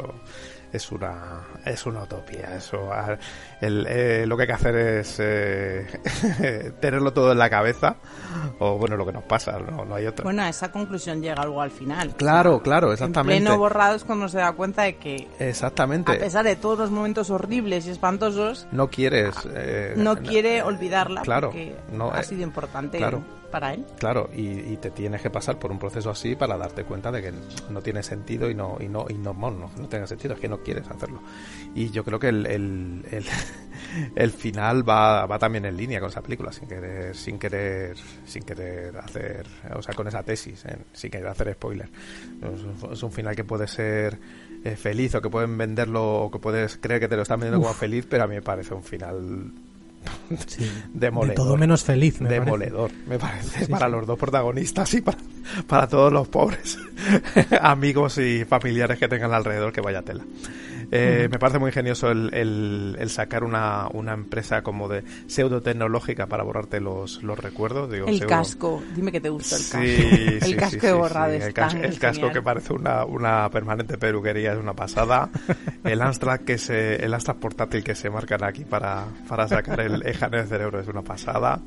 es 0.74 0.90
una, 0.90 1.42
es 1.64 1.86
una 1.86 2.02
utopía. 2.02 2.56
Eso, 2.56 2.90
el, 3.60 3.86
eh, 3.88 4.26
lo 4.26 4.36
que 4.36 4.42
hay 4.42 4.46
que 4.48 4.52
hacer 4.54 4.76
es 4.76 5.16
eh, 5.20 5.86
tenerlo 6.80 7.12
todo 7.12 7.30
en 7.30 7.38
la 7.38 7.48
cabeza, 7.48 7.96
o 8.58 8.76
bueno, 8.76 8.96
lo 8.96 9.06
que 9.06 9.12
nos 9.12 9.22
pasa, 9.22 9.58
no, 9.58 9.84
no 9.84 9.94
hay 9.94 10.06
otra. 10.06 10.24
Bueno, 10.24 10.42
a 10.42 10.48
esa 10.48 10.72
conclusión 10.72 11.22
llega 11.22 11.40
algo 11.42 11.62
al 11.62 11.70
final. 11.70 12.16
Claro, 12.16 12.60
claro, 12.60 12.88
En 12.88 12.94
exactamente. 12.94 13.40
pleno 13.40 13.56
borrado 13.56 13.94
es 13.94 14.04
cuando 14.04 14.28
se 14.28 14.38
da 14.38 14.52
cuenta 14.52 14.82
de 14.82 14.96
que, 14.96 15.28
Exactamente. 15.38 16.10
a 16.12 16.18
pesar 16.18 16.44
de 16.44 16.56
todos 16.56 16.76
los 16.78 16.90
momentos 16.90 17.30
horribles 17.30 17.86
y 17.86 17.90
espantosos, 17.90 18.66
No 18.72 18.88
quieres. 18.90 19.34
eh, 19.54 19.94
no 19.96 20.16
quiere 20.16 20.62
olvidarla 20.62 21.22
claro, 21.22 21.48
porque 21.50 21.76
no, 21.92 22.10
ha 22.12 22.20
eh, 22.20 22.24
sido 22.24 22.42
importante 22.42 22.98
claro. 22.98 23.22
Para 23.54 23.72
él. 23.72 23.84
Claro, 24.00 24.28
y, 24.34 24.48
y 24.72 24.76
te 24.80 24.90
tienes 24.90 25.22
que 25.22 25.30
pasar 25.30 25.58
por 25.60 25.70
un 25.70 25.78
proceso 25.78 26.10
así 26.10 26.34
para 26.34 26.56
darte 26.58 26.82
cuenta 26.82 27.12
de 27.12 27.22
que 27.22 27.32
no 27.70 27.80
tiene 27.82 28.02
sentido 28.02 28.50
y 28.50 28.54
no 28.54 28.76
y 28.80 28.88
no 28.88 29.06
y 29.08 29.14
no, 29.14 29.32
bueno, 29.32 29.70
no, 29.76 29.82
no 29.82 29.88
tenga 29.88 30.06
sentido, 30.08 30.34
es 30.34 30.40
que 30.40 30.48
no 30.48 30.58
quieres 30.58 30.88
hacerlo. 30.88 31.20
Y 31.74 31.90
yo 31.90 32.02
creo 32.04 32.18
que 32.18 32.28
el, 32.30 32.46
el, 32.46 33.04
el, 33.12 33.24
el 34.16 34.30
final 34.32 34.88
va, 34.88 35.24
va 35.26 35.38
también 35.38 35.64
en 35.66 35.76
línea 35.76 36.00
con 36.00 36.08
esa 36.10 36.20
película, 36.22 36.50
sin 36.52 36.66
querer 36.66 37.14
sin 37.14 37.38
querer 37.38 37.96
sin 38.26 38.42
querer 38.42 38.96
hacer, 38.98 39.46
o 39.74 39.80
sea, 39.82 39.94
con 39.94 40.08
esa 40.08 40.22
tesis, 40.24 40.64
en- 40.64 40.84
sin 40.92 41.10
querer 41.12 41.28
hacer 41.28 41.52
spoiler. 41.54 41.88
Es 42.42 42.62
un, 42.82 42.92
es 42.92 43.02
un 43.02 43.12
final 43.12 43.36
que 43.36 43.44
puede 43.44 43.68
ser 43.68 44.18
eh, 44.64 44.74
feliz 44.76 45.14
o 45.14 45.22
que 45.22 45.30
pueden 45.30 45.56
venderlo 45.56 46.22
o 46.24 46.30
que 46.30 46.38
puedes 46.40 46.76
creer 46.78 46.98
que 47.00 47.08
te 47.08 47.16
lo 47.16 47.22
están 47.22 47.38
vendiendo 47.38 47.60
como 47.60 47.70
Uf. 47.72 47.78
feliz, 47.78 48.06
pero 48.10 48.24
a 48.24 48.26
mí 48.26 48.34
me 48.34 48.42
parece 48.42 48.74
un 48.74 48.82
final 48.82 49.52
Sí, 50.46 50.70
demoledor. 50.92 51.28
de 51.30 51.34
todo 51.42 51.56
menos 51.56 51.84
feliz, 51.84 52.20
me 52.20 52.28
parece. 52.28 52.44
demoledor, 52.44 52.90
me 53.06 53.18
parece, 53.18 53.64
Sí, 53.66 53.70
para 53.70 53.86
sí. 53.86 53.92
los 53.92 54.06
dos 54.06 54.18
protagonistas 54.18 54.92
y 54.94 55.00
para, 55.00 55.18
para 55.66 55.86
todos 55.88 56.12
los 56.12 56.28
pobres 56.28 56.78
amigos 57.60 58.18
y 58.18 58.44
familiares 58.44 58.98
que 58.98 59.08
tengan 59.08 59.32
alrededor, 59.32 59.72
que 59.72 59.80
vaya 59.80 60.02
tela. 60.02 60.24
Eh. 60.96 61.28
Me 61.30 61.38
parece 61.38 61.58
muy 61.58 61.68
ingenioso 61.70 62.10
el, 62.10 62.32
el- 62.32 62.96
el 62.98 63.10
sacar 63.10 63.42
una, 63.44 63.88
una 63.92 64.12
empresa 64.14 64.62
como 64.62 64.88
de 64.88 65.02
pseudo 65.26 65.60
tecnológica 65.60 66.26
para 66.26 66.44
borrarte 66.44 66.80
los, 66.80 67.22
los 67.22 67.38
recuerdos. 67.38 67.90
Digo, 67.90 68.06
El 68.06 68.18
pseudo- 68.18 68.28
casco, 68.28 68.82
dime 68.94 69.10
que 69.12 69.20
te 69.20 69.28
gusta 69.28 69.56
el 69.56 69.62
casco. 69.62 69.78
Sí, 69.84 70.24
el 70.34 70.42
sí, 70.42 70.54
casco 70.56 70.80
sí, 70.80 70.86
de 70.86 70.92
borrado 70.92 71.32
El, 71.32 71.52
cas- 71.52 71.72
tan 71.74 71.84
el 71.84 71.98
casco 71.98 72.30
que 72.30 72.42
parece 72.42 72.72
una, 72.72 73.04
una 73.04 73.50
permanente 73.50 73.98
peluquería 73.98 74.52
es 74.52 74.58
una 74.58 74.74
pasada. 74.74 75.28
El 75.84 76.00
Amstrad 76.00 76.40
que 76.40 76.56
se, 76.56 76.96
el 77.04 77.12
Amstrad 77.12 77.36
portátil 77.36 77.84
que 77.84 77.94
se 77.94 78.08
marcan 78.08 78.42
aquí 78.42 78.64
para, 78.64 79.04
para 79.28 79.46
sacar 79.46 79.80
el 79.80 80.00
escáner 80.06 80.42
de 80.44 80.46
cerebro 80.48 80.80
es 80.80 80.88
una 80.88 81.02
pasada. 81.02 81.60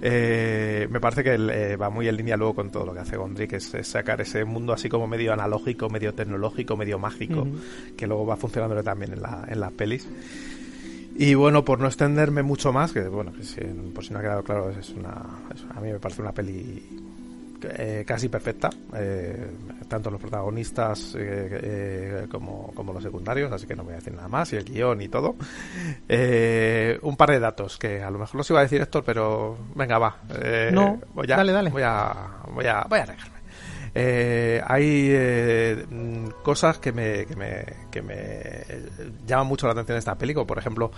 Eh, 0.00 0.86
me 0.90 1.00
parece 1.00 1.24
que 1.24 1.34
eh, 1.34 1.76
va 1.76 1.90
muy 1.90 2.06
en 2.08 2.16
línea 2.16 2.36
luego 2.36 2.54
con 2.54 2.70
todo 2.70 2.86
lo 2.86 2.94
que 2.94 3.00
hace 3.00 3.16
Gondry, 3.16 3.48
que 3.48 3.56
es, 3.56 3.74
es 3.74 3.88
sacar 3.88 4.20
ese 4.20 4.44
mundo 4.44 4.72
así 4.72 4.88
como 4.88 5.06
medio 5.08 5.32
analógico, 5.32 5.88
medio 5.90 6.14
tecnológico, 6.14 6.76
medio 6.76 6.98
mágico, 6.98 7.46
que 7.96 8.06
luego 8.06 8.24
va 8.26 8.36
funcionando 8.36 8.80
también 8.82 9.12
en, 9.14 9.22
la, 9.22 9.44
en 9.48 9.58
las 9.60 9.72
pelis. 9.72 10.08
Y 11.20 11.34
bueno, 11.34 11.64
por 11.64 11.80
no 11.80 11.88
extenderme 11.88 12.44
mucho 12.44 12.72
más, 12.72 12.92
que 12.92 13.00
bueno, 13.08 13.32
que 13.32 13.42
si- 13.42 13.60
por 13.92 14.04
si 14.04 14.12
no 14.12 14.20
ha 14.20 14.22
quedado 14.22 14.44
claro, 14.44 14.70
es 14.70 14.90
una, 14.90 15.16
es- 15.52 15.64
a 15.76 15.80
mí 15.80 15.90
me 15.90 15.98
parece 15.98 16.22
una 16.22 16.30
peli 16.32 16.80
eh, 17.62 18.04
casi 18.06 18.28
perfecta, 18.28 18.70
eh, 18.94 19.50
tanto 19.88 20.10
los 20.10 20.20
protagonistas 20.20 21.14
eh, 21.16 21.60
eh, 21.62 22.26
como, 22.30 22.72
como 22.74 22.92
los 22.92 23.02
secundarios, 23.02 23.50
así 23.52 23.66
que 23.66 23.74
no 23.76 23.84
voy 23.84 23.94
a 23.94 23.96
decir 23.96 24.14
nada 24.14 24.28
más, 24.28 24.52
y 24.52 24.56
el 24.56 24.64
guion 24.64 25.00
y 25.00 25.08
todo. 25.08 25.36
Eh, 26.08 26.98
un 27.02 27.16
par 27.16 27.30
de 27.30 27.40
datos 27.40 27.78
que 27.78 28.02
a 28.02 28.10
lo 28.10 28.18
mejor 28.18 28.36
los 28.36 28.50
iba 28.50 28.60
a 28.60 28.62
decir 28.62 28.80
Héctor, 28.80 29.02
pero 29.04 29.56
venga, 29.74 29.98
va. 29.98 30.16
eh, 30.40 30.70
No, 30.72 31.00
voy 31.14 31.30
a, 31.32 31.36
dale, 31.36 31.52
dale. 31.52 31.70
Voy 31.70 31.82
a, 31.84 32.14
voy 32.52 32.66
a, 32.66 32.86
voy 32.88 32.98
a 32.98 33.02
arriesgarme. 33.02 33.37
Eh, 34.00 34.62
hay 34.64 35.08
eh, 35.10 35.84
cosas 36.44 36.78
que 36.78 36.92
me, 36.92 37.26
que 37.26 37.34
me, 37.34 37.64
que 37.90 38.00
me 38.00 38.64
llaman 39.26 39.46
mucho 39.48 39.66
la 39.66 39.72
atención 39.72 39.96
de 39.96 39.98
esta 40.00 40.14
película. 40.16 40.46
Por 40.46 40.58
ejemplo, 40.58 40.90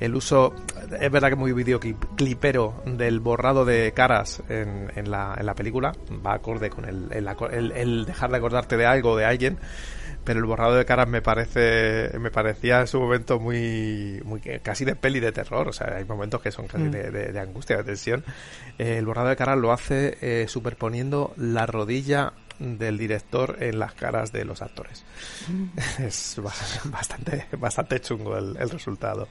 el 0.00 0.14
uso, 0.16 0.54
es 1.00 1.10
verdad 1.10 1.28
que 1.28 1.34
es 1.34 1.38
muy 1.38 1.52
videoclipero 1.52 2.82
del 2.84 3.20
borrado 3.20 3.64
de 3.64 3.92
caras 3.92 4.42
en, 4.48 4.90
en, 4.96 5.10
la, 5.10 5.36
en 5.38 5.46
la 5.46 5.54
película. 5.54 5.92
Va 6.26 6.34
acorde 6.34 6.70
con 6.70 6.84
el, 6.84 7.06
el, 7.12 7.28
el- 7.52 7.72
el 7.72 8.04
dejar 8.06 8.30
de 8.30 8.36
acordarte 8.38 8.76
de 8.76 8.86
algo 8.86 9.12
o 9.12 9.16
de 9.16 9.24
alguien. 9.24 9.58
Pero 10.24 10.40
el 10.40 10.46
borrado 10.46 10.74
de 10.74 10.84
caras 10.84 11.08
me 11.08 11.22
parece 11.22 12.10
me 12.18 12.30
parecía 12.30 12.80
en 12.80 12.86
su 12.86 13.00
momento 13.00 13.38
muy, 13.38 14.20
muy 14.24 14.40
casi 14.62 14.84
de 14.84 14.94
peli 14.94 15.20
de 15.20 15.32
terror. 15.32 15.68
O 15.68 15.72
sea, 15.72 15.94
hay 15.96 16.04
momentos 16.04 16.42
que 16.42 16.50
son 16.50 16.66
casi 16.66 16.84
Mm. 16.84 16.90
de, 16.90 17.10
de- 17.10 17.32
de 17.32 17.40
angustia, 17.40 17.76
de 17.78 17.84
tensión. 17.84 18.24
Eh, 18.78 18.98
el 18.98 19.06
borrado 19.06 19.28
de 19.28 19.36
caras 19.36 19.56
lo 19.58 19.72
hace 19.72 20.18
eh, 20.20 20.46
superponiendo 20.48 21.32
la 21.36 21.64
rodilla 21.64 22.32
del 22.58 22.98
director 22.98 23.56
en 23.60 23.78
las 23.78 23.94
caras 23.94 24.32
de 24.32 24.44
los 24.44 24.62
actores. 24.62 25.04
es 25.98 26.38
bas- 26.38 26.80
bastante, 26.90 27.46
bastante 27.58 28.00
chungo 28.00 28.36
el, 28.36 28.56
el 28.58 28.70
resultado. 28.70 29.28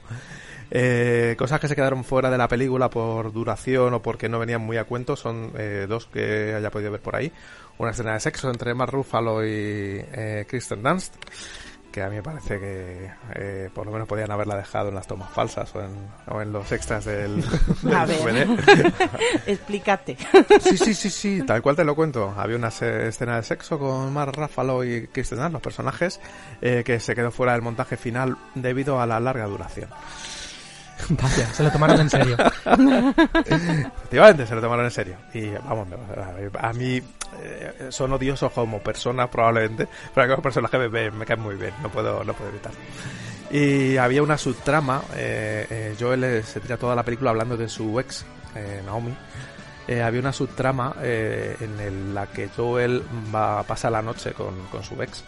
Eh, 0.70 1.34
cosas 1.38 1.60
que 1.60 1.68
se 1.68 1.74
quedaron 1.76 2.04
fuera 2.04 2.30
de 2.30 2.36
la 2.38 2.48
película 2.48 2.90
por 2.90 3.32
duración 3.32 3.94
o 3.94 4.02
porque 4.02 4.28
no 4.28 4.38
venían 4.38 4.60
muy 4.60 4.76
a 4.76 4.84
cuento 4.84 5.16
son 5.16 5.52
eh, 5.56 5.86
dos 5.88 6.06
que 6.06 6.54
haya 6.54 6.70
podido 6.70 6.90
ver 6.90 7.00
por 7.00 7.16
ahí. 7.16 7.32
Una 7.78 7.92
escena 7.92 8.14
de 8.14 8.20
sexo 8.20 8.50
entre 8.50 8.74
Mark 8.74 8.92
Ruffalo 8.92 9.44
y 9.44 9.48
eh, 10.12 10.44
Kristen 10.48 10.82
Dunst, 10.82 11.14
que 11.98 12.04
a 12.04 12.08
mí 12.08 12.16
me 12.16 12.22
parece 12.22 12.60
que 12.60 13.10
eh, 13.34 13.70
por 13.74 13.84
lo 13.84 13.90
menos 13.92 14.06
podían 14.06 14.30
haberla 14.30 14.56
dejado 14.56 14.88
en 14.88 14.94
las 14.94 15.08
tomas 15.08 15.30
falsas 15.30 15.74
o 15.74 15.82
en, 15.82 15.90
o 16.28 16.40
en 16.40 16.52
los 16.52 16.70
extras 16.70 17.04
del, 17.04 17.42
del 17.82 17.94
A 17.94 18.06
ver, 18.06 18.46
explícate. 19.46 20.16
Sí, 20.60 20.78
sí, 20.78 20.94
sí, 20.94 21.10
sí, 21.10 21.42
tal 21.42 21.60
cual 21.60 21.74
te 21.74 21.84
lo 21.84 21.96
cuento. 21.96 22.32
Había 22.36 22.56
una 22.56 22.68
escena 22.68 23.36
de 23.36 23.42
sexo 23.42 23.80
con 23.80 24.12
Mark 24.12 24.32
Ruffalo 24.36 24.84
y 24.84 25.08
Kristen 25.08 25.52
los 25.52 25.60
personajes, 25.60 26.20
eh, 26.62 26.82
que 26.84 27.00
se 27.00 27.16
quedó 27.16 27.32
fuera 27.32 27.52
del 27.52 27.62
montaje 27.62 27.96
final 27.96 28.36
debido 28.54 29.00
a 29.00 29.06
la 29.06 29.18
larga 29.18 29.46
duración. 29.46 29.90
Vaya, 31.10 31.52
se 31.52 31.62
lo 31.62 31.70
tomaron 31.70 32.00
en 32.00 32.10
serio. 32.10 32.36
Efectivamente, 33.34 34.46
se 34.46 34.54
lo 34.54 34.60
tomaron 34.60 34.84
en 34.84 34.90
serio. 34.90 35.16
Y 35.32 35.50
vamos, 35.50 35.88
a 36.58 36.72
mí 36.72 37.00
eh, 37.42 37.88
son 37.90 38.12
odiosos 38.12 38.52
como 38.52 38.80
personas 38.80 39.28
probablemente, 39.28 39.88
pero 40.14 40.28
como 40.28 40.42
personaje 40.42 40.78
me, 40.78 41.10
me, 41.10 41.26
caen 41.26 41.40
muy 41.40 41.56
bien, 41.56 41.72
no 41.82 41.88
puedo, 41.88 42.24
no 42.24 42.34
puedo 42.34 42.50
evitarlo. 42.50 42.78
Y 43.50 43.96
había 43.96 44.22
una 44.22 44.36
subtrama, 44.36 45.02
eh, 45.14 45.66
eh, 45.70 45.96
Joel 45.98 46.24
eh, 46.24 46.42
se 46.42 46.60
tira 46.60 46.76
toda 46.76 46.94
la 46.94 47.02
película 47.02 47.30
hablando 47.30 47.56
de 47.56 47.68
su 47.68 47.98
ex, 47.98 48.24
eh, 48.54 48.82
Naomi. 48.84 49.14
Había 50.04 50.20
una 50.20 50.34
subtrama 50.34 50.96
en 51.00 52.14
la 52.14 52.26
que 52.26 52.50
Joel 52.54 53.02
va 53.34 53.62
pasa 53.62 53.88
la 53.88 54.02
noche 54.02 54.32
con, 54.32 54.66
con 54.70 54.84
su 54.84 55.02
ex. 55.02 55.24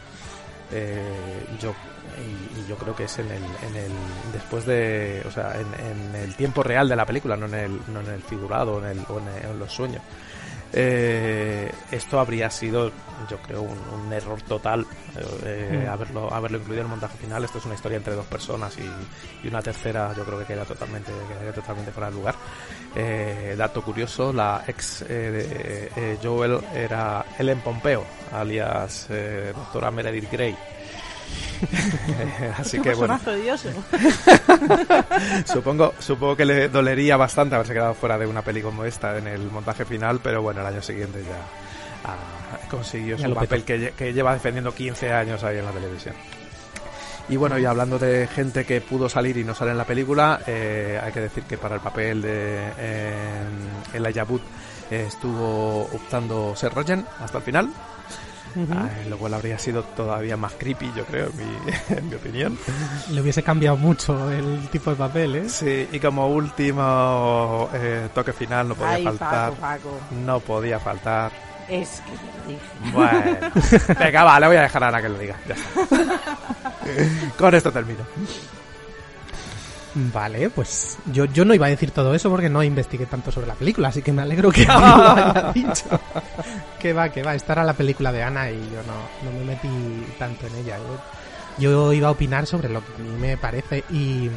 Yo 1.59 1.75
y, 2.18 2.61
y 2.61 2.66
yo 2.68 2.76
creo 2.76 2.94
que 2.94 3.04
es 3.04 3.18
en 3.18 3.30
el, 3.30 3.42
en 3.42 3.76
el 3.76 3.92
después 4.32 4.64
de 4.66 5.22
o 5.26 5.30
sea 5.30 5.54
en, 5.58 5.86
en 5.86 6.14
el 6.16 6.34
tiempo 6.34 6.62
real 6.62 6.88
de 6.88 6.96
la 6.96 7.06
película 7.06 7.36
no 7.36 7.46
en 7.46 7.54
el, 7.54 7.80
no 7.88 8.00
en 8.00 8.08
el 8.08 8.22
figurado 8.22 8.78
en 8.78 8.86
el, 8.98 9.04
o 9.08 9.18
en, 9.18 9.28
el- 9.28 9.50
en 9.50 9.58
los 9.58 9.72
sueños. 9.72 10.02
Eh, 10.72 11.68
esto 11.90 12.20
habría 12.20 12.48
sido 12.48 12.92
yo 13.28 13.38
creo 13.44 13.62
un, 13.62 13.76
un 13.92 14.12
error 14.12 14.40
total 14.42 14.86
eh, 15.44 15.84
Mm. 15.84 15.88
haberlo 15.90 16.32
haberlo 16.32 16.58
incluido 16.58 16.82
en 16.82 16.86
el 16.86 16.90
montaje 16.90 17.18
final. 17.18 17.44
Esto 17.44 17.58
es 17.58 17.64
una 17.66 17.74
historia 17.74 17.96
entre 17.98 18.14
dos 18.14 18.26
personas 18.26 18.76
y, 18.78 19.44
y 19.44 19.48
una 19.48 19.61
tercera 19.62 20.12
yo 20.16 20.24
creo 20.24 20.38
que 20.38 20.44
queda 20.44 20.64
totalmente 20.64 21.11
quedaría 21.28 21.52
totalmente 21.52 21.90
fuera 21.90 22.08
de 22.11 22.14
lugar. 22.16 22.34
Eh, 22.94 23.54
dato 23.58 23.82
curioso 23.82 24.32
la 24.32 24.62
ex 24.66 25.02
eh, 25.02 25.06
de 25.08 25.90
eh, 25.96 26.18
Joel 26.22 26.61
era 26.74 27.24
Ellen 27.38 27.61
Pompeo 27.61 28.04
alias 28.32 29.06
eh, 29.11 29.52
doctora 29.54 29.90
Meredith 29.90 30.30
Grey 30.30 30.56
Así 32.59 32.78
que 32.81 32.91
bueno, 32.95 33.14
supongo, 35.45 35.95
supongo 35.99 36.37
que 36.37 36.45
le 36.45 36.68
dolería 36.68 37.16
bastante 37.16 37.55
haberse 37.55 37.72
quedado 37.72 37.95
fuera 37.95 38.18
de 38.18 38.26
una 38.26 38.43
peli 38.43 38.62
como 38.62 38.85
esta 38.85 39.16
en 39.18 39.26
el 39.26 39.51
montaje 39.51 39.85
final, 39.85 40.20
pero 40.22 40.43
bueno, 40.43 40.61
el 40.61 40.66
año 40.66 40.83
siguiente 40.83 41.22
ya 41.22 42.11
ah, 42.11 42.16
consiguió 42.70 43.16
Ya 43.16 43.26
su 43.28 43.35
papel 43.35 43.64
que, 43.64 43.78
lle- 43.78 43.93
que 43.93 44.12
lleva 44.12 44.33
defendiendo 44.35 44.74
15 44.74 45.12
años 45.12 45.43
ahí 45.45 45.59
en 45.59 45.64
la 45.64 45.72
televisión. 45.72 46.14
Y 47.28 47.37
bueno, 47.37 47.59
y 47.59 47.64
hablando 47.64 47.97
de 47.99 48.26
gente 48.26 48.64
que 48.64 48.81
pudo 48.81 49.09
salir 49.09 49.37
y 49.37 49.45
no 49.45 49.55
sale 49.55 49.70
en 49.70 49.78
la 49.78 49.85
película, 49.85 50.41
eh, 50.49 50.99
hay 51.01 51.12
que 51.12 51.20
decir 51.20 51.45
que 51.45 51.57
para 51.59 51.76
el 51.76 51.81
papel 51.81 52.22
de 52.22 52.72
eh, 52.76 53.45
Elijah 53.95 54.24
Wood 54.24 54.41
eh, 54.91 55.05
estuvo 55.07 55.83
optando 55.83 56.57
Seth 56.57 56.72
Rogen 56.74 57.07
hasta 57.20 57.39
el 57.39 57.45
final, 57.45 57.68
Ujú. 58.57 58.72
Ah, 58.74 58.88
lo 59.09 59.16
cual 59.18 59.34
habría 59.34 59.59
sido 59.59 59.82
todavía 59.82 60.36
más 60.36 60.53
creepy, 60.55 60.90
yo 60.96 61.05
creo, 61.05 61.28
en 61.28 61.36
mi, 61.36 61.72
en 61.96 62.09
mi 62.09 62.14
opinión. 62.14 62.59
Le 63.11 63.20
hubiese 63.20 63.42
cambiado 63.42 63.76
mucho 63.76 64.30
el 64.30 64.68
tipo 64.68 64.90
de 64.90 64.96
papel, 64.96 65.36
¿eh? 65.36 65.48
Sí, 65.48 65.88
y 65.92 66.01
como 66.01 66.28
último 66.28 67.68
eh, 67.74 68.09
toque 68.14 68.32
final 68.32 68.68
no 68.68 68.74
podía 68.74 68.92
Ay, 68.94 69.05
faltar. 69.05 69.51
Paco, 69.53 69.61
Paco. 69.61 70.01
No 70.24 70.40
podía 70.40 70.78
faltar. 70.80 71.30
Es 71.68 72.01
que 72.01 72.11
lo 72.12 72.48
dije. 72.48 72.92
Bueno, 72.92 73.53
venga, 74.01 74.24
va, 74.24 74.40
le 74.40 74.46
voy 74.48 74.57
a 74.57 74.62
dejar 74.62 74.82
a 74.84 74.88
Ana 74.88 75.01
que 75.03 75.09
lo 75.09 75.18
diga. 75.18 75.36
Ya 75.46 75.55
está. 75.55 76.20
Con 77.38 77.55
esto 77.55 77.70
termino. 77.70 78.01
Vale, 79.95 80.51
pues 80.51 80.99
yo, 81.12 81.24
yo 81.24 81.45
no 81.45 81.55
iba 81.55 81.66
a 81.66 81.70
decir 81.70 81.91
todo 81.91 82.14
eso 82.14 82.30
porque 82.30 82.49
no 82.49 82.62
investigué 82.62 83.07
tanto 83.07 83.32
sobre 83.32 83.49
la 83.49 83.55
película, 83.55 83.88
así 83.88 84.03
que 84.03 84.12
me 84.12 84.22
alegro 84.22 84.51
que 84.51 84.64
alguien 84.68 84.99
lo 84.99 85.11
haya 85.11 85.53
dicho. 85.53 86.01
que 86.78 86.93
va, 86.93 87.09
que 87.09 87.22
va, 87.22 87.34
esta 87.34 87.55
era 87.55 87.64
la 87.64 87.74
película 87.74 88.12
de 88.12 88.22
Ana 88.22 88.51
y 88.51 88.57
yo 88.57 88.82
no, 88.86 89.30
no 89.30 89.38
me 89.38 89.45
metí 89.45 89.68
tanto 90.18 90.47
en 90.47 90.57
ella. 90.57 90.78
Yo, 91.59 91.62
yo 91.70 91.93
iba 91.93 92.09
a 92.09 92.12
opinar 92.12 92.47
sobre 92.47 92.68
lo 92.68 92.84
que 92.84 92.93
a 92.95 92.99
mí 92.99 93.18
me 93.18 93.36
parece 93.36 93.84
y 93.91 94.30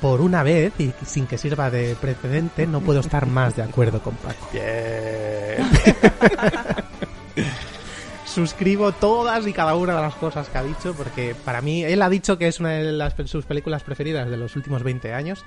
por 0.00 0.20
una 0.20 0.42
vez, 0.42 0.72
y 0.78 0.92
sin 1.04 1.26
que 1.26 1.38
sirva 1.38 1.70
de 1.70 1.96
precedente, 1.96 2.66
no 2.66 2.80
puedo 2.80 3.00
estar 3.00 3.26
más 3.26 3.56
de 3.56 3.62
acuerdo 3.62 4.00
con 4.00 4.14
Paco. 4.16 4.48
Bien. 4.52 5.70
suscribo 8.36 8.92
todas 8.92 9.46
y 9.46 9.54
cada 9.54 9.74
una 9.76 9.96
de 9.96 10.02
las 10.02 10.14
cosas 10.16 10.50
que 10.50 10.58
ha 10.58 10.62
dicho, 10.62 10.92
porque 10.94 11.34
para 11.34 11.62
mí, 11.62 11.82
él 11.82 12.02
ha 12.02 12.10
dicho 12.10 12.36
que 12.36 12.48
es 12.48 12.60
una 12.60 12.72
de 12.72 12.92
las, 12.92 13.14
sus 13.24 13.46
películas 13.46 13.82
preferidas 13.82 14.28
de 14.28 14.36
los 14.36 14.56
últimos 14.56 14.82
20 14.82 15.14
años. 15.14 15.42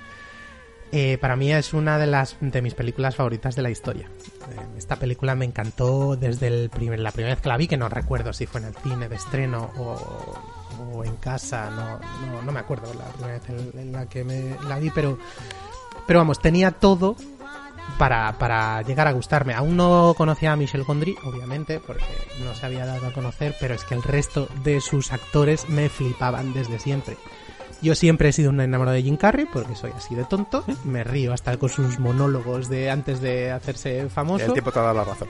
Eh, 0.92 1.20
para 1.22 1.36
mí 1.36 1.52
es 1.54 1.76
una 1.76 2.00
de 2.00 2.08
las 2.08 2.38
de 2.42 2.64
mis 2.64 2.74
películas 2.74 3.16
favoritas 3.16 3.56
de 3.56 3.62
la 3.62 3.70
historia. 3.70 4.08
Eh, 4.08 4.60
esta 4.76 4.96
película 4.96 5.36
me 5.36 5.46
encantó 5.46 6.16
desde 6.16 6.48
el 6.48 6.72
primer, 6.72 7.00
la 7.00 7.12
primera 7.12 7.36
vez 7.36 7.44
que 7.44 7.50
la 7.50 7.58
vi, 7.58 7.68
que 7.68 7.78
no 7.78 7.90
recuerdo 7.90 8.34
si 8.34 8.48
fue 8.48 8.60
en 8.62 8.68
el 8.70 8.76
cine 8.78 9.08
de 9.08 9.18
estreno 9.18 9.70
o, 9.78 10.96
o 10.96 11.06
en 11.06 11.16
casa, 11.18 11.70
no, 11.70 12.00
no, 12.26 12.42
no 12.42 12.52
me 12.52 12.60
acuerdo 12.60 12.92
la 12.96 13.06
primera 13.12 13.34
vez 13.38 13.50
en, 13.50 13.80
en 13.80 13.92
la 13.92 14.08
que 14.08 14.24
me 14.24 14.56
la 14.68 14.80
vi, 14.80 14.90
pero, 14.90 15.20
pero 16.08 16.22
vamos, 16.22 16.42
tenía 16.42 16.72
todo 16.72 17.16
para, 17.98 18.38
para 18.38 18.82
llegar 18.82 19.08
a 19.08 19.12
gustarme. 19.12 19.54
Aún 19.54 19.78
no 19.78 20.14
conocía 20.18 20.52
a 20.52 20.56
Michel 20.56 20.84
Gondry, 20.84 21.18
obviamente, 21.24 21.80
porque 21.80 22.06
no 22.44 22.56
se 22.56 22.66
había 22.66 22.86
dado 22.86 23.08
a 23.08 23.14
conocer, 23.14 23.56
pero 23.60 23.76
es 23.76 23.84
que 23.84 23.96
el 23.96 24.04
resto 24.04 24.48
de 24.64 24.82
sus 24.82 25.12
actores 25.12 25.70
me 25.70 25.90
flipaban 25.90 26.54
desde 26.54 26.80
siempre. 26.80 27.18
Yo 27.82 27.96
siempre 27.96 28.30
he 28.30 28.34
sido 28.34 28.50
un 28.50 28.60
enamorado 28.60 28.96
de 28.96 29.04
Jim 29.04 29.16
Carrey 29.16 29.46
porque 29.46 29.76
soy 29.76 29.92
así 29.96 30.14
de 30.14 30.26
tonto. 30.26 30.66
Me 30.84 31.04
río 31.04 31.34
hasta 31.34 31.56
con 31.58 31.70
sus 31.70 31.98
monólogos 32.00 32.68
de 32.68 32.90
antes 32.90 33.22
de 33.22 33.52
hacerse 33.52 34.10
famoso. 34.10 34.46
El 34.46 34.54
tiempo 34.54 34.72
te 34.72 34.80
ha 34.80 34.84
dado 34.84 34.96
la 34.96 35.04
razón. 35.06 35.30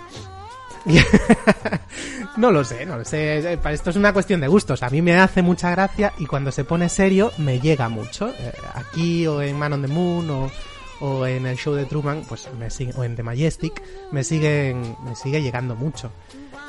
no 2.37 2.51
lo 2.51 2.63
sé, 2.63 2.85
no 2.85 2.97
lo 2.97 3.05
sé. 3.05 3.59
Esto 3.69 3.89
es 3.89 3.95
una 3.95 4.13
cuestión 4.13 4.41
de 4.41 4.47
gustos. 4.47 4.81
A 4.81 4.89
mí 4.89 5.01
me 5.01 5.15
hace 5.19 5.41
mucha 5.41 5.69
gracia 5.71 6.13
y 6.17 6.25
cuando 6.25 6.51
se 6.51 6.63
pone 6.63 6.89
serio 6.89 7.31
me 7.37 7.59
llega 7.59 7.89
mucho. 7.89 8.29
Eh, 8.29 8.53
aquí 8.73 9.27
o 9.27 9.41
en 9.41 9.57
Man 9.57 9.73
on 9.73 9.81
the 9.83 9.87
Moon 9.87 10.29
o, 10.29 10.51
o 10.99 11.25
en 11.25 11.45
el 11.45 11.57
show 11.57 11.73
de 11.73 11.85
Truman, 11.85 12.23
pues 12.27 12.49
me 12.57 12.69
sigue, 12.69 12.93
o 12.95 13.03
en 13.03 13.15
The 13.15 13.23
Majestic, 13.23 13.81
me 14.11 14.23
siguen, 14.23 14.95
me 15.03 15.15
sigue 15.15 15.41
llegando 15.41 15.75
mucho. 15.75 16.11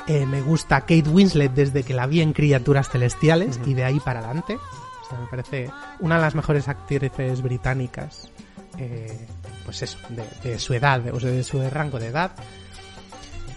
Eh, 0.07 0.25
me 0.25 0.41
gusta 0.41 0.81
Kate 0.81 1.09
Winslet 1.09 1.53
desde 1.53 1.83
que 1.83 1.93
la 1.93 2.07
vi 2.07 2.21
en 2.21 2.33
Criaturas 2.33 2.89
Celestiales 2.89 3.59
y 3.65 3.73
de 3.73 3.83
ahí 3.83 3.99
para 3.99 4.19
adelante. 4.19 4.55
O 4.55 5.09
sea, 5.09 5.19
me 5.19 5.27
parece 5.27 5.69
una 5.99 6.15
de 6.15 6.21
las 6.21 6.35
mejores 6.35 6.67
actrices 6.67 7.41
británicas, 7.41 8.31
eh, 8.77 9.27
pues 9.65 9.81
eso, 9.83 9.97
de, 10.09 10.49
de 10.49 10.59
su 10.59 10.73
edad, 10.73 11.13
o 11.13 11.19
sea, 11.19 11.29
de 11.29 11.43
su 11.43 11.61
rango 11.69 11.99
de 11.99 12.07
edad. 12.07 12.31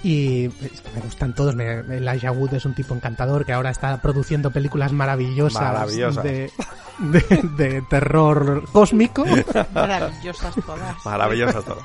Y 0.05 0.51
me 0.95 1.01
gustan 1.01 1.35
todos. 1.35 1.57
Me, 1.57 1.79
Elijah 1.97 2.31
Wood 2.31 2.55
es 2.55 2.65
un 2.67 2.75
tipo 2.75 2.95
encantador 2.95 3.45
que 3.47 3.55
ahora 3.55 3.71
está 3.71 3.97
produciendo 4.03 4.51
películas 4.51 4.93
maravillosas, 4.93 5.63
Maravillosas. 5.63 6.23
De, 6.23 6.51
de, 6.99 7.21
de 7.57 7.83
terror 7.89 8.65
cósmico. 8.71 9.25
Maravillosas 9.75 10.55
todas. 10.55 11.07
Maravillosa 11.07 11.63
todo. 11.63 11.81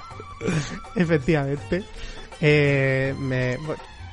Efectivamente. 0.95 1.83
Eh, 2.41 3.15
me, 3.17 3.57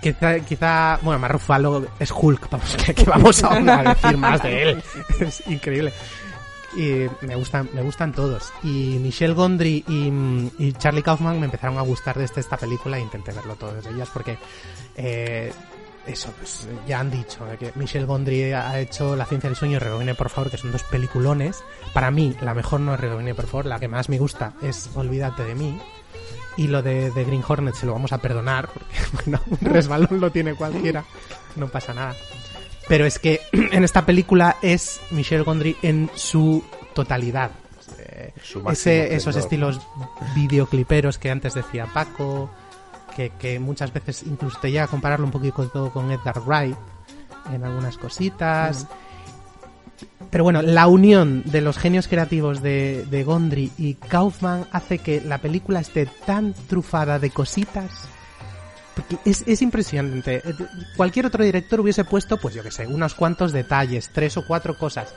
quizá, 0.01 0.39
quizá, 0.41 0.99
bueno, 1.03 1.19
Mark 1.19 1.33
Ruffalo 1.35 1.87
es 1.99 2.11
Hulk, 2.13 2.49
vamos, 2.51 2.77
que, 2.87 2.95
que 2.95 3.05
vamos 3.05 3.43
a, 3.43 3.55
a 3.55 3.95
decir 3.95 4.17
más 4.17 4.43
de 4.43 4.63
él. 4.63 4.83
Es 5.21 5.43
increíble. 5.47 5.93
Y 6.77 7.09
me 7.27 7.35
gustan, 7.37 7.71
me 7.73 7.83
gustan 7.83 8.13
todos. 8.13 8.53
Y 8.63 8.99
Michelle 9.01 9.35
Gondry 9.35 9.85
y, 9.89 10.11
mm, 10.11 10.51
y 10.59 10.73
Charlie 10.75 11.03
Kaufman 11.03 11.41
me 11.41 11.47
empezaron 11.47 11.79
a 11.79 11.83
gustar 11.83 12.19
desde 12.19 12.41
esta 12.41 12.57
película 12.57 12.99
e 12.99 13.01
intenté 13.01 13.33
verlo 13.33 13.57
todas 13.57 13.87
ellas 13.87 14.11
porque 14.13 14.37
eh, 14.97 15.53
eso, 16.07 16.33
pues 16.39 16.69
ya 16.87 17.01
han 17.01 17.11
dicho 17.11 17.51
eh, 17.51 17.57
que 17.59 17.73
Michelle 17.75 18.07
Gondry 18.07 18.53
ha 18.53 18.79
hecho 18.79 19.17
La 19.17 19.25
ciencia 19.25 19.49
del 19.49 19.57
sueño 19.57 19.77
y 19.77 19.79
Rebobine 19.81 20.15
por 20.15 20.29
favor, 20.29 20.51
que 20.51 20.57
son 20.57 20.71
dos 20.71 20.85
peliculones. 20.85 21.65
Para 21.93 22.11
mí, 22.11 22.37
la 22.41 22.55
mejor 22.55 22.81
no 22.81 22.95
es 22.95 23.01
Rebobine 23.01 23.35
por 23.35 23.47
favor, 23.47 23.67
la 23.67 23.81
que 23.81 23.89
más 23.89 24.09
me 24.09 24.19
gusta 24.19 24.53
es 24.63 24.91
Olvídate 24.95 25.45
de 25.45 25.55
mí. 25.55 25.79
Y 26.57 26.69
lo 26.69 26.83
de, 26.83 27.11
de 27.11 27.25
Green 27.25 27.45
Hornet 27.47 27.75
se 27.75 27.85
lo 27.85 27.93
vamos 27.93 28.13
a 28.13 28.19
perdonar, 28.19 28.69
porque 28.69 28.97
bueno, 29.25 29.41
un 29.51 29.59
resbalón 29.61 30.21
lo 30.21 30.31
tiene 30.31 30.55
cualquiera, 30.55 31.05
no 31.57 31.69
pasa 31.69 31.93
nada. 31.93 32.15
Pero 32.89 33.05
es 33.05 33.19
que 33.19 33.41
en 33.53 33.85
esta 33.85 34.07
película 34.07 34.57
es 34.63 35.01
Michelle 35.11 35.43
Gondry 35.43 35.77
en 35.83 36.11
su 36.15 36.63
totalidad. 36.95 37.51
Su 38.43 38.61
máximo 38.61 38.71
ese, 38.71 39.15
esos 39.15 39.37
estilos 39.37 39.81
videocliperos 40.35 41.19
que 41.19 41.31
antes 41.31 41.55
decía 41.55 41.87
Paco, 41.93 42.51
que, 43.15 43.31
que 43.31 43.59
muchas 43.59 43.93
veces 43.93 44.25
incluso 44.27 44.59
te 44.61 44.71
llega 44.71 44.85
a 44.85 44.89
compararlo 44.89 45.27
un 45.27 45.33
poquito 45.33 45.91
con 45.93 46.11
Edgar 46.11 46.41
Wright 46.41 46.77
en 47.53 47.65
algunas 47.65 47.97
cositas. 47.97 48.87
Pero 50.31 50.45
bueno, 50.45 50.61
la 50.63 50.87
unión 50.87 51.43
de 51.47 51.61
los 51.61 51.79
genios 51.79 52.09
creativos 52.09 52.61
de, 52.61 53.07
de 53.09 53.25
Gondry 53.25 53.73
y 53.79 53.95
Kaufman 53.95 54.67
hace 54.73 54.99
que 54.99 55.21
la 55.21 55.39
película 55.39 55.81
esté 55.81 56.07
tan 56.27 56.53
trufada 56.53 57.19
de 57.19 57.31
cositas. 57.31 58.09
Es, 59.25 59.45
es 59.47 59.63
impresionante. 59.63 60.43
Eh, 60.45 60.55
Cualquier 60.97 61.27
otro 61.27 61.45
director 61.45 61.81
hubiese 61.81 62.05
puesto, 62.05 62.39
pues 62.39 62.55
yo 62.55 62.63
que 62.63 62.71
sé, 62.71 62.87
unos 62.87 63.15
cuantos 63.15 63.53
detalles, 63.53 64.11
tres 64.13 64.37
o 64.37 64.47
cuatro 64.47 64.77
cosas. 64.77 65.15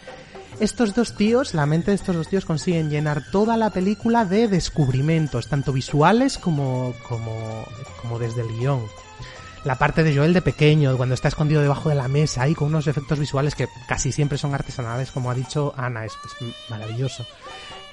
Estos 0.59 0.93
dos 0.93 1.15
tíos, 1.15 1.53
la 1.53 1.65
mente 1.65 1.91
de 1.91 1.95
estos 1.95 2.15
dos 2.15 2.27
tíos 2.27 2.43
consiguen 2.43 2.89
llenar 2.89 3.23
toda 3.31 3.55
la 3.55 3.69
película 3.69 4.25
de 4.25 4.47
descubrimientos, 4.47 5.47
tanto 5.47 5.71
visuales 5.71 6.37
como, 6.37 6.93
como, 7.07 7.65
como 8.01 8.19
desde 8.19 8.41
el 8.41 8.49
guion 8.49 8.81
la 9.63 9.75
parte 9.75 10.03
de 10.03 10.15
Joel 10.15 10.33
de 10.33 10.41
pequeño, 10.41 10.95
cuando 10.97 11.15
está 11.15 11.27
escondido 11.27 11.61
debajo 11.61 11.89
de 11.89 11.95
la 11.95 12.07
mesa 12.07 12.47
y 12.47 12.55
con 12.55 12.69
unos 12.69 12.87
efectos 12.87 13.19
visuales 13.19 13.55
que 13.55 13.67
casi 13.87 14.11
siempre 14.11 14.37
son 14.37 14.53
artesanales, 14.53 15.11
como 15.11 15.29
ha 15.29 15.35
dicho 15.35 15.73
Ana, 15.75 16.05
es 16.05 16.13
maravilloso. 16.69 17.25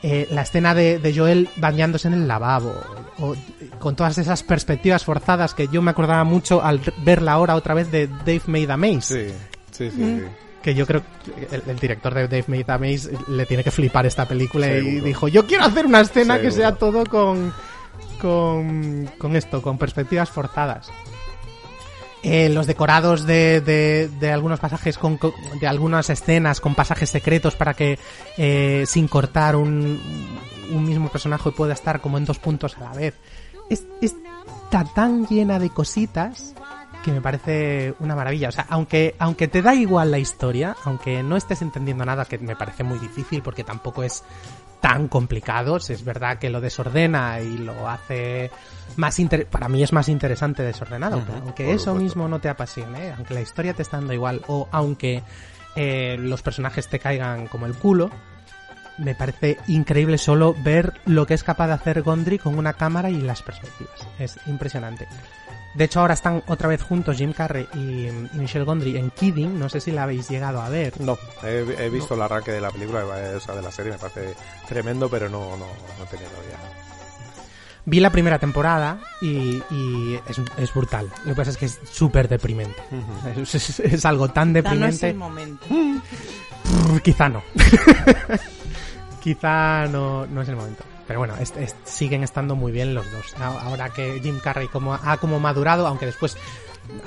Eh, 0.03 0.28
la 0.30 0.42
escena 0.42 0.74
de, 0.74 0.99
de 0.99 1.14
Joel 1.16 1.49
bañándose 1.57 2.07
en 2.07 2.14
el 2.14 2.28
lavabo, 2.28 2.74
o, 3.18 3.34
con 3.78 3.97
todas 3.97 4.18
esas 4.18 4.42
perspectivas 4.42 5.05
forzadas 5.05 5.55
que 5.55 5.68
yo 5.68 5.80
me 5.80 5.90
acordaba 5.90 6.22
mucho 6.22 6.62
al 6.62 6.80
verla 6.99 7.32
ahora 7.32 7.57
otra 7.57 7.74
vez 7.74 7.90
de 7.90 8.07
Dave 8.07 8.42
Made 8.47 8.70
a 8.70 8.76
Maze. 8.76 9.30
Sí, 9.30 9.34
sí, 9.72 9.90
sí. 9.90 9.97
sí. 9.97 10.22
Que 10.62 10.74
yo 10.74 10.86
creo 10.86 11.03
que 11.24 11.57
el, 11.57 11.62
el 11.66 11.78
director 11.78 12.12
de 12.12 12.28
Dave 12.28 12.44
Made 12.47 12.64
a 12.68 12.78
Maze 12.78 13.11
le 13.28 13.47
tiene 13.47 13.64
que 13.64 13.70
flipar 13.70 14.05
esta 14.05 14.26
película 14.26 14.68
y 14.68 15.01
dijo, 15.01 15.28
yo 15.28 15.47
quiero 15.47 15.64
hacer 15.64 15.86
una 15.86 16.01
escena 16.01 16.40
que 16.40 16.51
sea 16.51 16.72
todo 16.72 17.05
con, 17.07 17.53
con, 18.20 19.11
con 19.18 19.34
esto, 19.34 19.62
con 19.62 19.78
perspectivas 19.78 20.28
forzadas. 20.28 20.90
Eh, 22.29 22.49
los 22.49 22.66
decorados 22.66 23.24
de, 23.24 23.61
de, 23.61 24.33
algunos 24.33 24.59
pasajes, 24.59 24.99
con, 24.99 25.16
con- 25.16 25.33
de 25.61 25.66
algunas 25.68 26.11
escenas 26.11 26.61
con 26.61 26.74
pasajes 26.74 27.09
secretos 27.09 27.55
para 27.55 27.72
que 27.74 28.01
eh, 28.37 28.83
sin 28.89 29.07
cortar 29.07 29.55
un, 29.55 30.01
un 30.72 30.85
mismo 30.85 31.09
personaje 31.09 31.53
pueda 31.53 31.72
estar 31.72 32.01
como 32.01 32.18
en 32.18 32.24
dos 32.24 32.41
puntos 32.41 32.77
a 32.79 32.81
la 32.81 32.93
vez. 32.95 33.14
Es, 33.70 33.85
está 34.01 34.85
tan 34.93 35.27
llena 35.29 35.61
de 35.61 35.70
cositas 35.70 36.53
que 37.05 37.12
me 37.12 37.20
parece 37.20 37.95
una 38.01 38.16
maravilla. 38.16 38.49
O 38.49 38.53
sea, 38.53 38.66
aunque, 38.70 39.14
aunque 39.20 39.47
te 39.47 39.62
da 39.62 39.77
igual 39.77 40.11
la 40.11 40.18
historia, 40.18 40.74
aunque 40.85 41.22
no 41.22 41.37
estés 41.37 41.62
entendiendo 41.62 42.05
nada, 42.05 42.24
que 42.24 42.39
me 42.39 42.57
parece 42.57 42.83
muy 42.83 42.99
difícil 42.99 43.43
porque 43.43 43.62
tampoco 43.62 44.03
es 44.03 44.24
tan 44.81 45.09
complicado, 45.09 45.81
si 45.81 45.93
es 45.93 46.05
verdad 46.05 46.39
que 46.39 46.51
lo 46.51 46.61
desordena 46.61 47.41
y 47.41 47.59
lo 47.59 47.89
hace 47.89 48.51
más 48.97 49.18
inter- 49.18 49.47
para 49.47 49.68
mí 49.68 49.83
es 49.83 49.93
más 49.93 50.09
interesante 50.09 50.62
desordenado, 50.62 51.22
pero 51.27 51.39
aunque 51.39 51.64
eso 51.72 51.79
supuesto. 51.87 52.03
mismo 52.03 52.29
no 52.29 52.41
te 52.41 52.49
apasione, 52.49 53.12
aunque 53.12 53.35
la 53.35 53.41
historia 53.41 53.74
te 53.74 53.83
está 53.83 53.97
dando 53.99 54.12
igual 54.12 54.43
o 54.47 54.68
aunque 54.72 55.22
eh, 55.74 56.16
los 56.18 56.43
personajes 56.43 56.89
te 56.89 56.99
caigan 56.99 57.49
como 57.49 57.66
el 57.66 57.74
culo, 57.74 58.11
me 58.99 59.14
parece 59.14 59.59
increíble 59.66 60.16
solo 60.16 60.55
ver 60.62 60.95
lo 61.05 61.27
que 61.27 61.35
es 61.35 61.45
capaz 61.45 61.66
de 61.66 61.74
hacer 61.74 62.03
Gondry 62.03 62.39
con 62.39 62.57
una 62.59 62.72
cámara 62.72 63.11
y 63.11 63.20
las 63.20 63.43
perspectivas. 63.43 64.07
Es 64.18 64.39
impresionante. 64.47 65.07
De 65.77 65.85
hecho, 65.85 66.01
ahora 66.01 66.14
están 66.14 66.43
otra 66.47 66.68
vez 66.68 66.83
juntos 66.83 67.16
Jim 67.18 67.33
Carrey 67.35 67.68
y, 67.74 68.07
y 68.09 68.29
Michelle 68.35 68.64
Gondry 68.64 68.97
en 68.97 69.11
Kidding. 69.11 69.59
No 69.59 69.68
sé 69.68 69.81
si 69.81 69.93
la 69.93 70.05
habéis 70.05 70.29
llegado 70.29 70.61
a 70.62 70.68
ver. 70.70 70.99
No, 71.01 71.18
he, 71.45 71.59
he 71.79 71.91
visto 71.91 72.14
el 72.14 72.22
arranque 72.22 72.51
de 72.53 72.61
la 72.62 72.70
película, 72.70 73.03
eh, 73.18 73.35
o 73.37 73.41
sea, 73.41 73.55
de 73.55 73.62
la 73.62 73.70
serie, 73.70 73.93
me 73.93 73.99
parece 73.99 74.35
tremendo, 74.66 75.09
pero 75.11 75.29
no, 75.29 75.51
no, 75.57 75.66
no 75.99 76.05
he 76.05 76.07
tenido 76.07 76.31
ya. 76.51 76.59
Vi 77.89 78.01
la 78.01 78.11
primera 78.11 78.39
temporada 78.39 78.99
y, 79.20 79.62
y 79.70 80.18
es, 80.29 80.41
es 80.57 80.74
brutal. 80.74 81.09
Lo 81.24 81.33
que 81.33 81.37
pasa 81.37 81.51
es 81.51 81.57
que 81.57 81.66
es 81.66 81.79
súper 81.89 82.27
deprimente. 82.29 82.83
es, 83.37 83.55
es- 83.55 83.81
es 83.81 84.05
algo 84.07 84.29
tan 84.29 84.55
Quizá 84.55 84.74
no 84.74 84.87
es 84.87 85.01
deprimente. 85.01 85.11
el 85.11 85.16
momento. 85.16 85.66
Quizá 87.05 87.29
no. 87.29 87.43
Quizá 89.22 89.87
no, 89.87 90.27
no 90.27 90.43
es 90.43 90.49
el 90.49 90.57
momento. 90.57 90.85
Pero 91.07 91.20
bueno, 91.20 91.34
es- 91.40 91.54
es- 91.57 91.76
siguen 91.84 92.22
estando 92.24 92.57
muy 92.57 92.72
bien 92.72 92.94
los 92.94 93.11
dos. 93.12 93.34
Ahora 93.40 93.90
que 93.90 94.20
Jim 94.22 94.40
Carrey 94.40 94.68
como 94.68 94.94
ha 94.94 95.16
como 95.18 95.38
madurado, 95.40 95.86
aunque 95.86 96.07
después 96.07 96.36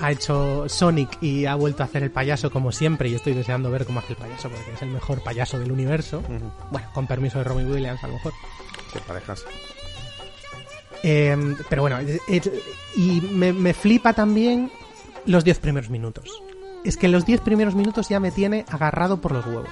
ha 0.01 0.11
hecho 0.11 0.67
Sonic 0.67 1.21
y 1.21 1.45
ha 1.45 1.55
vuelto 1.55 1.83
a 1.83 1.85
hacer 1.85 2.03
el 2.03 2.11
payaso 2.11 2.51
como 2.51 2.71
siempre 2.71 3.09
y 3.09 3.15
estoy 3.15 3.33
deseando 3.33 3.71
ver 3.71 3.85
cómo 3.85 3.99
hace 3.99 4.13
el 4.13 4.17
payaso 4.19 4.49
porque 4.49 4.73
es 4.73 4.81
el 4.81 4.89
mejor 4.89 5.21
payaso 5.23 5.57
del 5.59 5.71
universo. 5.71 6.21
Bueno, 6.71 6.87
con 6.93 7.07
permiso 7.07 7.37
de 7.39 7.43
Robin 7.45 7.69
Williams 7.71 8.03
a 8.03 8.07
lo 8.07 8.13
mejor. 8.13 8.33
Qué 8.93 8.99
parejas. 9.01 9.43
Eh, 11.03 11.55
pero 11.69 11.81
bueno, 11.81 11.97
es- 11.99 12.49
y 12.95 13.21
me, 13.21 13.53
me 13.53 13.73
flipa 13.73 14.13
también 14.13 14.71
los 15.25 15.43
10 15.43 15.59
primeros 15.59 15.89
minutos. 15.89 16.29
Es 16.83 16.97
que 16.97 17.07
los 17.07 17.25
10 17.25 17.41
primeros 17.41 17.75
minutos 17.75 18.09
ya 18.09 18.19
me 18.19 18.31
tiene 18.31 18.65
agarrado 18.69 19.21
por 19.21 19.31
los 19.31 19.45
huevos. 19.45 19.69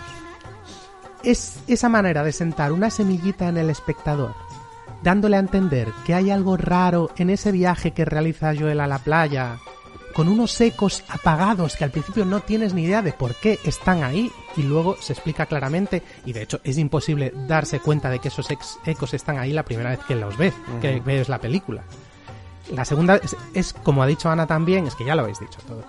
Es 1.28 1.60
esa 1.68 1.90
manera 1.90 2.24
de 2.24 2.32
sentar 2.32 2.72
una 2.72 2.90
semillita 2.90 3.50
en 3.50 3.58
el 3.58 3.70
espectador, 3.70 4.34
dándole 5.04 5.36
a 5.36 5.42
entender 5.42 5.90
que 6.06 6.14
hay 6.14 6.32
algo 6.32 6.56
raro 6.56 7.10
en 7.18 7.30
ese 7.30 7.52
viaje 7.52 7.92
que 7.92 8.06
realiza 8.06 8.56
Joel 8.58 8.80
a 8.80 8.88
la 8.88 9.00
playa, 9.00 9.58
con 10.14 10.30
unos 10.30 10.62
ecos 10.62 11.04
apagados 11.10 11.76
que 11.76 11.84
al 11.84 11.92
principio 11.92 12.24
no 12.24 12.40
tienes 12.40 12.74
ni 12.74 12.84
idea 12.84 13.02
de 13.02 13.12
por 13.12 13.36
qué 13.36 13.60
están 13.66 14.06
ahí 14.06 14.32
y 14.56 14.64
luego 14.64 14.96
se 15.02 15.12
explica 15.12 15.48
claramente 15.48 16.02
y 16.26 16.32
de 16.32 16.44
hecho 16.44 16.62
es 16.64 16.78
imposible 16.78 17.34
darse 17.46 17.82
cuenta 17.82 18.10
de 18.10 18.20
que 18.20 18.30
esos 18.30 18.48
ecos 18.86 19.14
están 19.14 19.38
ahí 19.38 19.52
la 19.52 19.64
primera 19.64 19.90
vez 19.90 20.00
que 20.08 20.16
los 20.16 20.38
ves, 20.38 20.54
que 20.80 21.02
ves 21.02 21.28
la 21.28 21.40
película. 21.40 21.84
La 22.72 22.86
segunda 22.86 23.18
es, 23.18 23.36
es, 23.54 23.74
como 23.74 24.02
ha 24.02 24.08
dicho 24.08 24.30
Ana 24.30 24.48
también, 24.48 24.88
es 24.88 24.96
que 24.96 25.04
ya 25.04 25.14
lo 25.14 25.24
habéis 25.24 25.42
dicho 25.42 25.60
todo. 25.68 25.84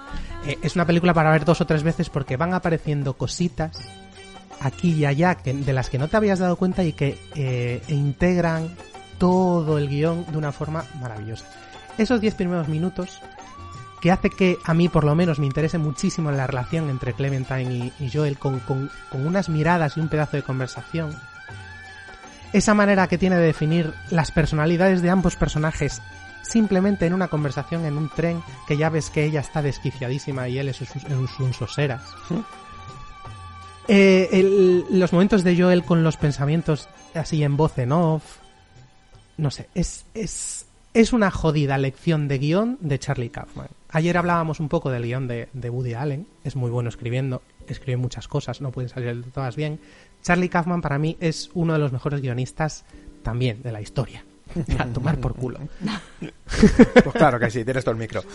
eh, 0.47 0.59
es 0.63 0.75
una 0.75 0.85
película 0.85 1.15
para 1.15 1.31
ver 1.31 1.45
dos 1.45 1.61
o 1.61 1.67
tres 1.67 1.85
veces 1.85 2.11
porque 2.11 2.37
van 2.37 2.55
apareciendo 2.55 3.15
cositas 3.15 3.81
aquí 4.61 4.93
y 4.93 5.05
allá 5.05 5.37
que, 5.37 5.53
de 5.55 5.73
las 5.73 5.91
que 5.91 5.99
no 5.99 6.09
te 6.09 6.17
habías 6.17 6.39
dado 6.39 6.57
cuenta 6.57 6.83
y 6.85 6.93
que 6.93 7.19
eh, 7.35 7.83
integran 7.89 8.69
todo 9.19 9.79
el 9.79 9.89
guion 9.89 10.25
de 10.31 10.39
una 10.39 10.53
forma 10.53 10.85
maravillosa. 11.01 11.45
Esos 11.97 12.21
diez 12.21 12.35
primeros 12.35 12.69
minutos 12.69 13.21
que 14.01 14.13
hace 14.13 14.31
que 14.31 14.59
a 14.65 14.75
mí 14.75 14.89
por 14.89 15.03
lo 15.03 15.15
menos 15.17 15.41
me 15.41 15.47
interese 15.47 15.77
muchísimo 15.79 16.31
la 16.31 16.47
relación 16.47 16.89
entre 16.89 17.15
Clementine 17.15 17.93
y, 17.99 18.11
Joel 18.11 18.39
con, 18.39 18.61
con- 18.61 18.91
unas 19.13 19.49
miradas 19.49 19.97
y 19.97 20.01
un 20.01 20.09
pedazo 20.09 20.37
de 20.37 20.45
conversación. 20.45 21.17
Esa 22.53 22.75
manera 22.75 23.09
que 23.09 23.19
tiene 23.19 23.37
de 23.37 23.43
definir 23.47 23.93
las 24.11 24.31
personalidades 24.31 25.03
de 25.03 25.11
ambos 25.11 25.35
personajes 25.37 26.01
simplemente 26.43 27.05
en 27.07 27.13
una 27.13 27.29
conversación 27.29 27.85
en 27.85 27.99
un 27.99 28.09
tren 28.09 28.41
que 28.67 28.77
ya 28.77 28.89
ves 28.89 29.11
que 29.11 29.25
ella 29.25 29.41
está 29.41 29.61
desquiciadísima 29.61 30.49
y 30.49 30.59
él 30.59 30.69
es 30.69 30.81
un, 30.81 30.89
un, 31.13 31.29
un 31.45 31.53
soseras. 31.53 32.03
Eh, 33.89 34.29
el- 34.33 34.85
los 34.91 35.13
momentos 35.13 35.43
de 35.45 35.57
Joel 35.61 35.83
con 35.85 36.03
los 36.05 36.17
pensamientos 36.17 36.89
así 37.15 37.43
en 37.43 37.57
voz 37.57 37.79
en 37.79 37.93
off. 37.93 38.23
No 39.39 39.51
sé, 39.51 39.69
es, 39.75 40.05
es, 40.15 40.67
es 40.95 41.13
una 41.13 41.31
jodida 41.31 41.79
lección 41.79 42.29
de 42.29 42.39
guion 42.39 42.77
de 42.81 42.99
Charlie 42.99 43.31
Kaufman. 43.31 43.69
Ayer 43.91 44.17
hablábamos 44.19 44.61
un 44.61 44.69
poco 44.69 44.91
del 44.91 45.05
guion 45.05 45.27
de, 45.29 45.49
de 45.53 45.71
Woody 45.71 45.95
Allen. 45.95 46.27
Es 46.45 46.55
muy 46.57 46.71
bueno 46.71 46.89
escribiendo, 46.91 47.41
escribe 47.67 47.97
muchas 47.97 48.29
cosas, 48.29 48.61
no 48.61 48.71
pueden 48.73 48.91
salir 48.91 49.25
todas 49.33 49.57
bien. 49.57 49.81
Charlie 50.23 50.49
Kaufman 50.51 50.83
para 50.83 50.99
mí 50.99 51.17
es 51.21 51.51
uno 51.55 51.73
de 51.73 51.79
los 51.79 51.93
mejores 51.93 52.21
guionistas 52.21 52.85
también 53.23 53.63
de 53.63 53.73
la 53.73 53.81
historia. 53.81 54.25
A 54.79 54.85
tomar 54.87 55.19
por 55.19 55.35
culo. 55.35 55.61
Pues 56.21 57.15
claro 57.15 57.39
que 57.39 57.51
sí, 57.51 57.65
tienes 57.65 57.85
todo 57.85 57.93
el 57.93 57.99
micro. 57.99 58.23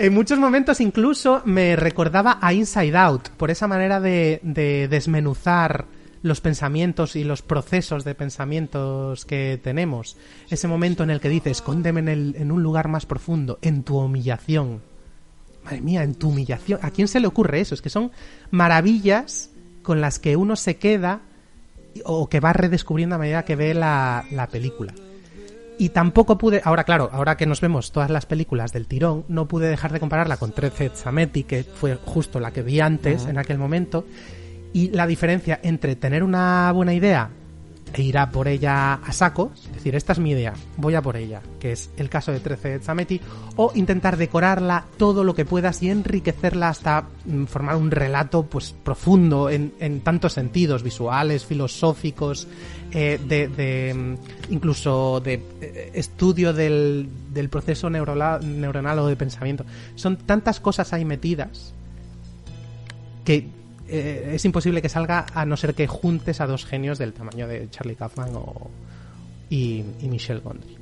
En 0.00 0.14
muchos 0.14 0.38
momentos 0.38 0.80
incluso 0.80 1.42
me 1.44 1.74
recordaba 1.74 2.38
a 2.40 2.52
Inside 2.52 2.96
Out, 2.96 3.30
por 3.30 3.50
esa 3.50 3.66
manera 3.66 3.98
de, 4.00 4.38
de 4.44 4.86
desmenuzar 4.86 5.86
los 6.22 6.40
pensamientos 6.40 7.16
y 7.16 7.24
los 7.24 7.42
procesos 7.42 8.04
de 8.04 8.14
pensamientos 8.14 9.24
que 9.24 9.58
tenemos. 9.62 10.16
Ese 10.50 10.68
momento 10.68 11.02
en 11.02 11.10
el 11.10 11.20
que 11.20 11.28
dices, 11.28 11.58
escóndeme 11.58 11.98
en, 12.00 12.08
el- 12.08 12.36
en 12.38 12.52
un 12.52 12.62
lugar 12.62 12.86
más 12.86 13.06
profundo, 13.06 13.58
en 13.60 13.82
tu 13.82 13.98
humillación. 13.98 14.82
Madre 15.64 15.80
mía, 15.80 16.04
en 16.04 16.14
tu 16.14 16.28
humillación. 16.28 16.78
¿A 16.82 16.90
quién 16.92 17.08
se 17.08 17.18
le 17.18 17.26
ocurre 17.26 17.60
eso? 17.60 17.74
Es 17.74 17.82
que 17.82 17.90
son 17.90 18.12
maravillas 18.52 19.50
con 19.82 20.00
las 20.00 20.20
que 20.20 20.36
uno 20.36 20.54
se 20.54 20.76
queda 20.76 21.22
o 22.04 22.28
que 22.28 22.38
va 22.38 22.52
redescubriendo 22.52 23.16
a 23.16 23.18
medida 23.18 23.44
que 23.44 23.56
ve 23.56 23.74
la 23.74 24.48
película. 24.52 24.94
Y 25.78 25.90
tampoco 25.90 26.38
pude, 26.38 26.60
ahora 26.64 26.82
claro, 26.82 27.08
ahora 27.12 27.36
que 27.36 27.46
nos 27.46 27.60
vemos 27.60 27.92
todas 27.92 28.10
las 28.10 28.26
películas 28.26 28.72
del 28.72 28.88
tirón, 28.88 29.24
no 29.28 29.46
pude 29.46 29.68
dejar 29.68 29.92
de 29.92 30.00
compararla 30.00 30.36
con 30.36 30.50
13 30.50 30.90
Zametti, 30.90 31.44
que 31.44 31.62
fue 31.62 31.94
justo 31.94 32.40
la 32.40 32.50
que 32.50 32.62
vi 32.62 32.80
antes, 32.80 33.26
en 33.26 33.38
aquel 33.38 33.58
momento, 33.58 34.04
y 34.72 34.90
la 34.90 35.06
diferencia 35.06 35.60
entre 35.62 35.94
tener 35.94 36.24
una 36.24 36.72
buena 36.72 36.94
idea 36.94 37.30
e 37.92 38.02
ir 38.02 38.18
a 38.18 38.30
por 38.30 38.48
ella 38.48 38.94
a 38.94 39.12
saco, 39.12 39.52
es 39.54 39.72
decir, 39.72 39.94
esta 39.94 40.12
es 40.12 40.18
mi 40.18 40.30
idea, 40.30 40.54
voy 40.76 40.94
a 40.94 41.02
por 41.02 41.16
ella, 41.16 41.40
que 41.58 41.72
es 41.72 41.90
el 41.96 42.08
caso 42.08 42.32
de 42.32 42.40
13 42.40 42.80
Zametti, 42.80 43.20
o 43.56 43.72
intentar 43.74 44.16
decorarla 44.16 44.84
todo 44.96 45.24
lo 45.24 45.34
que 45.34 45.44
puedas 45.44 45.82
y 45.82 45.90
enriquecerla 45.90 46.68
hasta 46.68 47.06
mm, 47.24 47.44
formar 47.44 47.76
un 47.76 47.90
relato 47.90 48.44
pues 48.44 48.74
profundo 48.82 49.50
en, 49.50 49.72
en 49.80 50.00
tantos 50.00 50.34
sentidos, 50.34 50.82
visuales, 50.82 51.44
filosóficos, 51.44 52.46
eh, 52.92 53.20
de, 53.26 53.48
de, 53.48 53.94
mm, 53.94 54.52
incluso 54.52 55.20
de 55.20 55.42
eh, 55.60 55.90
estudio 55.94 56.52
del, 56.52 57.08
del 57.32 57.48
proceso 57.48 57.90
neuronal 57.90 58.98
o 58.98 59.06
de 59.06 59.16
pensamiento. 59.16 59.64
Son 59.94 60.16
tantas 60.16 60.60
cosas 60.60 60.92
ahí 60.92 61.04
metidas 61.04 61.74
que 63.24 63.57
eh, 63.88 64.32
es 64.34 64.44
imposible 64.44 64.82
que 64.82 64.88
salga 64.88 65.26
a 65.34 65.44
no 65.44 65.56
ser 65.56 65.74
que 65.74 65.86
juntes 65.86 66.40
a 66.40 66.46
dos 66.46 66.64
genios 66.66 66.98
del 66.98 67.12
tamaño 67.12 67.46
de 67.48 67.68
Charlie 67.70 67.96
Kaufman 67.96 68.30
o, 68.34 68.70
y, 69.50 69.82
y 70.00 70.08
Michelle 70.08 70.40
Gondry. 70.40 70.76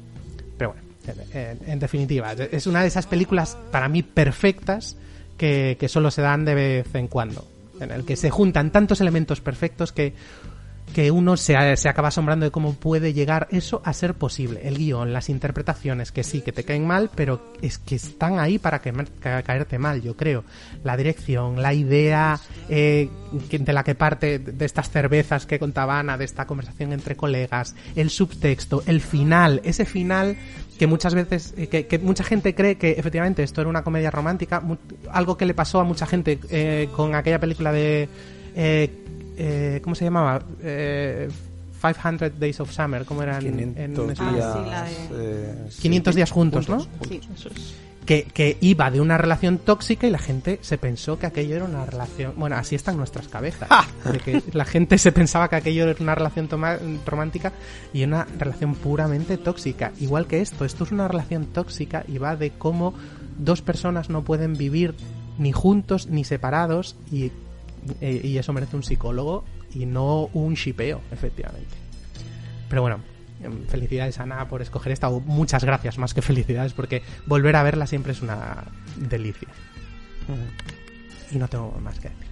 Pero 0.59 0.73
bueno, 0.73 0.87
en, 1.33 1.59
en- 1.71 1.79
definitiva, 1.79 2.33
es 2.33 2.67
una 2.67 2.83
de 2.83 2.89
esas 2.89 3.07
películas 3.07 3.57
para 3.71 3.89
mí 3.89 4.03
perfectas 4.03 4.97
que, 5.39 5.77
que 5.79 5.89
solo 5.89 6.11
se 6.11 6.23
dan 6.23 6.45
de 6.45 6.55
vez 6.55 6.95
en 6.95 7.09
cuando, 7.09 7.47
en 7.81 7.91
el 7.91 8.05
que 8.05 8.17
se 8.17 8.31
juntan 8.31 8.73
tantos 8.73 9.01
elementos 9.01 9.41
perfectos 9.41 9.93
que 9.93 10.15
que 10.95 11.11
uno 11.11 11.37
se, 11.37 11.76
se 11.76 11.89
acaba 11.91 12.09
asombrando 12.09 12.47
de 12.47 12.51
cómo 12.51 12.72
puede 12.72 13.12
llegar 13.12 13.49
eso 13.51 13.82
a 13.84 13.93
ser 13.93 14.14
posible. 14.14 14.61
El 14.66 14.78
guion, 14.78 15.12
las 15.12 15.28
interpretaciones, 15.28 16.11
que 16.11 16.22
sí, 16.24 16.41
que 16.41 16.53
te 16.53 16.64
caen 16.64 16.87
mal, 16.87 17.11
pero 17.14 17.53
es 17.61 17.76
que 17.78 17.97
están 17.97 18.39
ahí 18.39 18.59
para 18.59 18.80
que, 18.80 18.93
ca- 19.20 19.43
caerte 19.43 19.78
mal, 19.78 20.01
yo 20.01 20.16
creo. 20.16 20.45
La 20.84 20.97
dirección, 20.97 21.61
la 21.61 21.74
idea 21.74 22.41
eh, 22.70 23.11
de 23.51 23.72
la 23.72 23.84
que 23.84 23.95
parte 23.95 24.39
de 24.39 24.64
estas 24.64 24.89
cervezas 24.91 25.45
que 25.45 25.59
contaba 25.59 25.99
Ana, 25.99 26.16
de 26.16 26.24
esta 26.24 26.47
conversación 26.47 26.93
entre 26.93 27.14
colegas, 27.14 27.74
el 27.95 28.09
subtexto, 28.09 28.82
el 28.87 29.01
final, 29.03 29.61
ese 29.64 29.84
final 29.84 30.37
que 30.78 30.87
muchas 30.87 31.14
veces, 31.14 31.53
eh, 31.57 31.66
que, 31.68 31.87
que 31.87 31.99
mucha 31.99 32.22
gente 32.24 32.55
cree 32.55 32.76
que 32.76 32.93
efectivamente 32.93 33.43
esto 33.43 33.61
era 33.61 33.68
una 33.68 33.82
comedia 33.82 34.11
romántica, 34.11 34.62
algo 35.11 35.37
que 35.37 35.47
le 35.47 35.55
pasó 35.55 35.80
a 35.80 35.84
mucha 35.84 36.07
gente 36.07 36.39
eh, 36.49 36.89
con 36.95 37.14
aquella 37.14 37.39
película 37.41 37.72
de... 37.72 38.09
eh, 38.55 38.91
eh, 39.37 39.80
¿Cómo 39.82 39.95
se 39.95 40.05
llamaba? 40.05 40.43
Eh, 40.62 41.28
500 41.80 42.39
Days 42.41 42.59
of 42.61 42.72
Summer, 42.72 43.05
¿cómo 43.05 43.22
era 43.22 43.39
en, 43.39 43.59
en 43.61 43.95
500 43.95 44.11
español? 44.11 44.34
días, 44.34 44.53
sí, 44.55 44.70
la 44.70 44.82
de- 44.84 45.45
eh, 45.51 45.68
500 45.80 46.14
sí, 46.14 46.16
días 46.16 46.30
juntos, 46.30 46.68
¿no? 46.68 46.80
Sí. 47.09 47.20
Que, 48.07 48.22
que 48.22 48.57
iba 48.61 48.89
de 48.93 49.01
una 49.01 49.18
relación 49.18 49.59
tóxica 49.59 50.07
y 50.07 50.11
la 50.11 50.18
gente 50.18 50.61
se 50.62 50.78
pensó 50.78 51.18
que 51.18 51.26
aquello 51.26 51.57
era 51.57 51.64
una 51.64 51.84
relación. 51.84 52.34
Bueno, 52.37 52.55
así 52.55 52.76
está 52.76 52.93
en 52.93 52.99
nuestras 52.99 53.26
cabezas. 53.26 53.68
De 54.12 54.18
que 54.20 54.43
la 54.53 54.64
gente 54.64 54.97
se 54.99 55.11
pensaba 55.11 55.49
que 55.49 55.57
aquello 55.57 55.89
era 55.89 56.01
una 56.01 56.14
relación 56.14 56.47
toma- 56.47 56.78
romántica 57.05 57.53
y 57.93 58.05
una 58.05 58.24
relación 58.39 58.76
puramente 58.76 59.37
tóxica. 59.39 59.91
Igual 59.99 60.28
que 60.28 60.41
esto, 60.41 60.64
esto 60.64 60.84
es 60.84 60.93
una 60.93 61.09
relación 61.09 61.47
tóxica 61.47 62.05
y 62.07 62.18
va 62.18 62.37
de 62.37 62.51
cómo 62.53 62.95
dos 63.39 63.61
personas 63.61 64.09
no 64.09 64.22
pueden 64.22 64.55
vivir 64.55 64.95
ni 65.39 65.51
juntos 65.51 66.07
ni 66.07 66.22
separados 66.22 66.95
y, 67.11 67.32
eh, 68.01 68.20
y 68.24 68.39
eso 68.39 68.53
merece 68.53 68.76
un 68.76 68.82
psicólogo 68.82 69.45
y 69.74 69.87
no 69.87 70.28
un 70.32 70.55
shipeo, 70.55 71.01
efectivamente. 71.11 71.74
Pero 72.68 72.82
bueno, 72.82 73.01
em, 73.43 73.64
felicidades 73.66 74.18
Ana 74.20 74.49
por 74.49 74.62
escoger 74.62 74.93
esta, 74.93 75.09
o 75.09 75.20
muchas 75.20 75.64
gracias 75.64 75.99
más 75.99 76.14
que 76.14 76.22
felicidades, 76.22 76.72
porque 76.72 77.03
volver 77.26 77.57
a 77.57 77.62
verla 77.62 77.87
siempre 77.87 78.12
es 78.12 78.22
una 78.22 78.64
delicia. 78.97 79.49
Y 81.30 81.39
no 81.39 81.47
tengo 81.49 81.76
más 81.82 81.99
que 82.01 82.09
decir. 82.09 82.26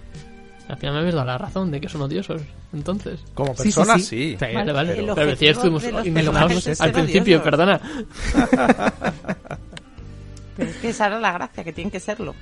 Al 0.67 0.77
final 0.77 0.93
me 0.95 0.99
habéis 1.01 1.13
dado 1.13 1.27
la 1.27 1.37
razón 1.37 1.69
de 1.69 1.79
que 1.79 1.87
son 1.87 2.01
odiosos. 2.01 2.41
Entonces. 2.73 3.19
Como 3.35 3.53
Sí, 3.55 3.71
sí, 3.71 3.79
personas, 3.79 4.03
sí. 4.03 4.35
sí. 4.39 4.53
Vale, 4.55 4.71
vale. 4.73 4.97
El 4.99 5.05
Pero 5.13 5.27
decía, 5.27 5.51
estuvimos 5.51 5.83
de 5.83 5.91
los 5.91 6.35
al 6.81 6.91
principio, 6.91 7.37
odiosos. 7.37 7.43
perdona. 7.43 7.81
Pero 10.57 10.69
es 10.69 10.75
que 10.77 10.89
esa 10.89 11.07
era 11.07 11.19
la 11.19 11.33
gracia, 11.33 11.63
que 11.63 11.73
tienen 11.73 11.91
que 11.91 11.99
serlo. 11.99 12.33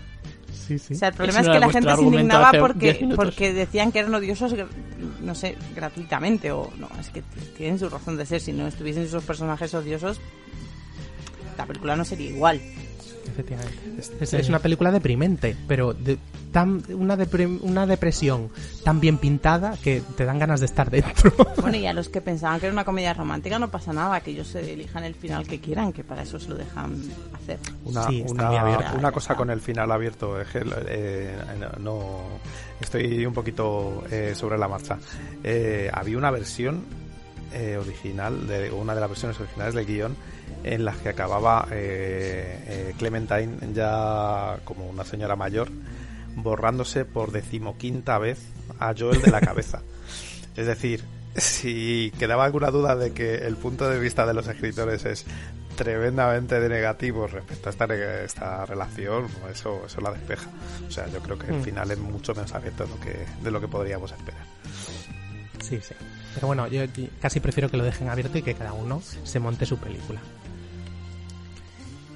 Sí, 0.54 0.80
sí. 0.80 0.94
O 0.94 0.98
sea, 0.98 1.10
el 1.10 1.14
problema 1.16 1.40
es 1.42 1.48
no 1.48 1.54
que 1.54 1.60
la 1.60 1.70
gente 1.70 1.96
se 1.96 2.02
indignaba 2.02 2.52
porque, 2.60 2.86
10 2.86 3.02
minutos. 3.02 3.26
porque 3.26 3.54
decían 3.54 3.92
que 3.92 4.00
eran 4.00 4.14
odiosos, 4.16 4.56
no 5.22 5.36
sé, 5.36 5.58
gratuitamente 5.76 6.52
o 6.52 6.72
no, 6.78 6.90
es 7.00 7.10
que 7.10 7.22
tienen 7.58 7.80
su 7.80 7.90
razón 7.90 8.18
de 8.18 8.26
ser. 8.26 8.40
Si 8.40 8.54
no 8.54 8.68
estuviesen 8.68 9.04
esos 9.04 9.24
personajes 9.24 9.74
odiosos, 9.74 10.22
la 11.58 11.66
película 11.66 11.96
no 11.96 12.06
sería 12.06 12.30
igual. 12.30 12.62
Efectivamente. 13.34 13.78
Es, 14.22 14.34
es 14.34 14.50
una 14.50 14.60
película 14.60 14.92
deprimente, 14.92 15.56
pero 15.68 15.94
de- 15.94 16.18
tan, 16.52 16.84
una, 16.90 17.18
depre- 17.18 17.60
una 17.62 17.86
depresión 17.88 18.50
tan 18.84 19.00
bien 19.00 19.18
pintada 19.18 19.76
que 19.84 20.02
te 20.16 20.24
dan 20.24 20.38
ganas 20.40 20.60
de 20.60 20.68
estar 20.68 20.90
dentro. 20.90 21.32
Bueno, 21.64 21.78
y 21.78 21.88
a 21.88 21.94
los 21.94 22.10
que 22.10 22.22
pensaban 22.22 22.60
que 22.60 22.68
era 22.68 22.74
una 22.74 22.84
comedia 22.86 23.14
romántica 23.14 23.58
no 23.58 23.70
pasa 23.72 23.92
nada, 23.94 24.20
que 24.22 24.32
ellos 24.32 24.48
se 24.48 24.74
elijan 24.74 25.04
el 25.06 25.16
final 25.16 25.48
que 25.48 25.60
quieran, 25.60 25.92
que 25.94 26.04
para 26.04 26.24
eso 26.24 26.40
se 26.40 26.50
lo 26.50 26.56
dejan 26.56 26.94
hacer. 27.34 27.58
Una, 27.86 28.08
Sí, 28.08 28.24
una- 28.28 28.48
muy 28.50 28.58
abierta. 28.58 28.94
una 28.98 29.12
cosa 29.12 29.36
con 29.36 29.50
el 29.50 29.62
final 29.62 29.92
abierto, 29.92 30.40
es 30.40 30.48
que 30.50 30.64
eh, 30.88 31.36
no, 31.60 31.70
no- 31.80 32.20
estoy 32.82 33.26
un 33.26 33.34
poquito 33.34 34.04
eh, 34.12 34.34
sobre 34.36 34.58
la 34.58 34.68
marcha. 34.68 34.98
Eh, 35.44 35.90
había 35.94 36.18
una 36.18 36.30
versión 36.32 36.84
eh, 37.54 37.78
original, 37.78 38.46
de 38.48 38.72
una 38.72 38.94
de 38.94 39.02
las 39.02 39.10
versiones 39.10 39.40
originales 39.40 39.74
del 39.74 39.86
guion, 39.86 40.16
en 40.64 40.86
las 40.86 40.98
que 40.98 41.10
acababa 41.10 41.68
eh, 41.72 42.64
eh, 42.68 42.94
Clementine 42.98 43.58
ya 43.74 44.60
como 44.64 44.88
una 44.88 45.04
señora 45.06 45.36
mayor, 45.36 45.70
borrándose 46.36 47.06
por 47.06 47.32
decimoquinta 47.32 48.18
vez 48.18 48.40
a 48.80 48.94
Joel 48.98 49.22
de 49.22 49.32
la 49.32 49.42
cabeza. 49.42 49.82
Es 50.56 50.68
decir, 50.68 51.04
si 51.36 52.12
quedaba 52.20 52.46
alguna 52.46 52.70
duda 52.72 52.96
de 52.96 53.12
que 53.12 53.36
el 53.46 53.58
punto 53.58 53.90
de 53.90 54.00
vista 54.00 54.26
de 54.26 54.34
los 54.34 54.48
escritores 54.48 55.04
es 55.06 55.26
tremendamente 55.76 56.60
de 56.60 56.70
negativo 56.70 57.26
respecto 57.28 57.68
a 57.68 57.72
esta, 57.72 58.24
esta 58.24 58.66
relación, 58.68 59.28
eso, 59.52 59.82
eso 59.88 60.02
la 60.02 60.12
despeja. 60.12 60.48
O 60.88 60.92
sea, 60.92 61.08
yo 61.08 61.20
creo 61.22 61.38
que 61.40 61.48
el 61.48 61.56
Mm. 61.56 61.64
final 61.64 61.90
es 61.92 61.98
mucho 61.98 62.36
menos 62.36 62.54
abierto 62.54 62.84
de 62.84 62.90
lo 62.92 63.00
que, 63.00 63.26
de 63.42 63.52
lo 63.52 63.60
que 63.60 63.68
podríamos 63.68 64.12
esperar. 64.12 64.46
Sí, 65.62 65.80
sí. 65.82 65.96
Pero 66.36 66.48
bueno, 66.48 66.68
yo 66.68 66.82
casi 67.22 67.40
prefiero 67.40 67.70
que 67.70 67.78
lo 67.78 67.84
dejen 67.84 68.10
abierto 68.10 68.38
y 68.38 68.42
que 68.42 68.56
cada 68.56 68.74
uno 68.74 69.02
se 69.24 69.40
monte 69.40 69.66
su 69.66 69.78
película. 69.78 70.20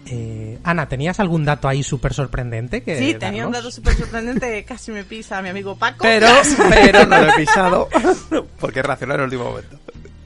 Eh, 0.09 0.57
Ana, 0.63 0.88
¿tenías 0.88 1.20
algún 1.20 1.43
dato 1.43 1.68
ahí 1.68 1.84
súper 1.84 2.13
sorprendente? 2.13 2.82
Que 2.82 2.97
Sí, 2.97 3.13
tenía 3.15 3.45
un 3.45 3.51
dato 3.51 3.70
súper 3.72 3.93
sorprendente 3.93 4.49
que 4.49 4.63
casi 4.65 4.91
me 4.91 5.03
pisa 5.03 5.41
mi 5.41 5.49
amigo 5.49 5.76
Paco. 5.76 5.99
Pero, 6.03 6.28
pero 6.70 7.05
no 7.05 7.20
lo 7.20 7.32
he 7.32 7.36
pisado 7.36 7.89
porque 8.59 8.82
reaccionó 8.82 9.15
en 9.15 9.20
el 9.22 9.26
último 9.26 9.43
momento. 9.45 9.78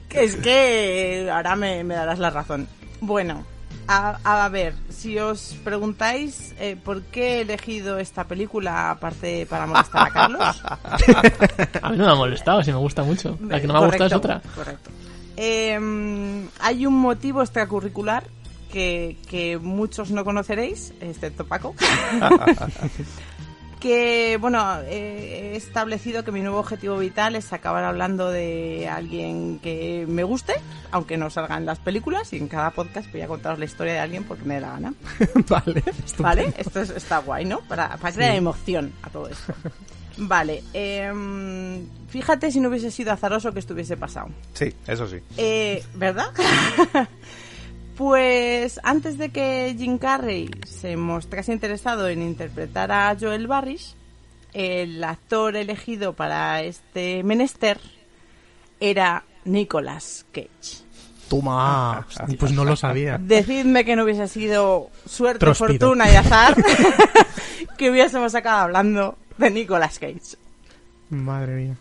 Que 0.08 0.24
es 0.24 0.36
que 0.36 1.28
ahora 1.32 1.56
me, 1.56 1.82
me 1.84 1.94
darás 1.94 2.18
la 2.18 2.30
razón. 2.30 2.68
Bueno, 3.00 3.44
a, 3.88 4.44
a 4.44 4.48
ver, 4.48 4.74
si 4.88 5.18
os 5.18 5.56
preguntáis 5.64 6.54
eh, 6.58 6.76
por 6.82 7.02
qué 7.02 7.38
he 7.38 7.40
elegido 7.42 7.98
esta 7.98 8.24
película 8.24 8.90
aparte 8.90 9.46
para 9.46 9.66
molestar 9.66 10.08
a 10.08 10.10
Carlos. 10.10 10.62
A 11.82 11.90
mí 11.90 11.96
no 11.96 12.06
me 12.06 12.12
ha 12.12 12.14
molestado, 12.14 12.62
si 12.62 12.70
me 12.72 12.78
gusta 12.78 13.02
mucho. 13.02 13.38
La 13.48 13.60
que 13.60 13.66
no 13.66 13.74
me 13.74 13.80
ha 13.80 13.86
gustado 13.86 14.06
es 14.06 14.12
otra. 14.12 14.42
Correcto. 14.54 14.90
Eh, 15.36 16.48
hay 16.60 16.86
un 16.86 16.94
motivo 16.94 17.42
extracurricular 17.42 18.24
que, 18.70 19.18
que 19.28 19.58
muchos 19.58 20.10
no 20.10 20.24
conoceréis, 20.24 20.92
excepto 21.00 21.44
Paco. 21.44 21.74
que, 23.82 24.38
bueno, 24.40 24.78
eh, 24.86 25.50
he 25.52 25.56
establecido 25.56 26.22
que 26.24 26.30
mi 26.30 26.40
nuevo 26.40 26.60
objetivo 26.60 26.96
vital 26.98 27.34
es 27.34 27.52
acabar 27.52 27.82
hablando 27.82 28.30
de 28.30 28.88
alguien 28.88 29.58
que 29.58 30.06
me 30.08 30.22
guste, 30.22 30.54
aunque 30.92 31.16
no 31.16 31.28
salga 31.30 31.56
en 31.56 31.66
las 31.66 31.80
películas, 31.80 32.32
y 32.32 32.36
en 32.36 32.46
cada 32.46 32.70
podcast 32.70 33.10
voy 33.10 33.22
a 33.22 33.26
contaros 33.26 33.58
la 33.58 33.64
historia 33.64 33.94
de 33.94 33.98
alguien 33.98 34.22
porque 34.22 34.44
me 34.44 34.54
dé 34.54 34.60
la 34.60 34.70
gana. 34.70 34.94
vale, 35.48 35.82
¿Vale? 36.18 36.54
Esto 36.56 36.80
es- 36.80 36.90
está 36.90 37.18
guay, 37.18 37.44
¿no? 37.44 37.58
Para, 37.62 37.96
para 37.96 38.14
crear 38.14 38.30
Sí. 38.30 38.36
emoción 38.38 38.92
a 39.02 39.10
todo 39.10 39.28
esto. 39.28 39.52
Vale, 40.18 40.62
em, 40.74 41.86
fíjate 42.08 42.52
si 42.52 42.60
no 42.60 42.68
hubiese 42.68 42.90
sido 42.90 43.12
azaroso 43.12 43.50
que 43.52 43.58
estuviese 43.60 43.96
pasado. 43.96 44.28
Sí, 44.52 44.72
eso 44.86 45.08
sí. 45.08 45.16
Eh, 45.38 45.82
¿Verdad? 45.94 46.26
pues 47.96 48.80
antes 48.82 49.18
de 49.18 49.30
que 49.30 49.74
Jim 49.78 49.98
Carrey 49.98 50.50
se 50.66 50.96
mostrase 50.96 51.52
interesado 51.52 52.08
en 52.08 52.22
interpretar 52.22 52.90
a 52.92 53.16
Joel 53.18 53.46
Barris, 53.46 53.94
el 54.52 55.02
actor 55.02 55.56
elegido 55.56 56.12
para 56.12 56.62
este 56.62 57.22
menester 57.22 57.78
era 58.80 59.24
Nicolas 59.44 60.26
Cage. 60.32 60.82
Toma, 61.28 62.06
pues 62.38 62.52
no 62.52 62.64
lo 62.64 62.76
sabía. 62.76 63.18
Decidme 63.18 63.84
que 63.84 63.96
no 63.96 64.04
hubiese 64.04 64.28
sido 64.28 64.90
suerte, 65.06 65.54
fortuna 65.54 66.10
y 66.10 66.16
azar 66.16 66.54
que 67.78 67.90
hubiésemos 67.90 68.34
acabado 68.34 68.64
hablando 68.64 69.16
de 69.38 69.50
Nicolas 69.50 69.98
Cage. 69.98 70.36
Madre 71.10 71.54
mía. 71.54 71.76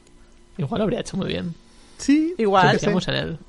Igual 0.58 0.80
lo 0.80 0.84
habría 0.84 1.00
hecho 1.00 1.18
muy 1.18 1.28
bien. 1.28 1.54
Sí, 1.98 2.34
Igual. 2.38 2.80
En 2.82 3.14
él. 3.14 3.40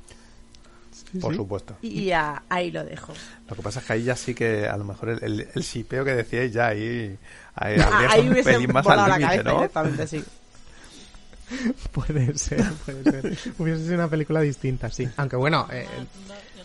Por 1.21 1.35
supuesto. 1.37 1.77
Y 1.83 2.07
ya 2.07 2.43
ahí 2.49 2.71
lo 2.71 2.85
dejo. 2.85 3.13
Lo 3.49 3.55
que 3.57 3.63
pasa 3.63 3.81
es 3.81 3.87
que 3.87 3.93
ahí 3.93 4.03
ya 4.05 4.17
sí 4.17 4.35
que 4.35 4.67
a 4.67 4.77
lo 4.77 4.85
mejor 4.85 5.11
el, 5.11 5.23
el, 5.25 5.49
el 5.55 5.63
shipeo 5.63 6.05
que 6.05 6.15
decíais 6.15 6.53
ya 6.53 6.69
ahí, 6.69 7.19
ahí, 7.55 7.77
Ah, 7.81 7.91
habría 7.93 8.11
ahí 8.13 8.21
estado 8.21 8.23
un 8.39 8.45
pelín 8.45 8.73
más 8.73 8.87
al 8.87 9.09
la 9.09 9.19
límite, 9.19 9.45
¿no? 9.45 9.55
directamente, 9.57 10.07
sí. 10.07 10.25
Puede 11.93 12.39
ser, 12.39 12.65
puede 12.87 13.03
ser. 13.05 13.39
Hubiese 13.59 13.83
sido 13.83 13.95
una 13.97 14.09
película 14.09 14.41
distinta, 14.41 14.91
sí. 14.91 15.07
Aunque 15.19 15.37
bueno, 15.37 15.69
eh, 15.71 15.87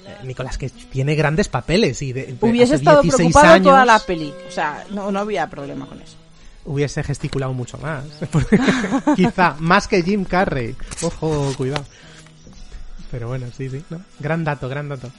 eh, 0.06 0.16
Nicolás 0.24 0.58
que 0.58 0.70
tiene 0.70 1.16
grandes 1.16 1.50
papeles 1.50 2.02
y 2.02 2.14
de, 2.14 2.28
de- 2.28 2.38
Hubiese 2.50 2.76
estado 2.76 3.02
16 3.02 3.34
preocupado 3.34 3.54
años 3.56 3.66
toda 3.66 3.86
la 3.86 4.00
peli. 4.00 4.34
O 4.48 4.52
sea, 4.52 4.86
no, 4.92 5.12
no 5.12 5.20
había 5.20 5.50
problema 5.50 5.86
con 5.88 6.02
eso. 6.02 6.16
hubiese 6.64 7.04
gesticulado 7.04 7.52
mucho 7.54 7.78
más. 7.80 8.06
Quizá 9.18 9.56
más 9.60 9.88
que 9.90 10.02
Jim 10.04 10.24
Carrey. 10.24 10.74
Ojo, 11.02 11.54
cuidado. 11.58 11.84
Pero 13.12 13.28
bueno, 13.28 13.48
sí, 13.56 13.70
sí. 13.70 13.84
¿no? 13.90 14.02
Gran 14.20 14.44
dato, 14.44 14.68
gran 14.70 14.90
dato. 14.90 15.10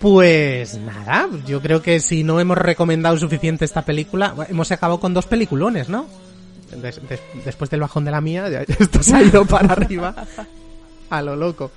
Pues 0.00 0.78
nada, 0.78 1.28
yo 1.46 1.60
creo 1.60 1.82
que 1.82 1.98
si 2.00 2.22
no 2.22 2.38
hemos 2.38 2.56
recomendado 2.56 3.18
suficiente 3.18 3.64
esta 3.64 3.82
película, 3.82 4.34
hemos 4.48 4.70
acabado 4.70 5.00
con 5.00 5.12
dos 5.12 5.26
peliculones, 5.26 5.88
¿no? 5.88 6.06
Des- 6.70 7.00
des- 7.08 7.20
después 7.44 7.68
del 7.70 7.80
bajón 7.80 8.04
de 8.04 8.10
la 8.12 8.20
mía, 8.20 8.48
ya 8.48 8.60
esto 8.62 9.02
se 9.02 9.16
ha 9.16 9.22
ido 9.22 9.44
para 9.44 9.72
arriba 9.72 10.14
a 11.10 11.22
lo 11.22 11.34
loco. 11.34 11.72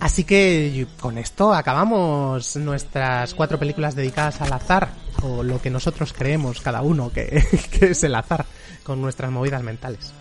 Así 0.00 0.24
que 0.24 0.86
con 1.00 1.18
esto 1.18 1.52
acabamos 1.52 2.56
nuestras 2.56 3.34
cuatro 3.34 3.58
películas 3.58 3.94
dedicadas 3.94 4.40
al 4.40 4.52
azar, 4.52 4.88
o 5.22 5.42
lo 5.42 5.60
que 5.60 5.68
nosotros 5.70 6.12
creemos 6.12 6.60
cada 6.60 6.80
uno 6.80 7.10
que, 7.12 7.44
que 7.78 7.90
es 7.90 8.04
el 8.04 8.14
azar, 8.14 8.46
con 8.84 9.02
nuestras 9.02 9.30
movidas 9.30 9.62
mentales. 9.62 10.12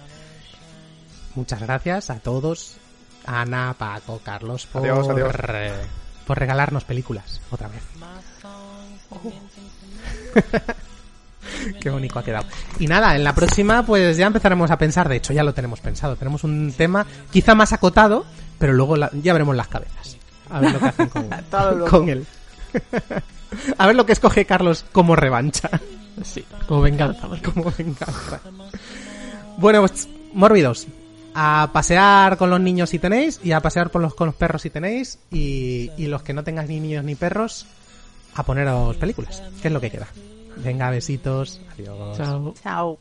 Muchas 1.35 1.61
gracias 1.61 2.09
a 2.09 2.15
todos, 2.19 2.77
Ana, 3.25 3.75
Paco, 3.77 4.19
Carlos, 4.23 4.65
por, 4.67 4.81
Adiós, 4.83 5.07
adiós. 5.09 5.33
eh, 5.49 5.71
por 6.27 6.37
regalarnos 6.39 6.83
películas 6.83 7.41
otra 7.51 7.67
vez. 7.69 7.81
Qué 11.79 11.89
bonito 11.89 12.17
ha 12.19 12.23
quedado. 12.23 12.45
Y 12.79 12.87
nada, 12.87 13.15
en 13.15 13.23
la 13.23 13.33
próxima 13.35 13.83
pues 13.85 14.17
ya 14.17 14.27
empezaremos 14.27 14.71
a 14.71 14.77
pensar, 14.77 15.07
de 15.09 15.17
hecho 15.17 15.33
ya 15.33 15.43
lo 15.43 15.53
tenemos 15.53 15.79
pensado, 15.81 16.15
tenemos 16.15 16.43
un 16.43 16.73
tema 16.75 17.05
quizá 17.31 17.53
más 17.55 17.73
acotado, 17.73 18.25
pero 18.57 18.73
luego 18.73 18.95
la- 18.95 19.11
ya 19.13 19.33
veremos 19.33 19.55
las 19.55 19.67
cabezas. 19.67 20.17
A 20.49 20.59
ver 20.59 20.71
lo 20.73 20.79
que 20.79 20.85
hacen 20.85 21.09
con, 21.89 22.09
él. 22.09 22.25
a 23.77 23.87
ver 23.87 23.95
lo 23.95 24.05
que 24.05 24.13
escoge 24.13 24.45
Carlos 24.45 24.85
como 24.91 25.15
revancha. 25.15 25.69
Sí, 26.23 26.45
como 26.67 26.81
venganza. 26.81 27.27
como 27.43 27.71
venganza. 27.77 28.39
Bueno, 29.57 29.81
pues, 29.81 30.07
mórbidos. 30.33 30.87
A 31.35 31.69
pasear 31.73 32.37
con 32.37 32.49
los 32.49 32.59
niños 32.59 32.89
si 32.89 32.99
tenéis, 32.99 33.39
y 33.43 33.51
a 33.51 33.59
pasear 33.59 33.89
por 33.89 34.01
los, 34.01 34.13
con 34.13 34.27
los 34.27 34.35
perros 34.35 34.61
si 34.61 34.69
tenéis, 34.69 35.19
y, 35.31 35.91
y 35.97 36.07
los 36.07 36.23
que 36.23 36.33
no 36.33 36.43
tengáis 36.43 36.69
ni 36.69 36.79
niños 36.79 37.03
ni 37.03 37.15
perros, 37.15 37.65
a 38.35 38.43
poneros 38.43 38.95
películas, 38.97 39.41
que 39.61 39.67
es 39.67 39.73
lo 39.73 39.81
que 39.81 39.91
queda. 39.91 40.07
Venga, 40.57 40.89
besitos, 40.89 41.59
adiós. 41.73 42.17
Chao. 42.17 42.53
Chao. 42.61 42.97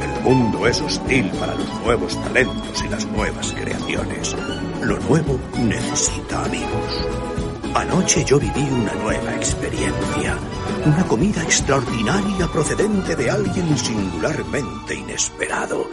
El 0.00 0.22
mundo 0.22 0.66
es 0.66 0.80
hostil 0.80 1.28
para 1.38 1.54
los 1.54 1.80
nuevos 1.82 2.20
talentos 2.22 2.82
y 2.84 2.88
las 2.88 3.06
nuevas 3.06 3.52
creaciones. 3.52 4.36
Lo 4.82 4.98
nuevo 5.00 5.38
necesita 5.58 6.44
amigos. 6.44 7.35
Anoche 7.76 8.24
yo 8.24 8.38
viví 8.38 8.62
una 8.70 8.94
nueva 8.94 9.34
experiencia. 9.34 10.38
Una 10.86 11.06
comida 11.06 11.42
extraordinaria 11.42 12.46
procedente 12.48 13.14
de 13.14 13.30
alguien 13.30 13.76
singularmente 13.76 14.94
inesperado. 14.94 15.86